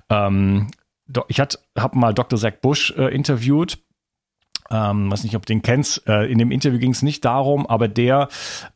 Ähm, 0.09 0.69
ich 1.29 1.41
habe 1.41 1.99
mal 1.99 2.15
Dr. 2.15 2.39
Zach 2.39 2.55
Bush 2.61 2.95
äh, 2.97 3.15
interviewt. 3.15 3.79
Ähm, 4.71 5.11
weiß 5.11 5.25
nicht, 5.25 5.35
ob 5.35 5.45
du 5.47 5.53
den 5.53 5.63
kennst. 5.63 6.07
Äh, 6.07 6.27
in 6.27 6.39
dem 6.39 6.53
Interview 6.53 6.79
ging 6.79 6.93
es 6.93 7.03
nicht 7.03 7.25
darum, 7.25 7.67
aber 7.67 7.89
der 7.89 8.29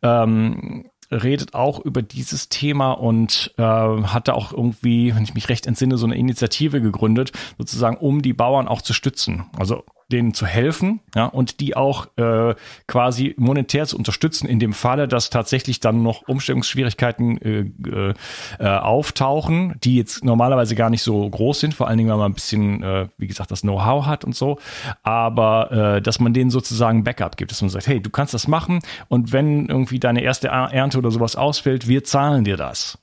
ähm, 0.03 0.91
redet 1.23 1.55
auch 1.55 1.81
über 1.81 2.03
dieses 2.03 2.49
Thema 2.49 2.93
und 2.93 3.53
äh, 3.57 3.63
hatte 3.63 4.35
auch 4.35 4.53
irgendwie, 4.53 5.15
wenn 5.15 5.25
ich 5.25 5.35
mich 5.35 5.49
recht 5.49 5.67
entsinne, 5.67 5.97
so 5.97 6.07
eine 6.07 6.17
Initiative 6.17 6.81
gegründet, 6.81 7.33
sozusagen, 7.59 7.97
um 7.97 8.23
die 8.23 8.33
Bauern 8.33 8.69
auch 8.69 8.83
zu 8.83 8.93
stützen. 8.93 9.47
Also 9.57 9.85
denen 10.11 10.35
zu 10.35 10.47
helfen 10.47 11.01
ja, 11.15 11.27
und 11.27 11.61
die 11.61 11.77
auch 11.77 12.07
äh, 12.17 12.55
quasi 12.87 13.35
monetär 13.37 13.87
zu 13.87 13.97
unterstützen, 13.97 14.47
in 14.47 14.59
dem 14.59 14.73
Falle, 14.73 15.09
dass 15.09 15.31
tatsächlich 15.31 15.81
dann 15.81 16.03
noch 16.03 16.29
Umstellungsschwierigkeiten 16.29 17.39
äh, 17.39 18.15
äh, 18.59 18.67
auftauchen, 18.67 19.75
die 19.83 19.97
jetzt 19.97 20.25
normalerweise 20.25 20.75
gar 20.75 20.91
nicht 20.91 21.03
so 21.03 21.29
groß 21.29 21.61
sind, 21.61 21.75
vor 21.75 21.89
allen 21.89 21.99
Dingen, 21.99 22.11
wenn 22.11 22.19
man 22.19 22.33
ein 22.33 22.35
bisschen, 22.35 22.83
äh, 22.83 23.09
wie 23.19 23.27
gesagt, 23.27 23.51
das 23.51 23.63
Know-how 23.63 24.07
hat 24.07 24.25
und 24.25 24.35
so, 24.35 24.59
aber 25.03 25.97
äh, 25.97 26.03
dass 26.03 26.21
man 26.21 26.35
denen 26.35 26.51
sozusagen 26.51 27.05
Backup 27.05 27.37
gibt, 27.37 27.51
dass 27.51 27.63
man 27.63 27.71
sagt, 27.71 27.87
hey, 27.87 28.01
du 28.01 28.11
kannst 28.11 28.35
das 28.35 28.49
machen 28.49 28.81
und 29.09 29.33
wenn 29.33 29.67
irgendwie 29.67 29.99
deine 29.99 30.23
erste 30.23 30.49
Ernte 30.49 30.99
oder 30.99 31.11
sowas 31.11 31.37
ausfällt, 31.37 31.89
wir 31.89 32.05
zahlen 32.05 32.45
dir 32.45 32.57
das. 32.57 32.99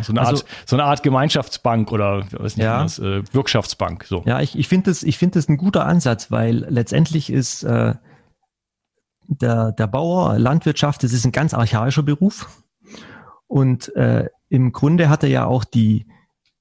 So 0.00 0.12
eine, 0.12 0.20
also, 0.20 0.42
Art, 0.42 0.46
so 0.64 0.76
eine 0.76 0.84
Art 0.84 1.02
Gemeinschaftsbank 1.02 1.92
oder 1.92 2.24
was 2.32 2.56
nicht, 2.56 2.64
ja. 2.64 2.82
das, 2.82 2.98
äh, 2.98 3.22
Wirtschaftsbank. 3.32 4.04
So. 4.04 4.22
Ja, 4.26 4.40
ich, 4.40 4.58
ich 4.58 4.68
finde 4.68 4.90
das, 4.90 5.02
ich 5.02 5.18
finde 5.18 5.38
das 5.38 5.48
ein 5.48 5.58
guter 5.58 5.84
Ansatz, 5.84 6.30
weil 6.30 6.66
letztendlich 6.68 7.30
ist, 7.30 7.62
äh, 7.62 7.94
der, 9.28 9.72
der 9.72 9.86
Bauer, 9.86 10.38
Landwirtschaft, 10.38 11.02
das 11.02 11.12
ist 11.12 11.24
ein 11.24 11.32
ganz 11.32 11.54
archaischer 11.54 12.02
Beruf. 12.02 12.62
Und 13.46 13.94
äh, 13.96 14.28
im 14.48 14.72
Grunde 14.72 15.08
hat 15.08 15.22
er 15.22 15.28
ja 15.28 15.44
auch 15.44 15.64
die, 15.64 16.06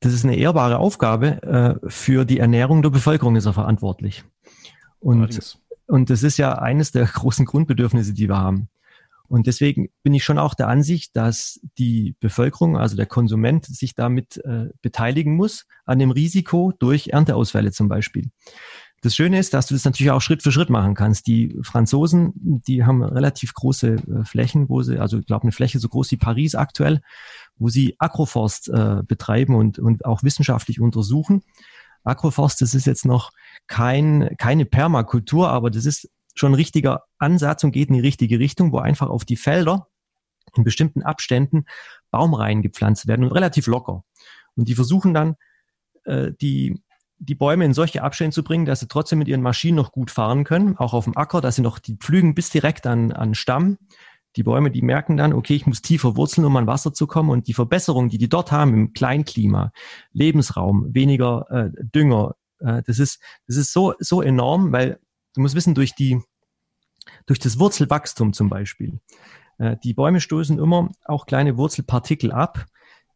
das 0.02 0.14
ist 0.14 0.26
eine 0.26 0.36
ehrbare 0.36 0.78
Aufgabe, 0.78 1.42
äh, 1.84 1.90
für 1.90 2.26
die 2.26 2.40
Ernährung 2.40 2.82
der 2.82 2.90
Bevölkerung 2.90 3.36
ist 3.36 3.46
er 3.46 3.54
verantwortlich. 3.54 4.24
Und, 5.00 5.58
und 5.88 6.10
das 6.10 6.24
ist 6.24 6.38
ja 6.38 6.58
eines 6.58 6.92
der 6.92 7.06
großen 7.14 7.46
Grundbedürfnisse, 7.46 8.14
die 8.14 8.28
wir 8.28 8.38
haben. 8.38 8.70
Und 9.32 9.48
deswegen 9.48 9.88
bin 10.04 10.14
ich 10.14 10.26
schon 10.26 10.38
auch 10.38 10.56
der 10.56 10.68
Ansicht, 10.68 11.16
dass 11.16 11.62
die 11.78 12.18
Bevölkerung, 12.20 12.76
also 12.76 12.98
der 12.98 13.06
Konsument, 13.06 13.66
sich 13.66 13.96
damit 13.96 14.44
äh, 14.44 14.66
beteiligen 14.82 15.38
muss 15.38 15.68
an 15.86 16.00
dem 16.00 16.12
Risiko 16.12 16.74
durch 16.78 17.08
Ernteausfälle 17.08 17.72
zum 17.72 17.88
Beispiel. 17.88 18.30
Das 19.00 19.16
Schöne 19.16 19.40
ist, 19.40 19.54
dass 19.54 19.68
du 19.68 19.74
das 19.74 19.86
natürlich 19.86 20.12
auch 20.12 20.20
Schritt 20.20 20.44
für 20.44 20.52
Schritt 20.52 20.70
machen 20.70 20.96
kannst. 20.96 21.28
Die 21.28 21.58
Franzosen, 21.62 22.34
die 22.36 22.84
haben 22.84 23.02
relativ 23.04 23.54
große 23.54 23.94
äh, 23.94 24.26
Flächen, 24.26 24.68
wo 24.68 24.82
sie, 24.82 25.00
also 25.00 25.20
ich 25.20 25.26
glaube 25.26 25.44
eine 25.44 25.54
Fläche 25.54 25.80
so 25.80 25.88
groß 25.88 26.12
wie 26.12 26.18
Paris 26.18 26.54
aktuell, 26.54 27.00
wo 27.56 27.70
sie 27.70 27.96
Agroforst 28.00 28.68
äh, 28.68 29.02
betreiben 29.08 29.56
und, 29.56 29.80
und 29.80 30.04
auch 30.04 30.24
wissenschaftlich 30.24 30.82
untersuchen. 30.82 31.42
Agroforst, 32.04 32.60
das 32.60 32.74
ist 32.74 32.86
jetzt 32.86 33.06
noch 33.06 33.32
kein, 33.68 34.36
keine 34.38 34.66
Permakultur, 34.66 35.50
aber 35.52 35.72
das 35.72 35.86
ist 35.86 36.10
schon 36.36 36.52
ein 36.52 36.56
richtiger 36.56 37.04
Ansatz 37.18 37.64
und 37.64 37.72
geht 37.72 37.90
in 37.90 37.96
die 37.96 38.02
richtige 38.02 38.40
Richtung, 38.40 38.72
wo 38.72 38.80
einfach 38.80 39.10
auf 39.10 39.26
die 39.26 39.38
Felder 39.38 39.88
in 40.56 40.64
bestimmten 40.64 41.04
Abständen 41.04 41.66
Baumreihen 42.10 42.62
gepflanzt 42.62 43.08
werden 43.08 43.26
und 43.26 43.32
relativ 43.32 43.68
locker. 43.68 44.04
Und 44.56 44.68
die 44.68 44.76
versuchen 44.76 45.14
dann, 45.14 45.36
äh, 46.04 46.32
die 46.40 46.82
die 47.24 47.36
Bäume 47.36 47.66
in 47.66 47.74
solche 47.74 48.02
Abstände 48.02 48.34
zu 48.34 48.44
bringen, 48.44 48.66
dass 48.66 48.80
sie 48.80 48.88
trotzdem 48.88 49.20
mit 49.20 49.28
ihren 49.28 49.44
Maschinen 49.44 49.76
noch 49.76 49.92
gut 49.92 50.10
fahren 50.10 50.44
können, 50.44 50.76
auch 50.78 50.94
auf 50.94 51.04
dem 51.04 51.16
Acker, 51.16 51.40
dass 51.40 51.56
sie 51.56 51.62
noch 51.62 51.78
die 51.78 51.96
pflügen 51.96 52.34
bis 52.34 52.50
direkt 52.50 52.88
an, 52.88 53.12
an 53.12 53.36
Stamm. 53.36 53.78
Die 54.38 54.44
Bäume, 54.44 54.72
die 54.72 54.82
merken 54.82 55.18
dann, 55.18 55.34
okay, 55.34 55.54
ich 55.54 55.68
muss 55.68 55.84
tiefer 55.84 56.16
wurzeln, 56.16 56.46
um 56.46 56.56
an 56.58 56.66
Wasser 56.66 56.94
zu 56.94 57.06
kommen. 57.06 57.30
Und 57.30 57.48
die 57.48 57.54
Verbesserung, 57.54 58.10
die 58.10 58.18
die 58.18 58.30
dort 58.30 58.52
haben 58.52 58.74
im 58.74 58.94
Kleinklima, 58.94 59.72
Lebensraum, 60.14 60.88
weniger 60.96 61.46
äh, 61.52 61.70
Dünger, 61.94 62.36
äh, 62.60 62.82
das 62.88 62.98
ist, 62.98 63.22
das 63.46 63.58
ist 63.58 63.72
so, 63.72 63.94
so 64.00 64.24
enorm, 64.24 64.72
weil 64.72 65.00
du 65.34 65.42
musst 65.42 65.56
wissen, 65.56 65.76
durch 65.76 65.96
die, 65.96 66.22
durch 67.26 67.40
das 67.40 67.60
Wurzelwachstum 67.60 68.34
zum 68.34 68.50
Beispiel, 68.50 69.00
äh, 69.58 69.78
die 69.84 69.94
Bäume 69.94 70.22
stoßen 70.22 70.60
immer 70.60 70.90
auch 71.06 71.26
kleine 71.26 71.58
Wurzelpartikel 71.58 72.32
ab, 72.32 72.66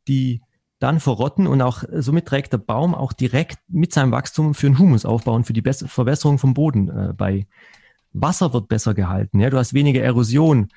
die 0.08 0.42
dann 0.80 1.00
verrotten 1.00 1.48
und 1.48 1.62
auch 1.62 1.84
äh, 1.84 2.02
somit 2.02 2.28
trägt 2.28 2.54
der 2.54 2.58
Baum 2.58 2.94
auch 2.94 3.14
direkt 3.14 3.60
mit 3.68 3.94
seinem 3.94 4.12
Wachstum 4.12 4.54
für 4.54 4.68
den 4.68 4.78
Humusaufbau 4.78 5.34
und 5.34 5.46
für 5.46 5.54
die 5.54 5.62
Bess 5.62 5.84
Verbesserung 5.88 6.38
vom 6.38 6.54
Boden 6.54 6.90
äh, 6.90 7.14
bei. 7.14 7.48
Wasser 8.18 8.54
wird 8.54 8.70
besser 8.70 8.94
gehalten, 8.94 9.40
ja, 9.40 9.50
du 9.50 9.58
hast 9.58 9.74
weniger 9.74 10.02
Erosion. 10.02 10.70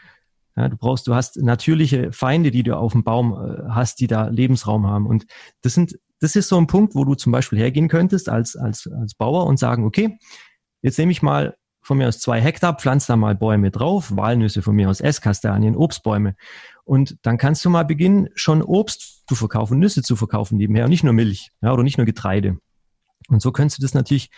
Ja, 0.57 0.69
du 0.69 0.77
brauchst, 0.77 1.07
du 1.07 1.15
hast 1.15 1.37
natürliche 1.37 2.11
Feinde, 2.11 2.51
die 2.51 2.65
du 2.65 2.77
auf 2.77 2.91
dem 2.91 3.05
Baum 3.05 3.33
äh, 3.33 3.69
hast, 3.69 4.01
die 4.01 4.09
da 4.09 4.27
Lebensraum 4.27 4.89
haben. 4.89 5.07
Und 5.07 5.25
das 5.63 5.75
sind, 5.75 6.01
das 6.19 6.35
ist 6.35 6.49
so 6.49 6.59
ein 6.59 6.67
Punkt, 6.67 6.97
wo 6.97 7.05
du 7.05 7.15
zum 7.15 7.31
Beispiel 7.31 7.61
hergehen 7.61 7.87
könntest 7.87 8.29
als, 8.29 8.57
als, 8.57 8.89
als 8.89 9.15
Bauer 9.15 9.47
und 9.47 9.61
sagen, 9.61 9.85
okay, 9.85 10.19
jetzt 10.83 10.99
nehme 10.99 11.13
ich 11.13 11.23
mal 11.23 11.57
von 11.83 11.99
mir 11.99 12.09
aus 12.09 12.19
zwei 12.19 12.41
Hektar, 12.41 12.75
pflanze 12.75 13.09
da 13.09 13.17
mal 13.17 13.35
Bäume 13.35 13.71
drauf, 13.71 14.15
Walnüsse 14.15 14.63
von 14.63 14.77
mir 14.77 14.91
aus, 14.91 15.01
Esskastanien, 15.01 15.77
Obstbäume. 15.77 16.35
Und 16.85 17.17
dann 17.23 17.39
kannst 17.39 17.65
du 17.65 17.71
mal 17.71 17.85
beginnen, 17.85 18.29
schon 18.35 18.63
Obst 18.63 19.27
zu 19.29 19.35
verkaufen, 19.35 19.79
Nüsse 19.79 20.03
zu 20.03 20.17
verkaufen 20.17 20.59
nebenher 20.59 20.85
und 20.85 20.91
nicht 20.91 21.05
nur 21.05 21.13
Milch 21.13 21.51
ja, 21.63 21.73
oder 21.73 21.83
nicht 21.83 21.99
nur 21.99 22.07
Getreide. 22.07 22.59
Und 23.29 23.43
so 23.43 23.53
könntest 23.53 23.79
du 23.79 23.83
das 23.83 23.95
natürlich 23.95 24.31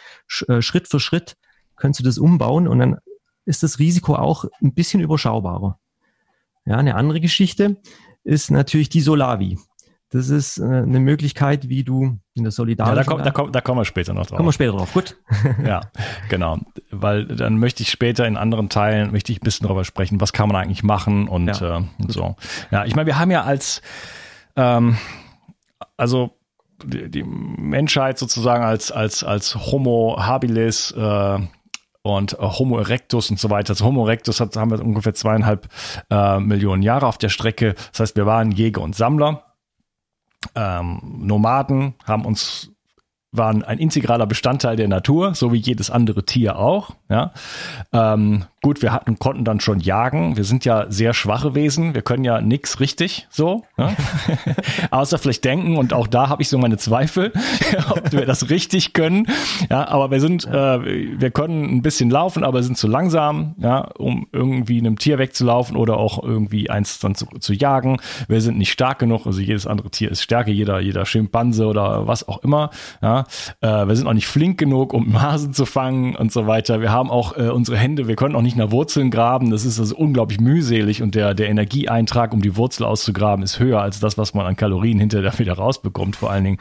äh, 0.48 0.62
Schritt 0.62 0.88
für 0.88 1.00
Schritt, 1.00 1.36
könntest 1.76 2.00
du 2.00 2.04
das 2.04 2.18
umbauen 2.18 2.68
und 2.68 2.78
dann 2.78 2.98
ist 3.44 3.62
das 3.62 3.78
Risiko 3.78 4.14
auch 4.14 4.44
ein 4.62 4.74
bisschen 4.74 5.00
überschaubarer. 5.00 5.78
Ja, 6.66 6.76
eine 6.76 6.94
andere 6.94 7.20
Geschichte 7.20 7.80
ist 8.22 8.50
natürlich 8.50 8.90
die 8.90 9.00
Solavi. 9.00 9.58
Das 10.12 10.28
ist 10.28 10.58
äh, 10.58 10.64
eine 10.64 10.98
Möglichkeit, 10.98 11.68
wie 11.68 11.84
du 11.84 12.18
in 12.34 12.42
der 12.42 12.50
Solidarität. 12.50 12.96
Ja, 12.96 13.02
da, 13.04 13.08
komm, 13.08 13.22
da, 13.22 13.30
komm, 13.30 13.52
da 13.52 13.60
kommen 13.60 13.80
wir 13.80 13.84
später 13.84 14.12
noch 14.12 14.26
drauf. 14.26 14.38
Kommen 14.38 14.48
wir 14.48 14.52
später 14.52 14.72
drauf, 14.72 14.92
gut. 14.92 15.16
ja, 15.64 15.82
genau. 16.28 16.58
Weil 16.90 17.26
dann 17.26 17.58
möchte 17.58 17.84
ich 17.84 17.90
später 17.90 18.26
in 18.26 18.36
anderen 18.36 18.68
Teilen, 18.68 19.12
möchte 19.12 19.30
ich 19.30 19.38
ein 19.40 19.44
bisschen 19.44 19.68
darüber 19.68 19.84
sprechen, 19.84 20.20
was 20.20 20.32
kann 20.32 20.48
man 20.48 20.56
eigentlich 20.56 20.82
machen 20.82 21.28
und, 21.28 21.46
ja, 21.46 21.78
äh, 21.78 21.82
und 21.98 22.12
so. 22.12 22.34
Ja, 22.72 22.84
ich 22.84 22.96
meine, 22.96 23.06
wir 23.06 23.20
haben 23.20 23.30
ja 23.30 23.44
als, 23.44 23.82
ähm, 24.56 24.98
also 25.96 26.32
die, 26.84 27.08
die 27.08 27.22
Menschheit 27.22 28.18
sozusagen 28.18 28.64
als, 28.64 28.90
als, 28.90 29.22
als 29.22 29.54
Homo 29.54 30.16
habilis, 30.18 30.90
äh, 30.90 31.38
und 32.02 32.32
äh, 32.32 32.36
Homo 32.38 32.78
erectus 32.78 33.30
und 33.30 33.38
so 33.38 33.50
weiter. 33.50 33.72
Also 33.72 33.84
Homo 33.84 34.06
erectus 34.06 34.40
hat, 34.40 34.56
haben 34.56 34.70
wir 34.70 34.80
ungefähr 34.80 35.14
zweieinhalb 35.14 35.68
äh, 36.10 36.40
Millionen 36.40 36.82
Jahre 36.82 37.06
auf 37.06 37.18
der 37.18 37.28
Strecke. 37.28 37.74
Das 37.92 38.00
heißt, 38.00 38.16
wir 38.16 38.26
waren 38.26 38.50
Jäger 38.50 38.80
und 38.80 38.96
Sammler 38.96 39.49
ähm, 40.54 41.00
Nomaden 41.02 41.94
haben 42.04 42.24
uns 42.24 42.70
waren 43.32 43.62
ein 43.62 43.78
integraler 43.78 44.26
Bestandteil 44.26 44.76
der 44.76 44.88
Natur, 44.88 45.34
so 45.34 45.52
wie 45.52 45.58
jedes 45.58 45.90
andere 45.90 46.24
Tier 46.24 46.58
auch. 46.58 46.96
Ja, 47.08 47.32
ähm, 47.92 48.46
Gut, 48.62 48.82
wir 48.82 48.92
hatten, 48.92 49.18
konnten 49.18 49.44
dann 49.44 49.58
schon 49.58 49.80
jagen. 49.80 50.36
Wir 50.36 50.44
sind 50.44 50.66
ja 50.66 50.84
sehr 50.90 51.14
schwache 51.14 51.54
Wesen. 51.54 51.94
Wir 51.94 52.02
können 52.02 52.24
ja 52.24 52.42
nix 52.42 52.78
richtig 52.78 53.26
so. 53.30 53.64
Ne? 53.78 53.96
Außer 54.90 55.16
vielleicht 55.16 55.46
denken. 55.46 55.78
Und 55.78 55.94
auch 55.94 56.06
da 56.06 56.28
habe 56.28 56.42
ich 56.42 56.50
so 56.50 56.58
meine 56.58 56.76
Zweifel, 56.76 57.32
ob 57.90 58.12
wir 58.12 58.26
das 58.26 58.50
richtig 58.50 58.92
können. 58.92 59.28
Ja, 59.70 59.88
aber 59.88 60.10
wir 60.10 60.20
sind, 60.20 60.44
äh, 60.44 60.50
wir 61.18 61.30
können 61.30 61.76
ein 61.76 61.80
bisschen 61.80 62.10
laufen, 62.10 62.44
aber 62.44 62.62
sind 62.62 62.76
zu 62.76 62.86
langsam, 62.86 63.54
ja, 63.56 63.80
um 63.96 64.26
irgendwie 64.30 64.78
einem 64.78 64.98
Tier 64.98 65.18
wegzulaufen 65.18 65.74
oder 65.74 65.96
auch 65.96 66.22
irgendwie 66.22 66.68
eins 66.68 66.98
dann 66.98 67.14
zu, 67.14 67.24
zu 67.38 67.54
jagen. 67.54 67.96
Wir 68.28 68.42
sind 68.42 68.58
nicht 68.58 68.72
stark 68.72 68.98
genug. 68.98 69.24
Also 69.24 69.40
jedes 69.40 69.66
andere 69.66 69.88
Tier 69.88 70.10
ist 70.10 70.20
stärker, 70.20 70.50
jeder, 70.50 70.80
jeder 70.80 71.06
Schimpanse 71.06 71.64
oder 71.64 72.06
was 72.06 72.28
auch 72.28 72.44
immer. 72.44 72.68
Ja, 73.00 73.24
äh, 73.62 73.88
wir 73.88 73.96
sind 73.96 74.06
auch 74.06 74.12
nicht 74.12 74.26
flink 74.26 74.58
genug, 74.58 74.92
um 74.92 75.22
Hasen 75.22 75.54
zu 75.54 75.64
fangen 75.64 76.14
und 76.14 76.30
so 76.30 76.46
weiter. 76.46 76.82
Wir 76.82 76.92
haben 76.92 77.10
auch 77.10 77.38
äh, 77.38 77.48
unsere 77.48 77.78
Hände. 77.78 78.06
Wir 78.06 78.16
können 78.16 78.36
auch 78.36 78.42
nicht 78.42 78.49
nicht 78.50 78.58
nach 78.58 78.72
Wurzeln 78.72 79.10
graben. 79.10 79.50
Das 79.50 79.64
ist 79.64 79.78
also 79.78 79.96
unglaublich 79.96 80.40
mühselig 80.40 81.02
und 81.02 81.14
der, 81.14 81.34
der 81.34 81.48
Energieeintrag, 81.48 82.32
um 82.32 82.42
die 82.42 82.56
Wurzel 82.56 82.84
auszugraben, 82.84 83.44
ist 83.44 83.60
höher 83.60 83.80
als 83.80 84.00
das, 84.00 84.18
was 84.18 84.34
man 84.34 84.44
an 84.44 84.56
Kalorien 84.56 84.98
hinterher 84.98 85.38
wieder 85.38 85.52
rausbekommt. 85.52 86.16
Vor 86.16 86.30
allen 86.30 86.44
Dingen, 86.44 86.58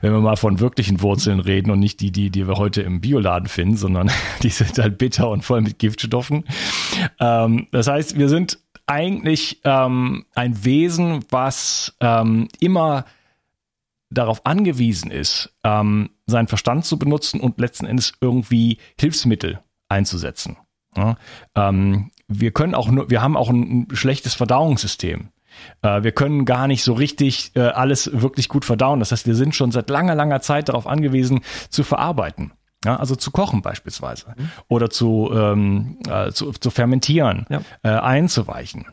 wenn 0.00 0.12
wir 0.12 0.20
mal 0.20 0.36
von 0.36 0.60
wirklichen 0.60 1.02
Wurzeln 1.02 1.40
reden 1.40 1.70
und 1.70 1.78
nicht 1.78 2.00
die, 2.00 2.10
die, 2.10 2.30
die 2.30 2.48
wir 2.48 2.56
heute 2.56 2.80
im 2.82 3.02
Bioladen 3.02 3.48
finden, 3.48 3.76
sondern 3.76 4.10
die 4.42 4.48
sind 4.48 4.78
halt 4.78 4.96
bitter 4.96 5.28
und 5.28 5.44
voll 5.44 5.60
mit 5.60 5.78
Giftstoffen. 5.78 6.44
Ähm, 7.20 7.66
das 7.70 7.86
heißt, 7.86 8.18
wir 8.18 8.30
sind 8.30 8.58
eigentlich 8.86 9.60
ähm, 9.64 10.24
ein 10.34 10.64
Wesen, 10.64 11.24
was 11.28 11.94
ähm, 12.00 12.48
immer 12.60 13.04
darauf 14.08 14.46
angewiesen 14.46 15.10
ist, 15.10 15.52
ähm, 15.64 16.10
seinen 16.26 16.48
Verstand 16.48 16.86
zu 16.86 16.98
benutzen 16.98 17.40
und 17.40 17.60
letzten 17.60 17.84
Endes 17.84 18.14
irgendwie 18.20 18.78
Hilfsmittel 18.98 19.60
einzusetzen. 19.88 20.56
Ja, 20.96 21.16
ähm, 21.54 22.10
wir 22.28 22.50
können 22.50 22.74
auch 22.74 22.88
nur, 22.88 23.10
wir 23.10 23.22
haben 23.22 23.36
auch 23.36 23.50
ein, 23.50 23.88
schlechtes 23.92 24.34
Verdauungssystem. 24.34 25.28
Äh, 25.82 26.02
wir 26.02 26.12
können 26.12 26.44
gar 26.44 26.66
nicht 26.66 26.82
so 26.82 26.92
richtig 26.92 27.52
äh, 27.54 27.60
alles 27.60 28.10
wirklich 28.12 28.48
gut 28.48 28.64
verdauen. 28.64 29.00
Das 29.00 29.12
heißt, 29.12 29.26
wir 29.26 29.34
sind 29.34 29.54
schon 29.54 29.72
seit 29.72 29.90
langer, 29.90 30.14
langer 30.14 30.40
Zeit 30.40 30.68
darauf 30.68 30.86
angewiesen, 30.86 31.40
zu 31.70 31.84
verarbeiten. 31.84 32.52
Ja, 32.84 32.96
also 32.96 33.16
zu 33.16 33.30
kochen 33.30 33.62
beispielsweise 33.62 34.34
mhm. 34.36 34.50
oder 34.68 34.90
zu, 34.90 35.30
ähm, 35.34 35.98
äh, 36.08 36.30
zu, 36.30 36.52
zu 36.52 36.70
fermentieren, 36.70 37.46
ja. 37.48 37.62
äh, 37.82 37.88
einzuweichen. 37.88 38.86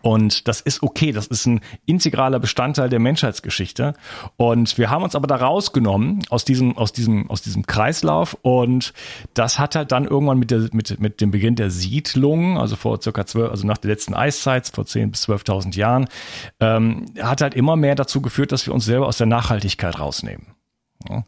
Und 0.00 0.48
das 0.48 0.60
ist 0.60 0.82
okay, 0.82 1.12
das 1.12 1.26
ist 1.26 1.46
ein 1.46 1.60
integraler 1.86 2.40
Bestandteil 2.40 2.88
der 2.88 2.98
Menschheitsgeschichte. 2.98 3.94
Und 4.36 4.78
wir 4.78 4.90
haben 4.90 5.04
uns 5.04 5.14
aber 5.14 5.26
da 5.26 5.36
rausgenommen 5.36 6.22
aus 6.30 6.44
diesem, 6.44 6.76
aus 6.76 6.92
diesem, 6.92 7.30
aus 7.30 7.42
diesem 7.42 7.66
Kreislauf. 7.66 8.36
Und 8.42 8.92
das 9.34 9.58
hat 9.58 9.76
halt 9.76 9.92
dann 9.92 10.06
irgendwann 10.06 10.38
mit, 10.38 10.50
der, 10.50 10.68
mit, 10.72 10.98
mit 10.98 11.20
dem 11.20 11.30
Beginn 11.30 11.56
der 11.56 11.70
Siedlung, 11.70 12.58
also 12.58 12.76
vor 12.76 13.00
circa 13.00 13.26
zwölf, 13.26 13.50
also 13.50 13.66
nach 13.66 13.78
der 13.78 13.90
letzten 13.90 14.14
Eiszeit, 14.14 14.68
vor 14.68 14.86
zehn 14.86 15.10
bis 15.10 15.22
zwölftausend 15.22 15.76
Jahren, 15.76 16.08
ähm, 16.60 17.06
hat 17.20 17.42
halt 17.42 17.54
immer 17.54 17.76
mehr 17.76 17.94
dazu 17.94 18.20
geführt, 18.22 18.52
dass 18.52 18.66
wir 18.66 18.74
uns 18.74 18.84
selber 18.84 19.06
aus 19.06 19.18
der 19.18 19.26
Nachhaltigkeit 19.26 19.98
rausnehmen. 19.98 20.46
Ja. 21.08 21.24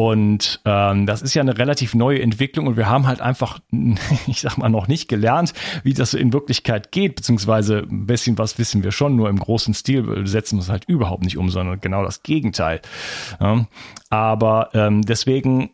Und 0.00 0.62
ähm, 0.64 1.04
das 1.04 1.20
ist 1.20 1.34
ja 1.34 1.42
eine 1.42 1.58
relativ 1.58 1.94
neue 1.94 2.22
Entwicklung 2.22 2.66
und 2.66 2.78
wir 2.78 2.88
haben 2.88 3.06
halt 3.06 3.20
einfach, 3.20 3.60
ich 4.26 4.40
sag 4.40 4.56
mal, 4.56 4.70
noch 4.70 4.88
nicht 4.88 5.10
gelernt, 5.10 5.52
wie 5.84 5.92
das 5.92 6.14
in 6.14 6.32
Wirklichkeit 6.32 6.90
geht, 6.90 7.16
beziehungsweise 7.16 7.80
ein 7.80 8.06
bisschen 8.06 8.38
was 8.38 8.58
wissen 8.58 8.82
wir 8.82 8.92
schon, 8.92 9.14
nur 9.14 9.28
im 9.28 9.38
großen 9.38 9.74
Stil 9.74 10.26
setzen 10.26 10.56
wir 10.56 10.62
es 10.62 10.70
halt 10.70 10.86
überhaupt 10.86 11.22
nicht 11.22 11.36
um, 11.36 11.50
sondern 11.50 11.82
genau 11.82 12.02
das 12.02 12.22
Gegenteil. 12.22 12.80
Ja, 13.40 13.66
aber 14.08 14.70
ähm, 14.72 15.02
deswegen 15.02 15.72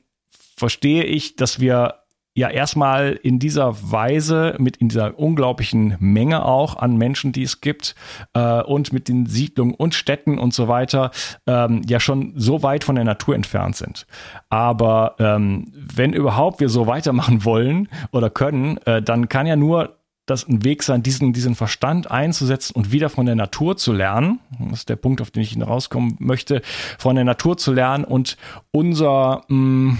verstehe 0.57 1.05
ich, 1.05 1.37
dass 1.37 1.61
wir 1.61 1.95
ja 2.37 2.51
erstmal 2.51 3.19
in 3.23 3.39
dieser 3.39 3.91
Weise, 3.91 4.55
mit 4.59 4.77
in 4.77 4.89
dieser 4.89 5.19
unglaublichen 5.19 5.97
Menge 5.99 6.45
auch 6.45 6.77
an 6.77 6.97
Menschen, 6.97 7.33
die 7.33 7.43
es 7.43 7.63
gibt 7.63 7.95
äh, 8.35 8.63
und 8.63 8.93
mit 8.93 9.09
den 9.09 9.27
Siedlungen 9.27 9.75
und 9.75 9.95
Städten 9.95 10.39
und 10.39 10.53
so 10.53 10.69
weiter, 10.69 11.11
ähm, 11.47 11.81
ja 11.89 11.99
schon 11.99 12.35
so 12.37 12.63
weit 12.63 12.85
von 12.85 12.95
der 12.95 13.05
Natur 13.05 13.35
entfernt 13.35 13.77
sind. 13.77 14.07
Aber 14.51 15.17
ähm, 15.19 15.73
wenn 15.75 16.13
überhaupt 16.13 16.61
wir 16.61 16.69
so 16.69 16.87
weitermachen 16.87 17.45
wollen 17.45 17.89
oder 18.13 18.29
können, 18.29 18.77
äh, 18.85 19.01
dann 19.01 19.31
kann 19.31 19.47
ja 19.47 19.57
nur 19.57 19.97
das 20.27 20.47
ein 20.47 20.63
Weg 20.63 20.83
sein, 20.83 21.03
diesen, 21.03 21.33
diesen 21.33 21.55
Verstand 21.55 22.11
einzusetzen 22.11 22.75
und 22.75 22.93
wieder 22.93 23.09
von 23.09 23.25
der 23.25 23.37
Natur 23.37 23.77
zu 23.79 23.93
lernen. 23.93 24.41
Das 24.59 24.81
ist 24.81 24.89
der 24.89 24.97
Punkt, 24.97 25.23
auf 25.23 25.31
den 25.31 25.43
ich 25.43 25.57
rauskommen 25.59 26.17
möchte, 26.19 26.61
von 26.99 27.15
der 27.15 27.25
Natur 27.25 27.57
zu 27.57 27.73
lernen 27.73 28.05
und 28.05 28.37
unser 28.73 29.45
mh, 29.49 29.93
mm, 29.93 29.99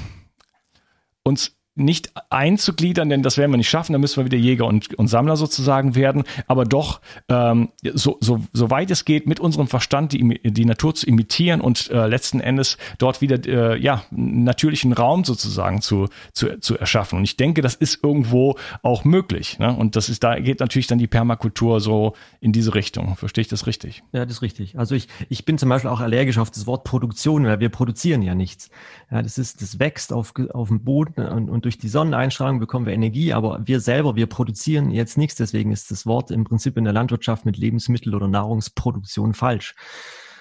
uns 1.23 1.56
nicht 1.77 2.13
einzugliedern, 2.31 3.09
denn 3.11 3.23
das 3.23 3.37
werden 3.37 3.53
wir 3.53 3.59
nicht 3.59 3.69
schaffen, 3.69 3.93
da 3.93 3.99
müssen 3.99 4.17
wir 4.17 4.25
wieder 4.25 4.39
Jäger 4.39 4.67
und, 4.67 4.95
und 4.95 5.09
Sammler 5.09 5.37
sozusagen 5.37 5.95
werden, 5.95 6.25
aber 6.47 6.65
doch 6.65 7.01
ähm, 7.29 7.69
so, 7.95 8.17
so, 8.21 8.41
so 8.53 8.71
weit 8.71 8.91
es 8.91 9.05
geht, 9.05 9.27
mit 9.27 9.41
unserem 9.41 9.69
Verstand 9.69 10.13
die, 10.13 10.41
die 10.43 10.65
Natur 10.65 10.95
zu 10.95 11.07
imitieren 11.07 11.61
und 11.61 11.91
äh, 11.91 12.07
letzten 12.07 12.41
Endes 12.41 12.79
dort 12.99 13.21
wieder 13.21 13.39
äh, 13.47 13.79
ja, 13.79 14.05
natürlichen 14.11 14.93
Raum 14.95 15.25
sozusagen 15.25 15.83
zu, 15.83 16.09
zu, 16.33 16.59
zu 16.61 16.79
erschaffen. 16.79 17.19
Und 17.19 17.25
ich 17.25 17.37
denke, 17.37 17.61
das 17.61 17.75
ist 17.75 18.03
irgendwo 18.03 18.57
auch 18.83 19.05
möglich. 19.05 19.59
Ne? 19.59 19.75
Und 19.75 19.97
das 19.97 20.09
ist, 20.09 20.25
da 20.25 20.39
geht 20.39 20.61
natürlich 20.61 20.87
dann 20.87 20.99
die 20.99 21.07
Permakultur 21.07 21.81
so 21.81 22.15
in 22.41 22.53
diese 22.53 22.75
Richtung. 22.75 23.17
Verstehe 23.17 23.43
ich 23.43 23.49
das 23.49 23.67
richtig? 23.67 24.03
Ja, 24.13 24.25
das 24.25 24.37
ist 24.37 24.43
richtig. 24.43 24.79
Also 24.79 24.95
ich, 24.95 25.09
ich 25.29 25.45
bin 25.45 25.59
zum 25.59 25.69
Beispiel 25.69 25.91
auch 25.91 26.01
allergisch 26.01 26.39
auf 26.39 26.51
das 26.51 26.67
Wort 26.67 26.85
Produktion, 26.85 27.45
weil 27.45 27.61
wir 27.61 27.69
produzieren 27.69 28.23
ja 28.23 28.35
nichts. 28.35 28.71
Ja, 29.11 29.21
das 29.21 29.37
ist, 29.37 29.61
das 29.61 29.79
wächst 29.79 30.13
auf, 30.13 30.33
auf 30.53 30.69
dem 30.69 30.83
Boden 30.83 31.21
und, 31.27 31.51
und 31.51 31.66
durch 31.67 31.79
die 31.79 31.89
Sonneneinstrahlung 31.89 32.61
bekommen 32.61 32.87
wir 32.87 32.93
Energie, 32.93 33.33
aber 33.33 33.61
wir 33.67 33.81
selber, 33.81 34.15
wir 34.15 34.29
produzieren 34.29 34.93
jetzt 34.93 35.19
nichts. 35.19 35.35
Deswegen 35.35 35.73
ist 35.73 35.91
das 35.91 36.07
Wort 36.07 36.31
im 36.31 36.45
Prinzip 36.45 36.77
in 36.77 36.85
der 36.85 36.93
Landwirtschaft 36.93 37.45
mit 37.45 37.57
Lebensmittel- 37.57 38.15
oder 38.15 38.29
Nahrungsproduktion 38.29 39.35
falsch. 39.35 39.75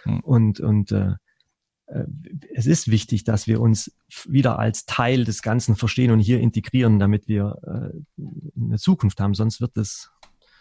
Hm. 0.04 0.20
Und, 0.20 0.60
und 0.60 0.92
äh, 0.92 1.14
äh, 1.88 2.04
es 2.54 2.68
ist 2.68 2.92
wichtig, 2.92 3.24
dass 3.24 3.48
wir 3.48 3.60
uns 3.60 3.92
wieder 4.28 4.60
als 4.60 4.86
Teil 4.86 5.24
des 5.24 5.42
Ganzen 5.42 5.76
verstehen 5.76 6.12
und 6.12 6.20
hier 6.20 6.40
integrieren, 6.40 7.00
damit 7.00 7.28
wir 7.28 7.58
äh, 7.64 8.22
eine 8.64 8.78
Zukunft 8.78 9.20
haben. 9.20 9.34
Sonst 9.34 9.62
wird 9.62 9.78
es, 9.78 10.12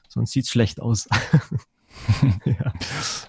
sonst 0.09 0.33
sieht 0.33 0.45
es 0.45 0.51
schlecht 0.51 0.81
aus. 0.81 1.11
ja. 2.47 2.73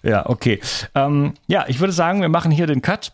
ja, 0.04 0.30
okay. 0.30 0.62
Ähm, 0.96 1.34
ja, 1.48 1.66
ich 1.68 1.82
würde 1.82 1.92
sagen, 1.92 2.22
wir 2.22 2.30
machen 2.30 2.50
hier 2.50 2.66
den 2.66 2.82
Cut 2.82 3.12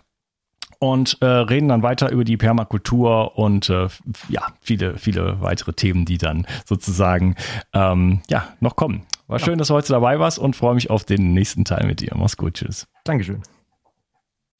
und 0.82 1.18
äh, 1.22 1.26
reden 1.26 1.70
dann 1.70 1.84
weiter 1.84 2.10
über 2.10 2.24
die 2.24 2.38
Permakultur 2.38 3.38
und 3.38 3.70
äh, 3.70 3.88
ja, 4.30 4.48
viele, 4.62 4.98
viele 4.98 5.40
weitere 5.40 5.74
Themen, 5.74 6.06
die 6.06 6.18
dann 6.18 6.48
sozusagen 6.66 7.36
ähm, 7.72 8.22
ja, 8.30 8.48
noch 8.62 8.76
kommen. 8.76 9.04
War 9.28 9.38
ja. 9.38 9.46
schön, 9.46 9.60
dass 9.60 9.68
du 9.68 9.76
heute 9.76 9.94
dabei 9.94 10.20
warst 10.20 10.40
und 10.40 10.56
freue 10.56 10.74
mich 10.74 10.90
auf 10.90 11.04
den 11.04 11.36
nächsten 11.36 11.66
Teil 11.66 11.86
mit 11.86 12.02
dir. 12.02 12.14
Mach's 12.16 12.36
gut, 12.36 12.56
tschüss. 12.56 12.88
Dankeschön. 13.04 13.44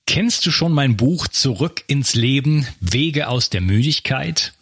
Kennst 0.06 0.46
du 0.46 0.52
schon 0.52 0.74
mein 0.74 0.96
Buch 0.96 1.28
Zurück 1.28 1.84
ins 1.88 2.14
Leben, 2.14 2.68
Wege 2.80 3.28
aus 3.28 3.50
der 3.50 3.62
Müdigkeit? 3.62 4.54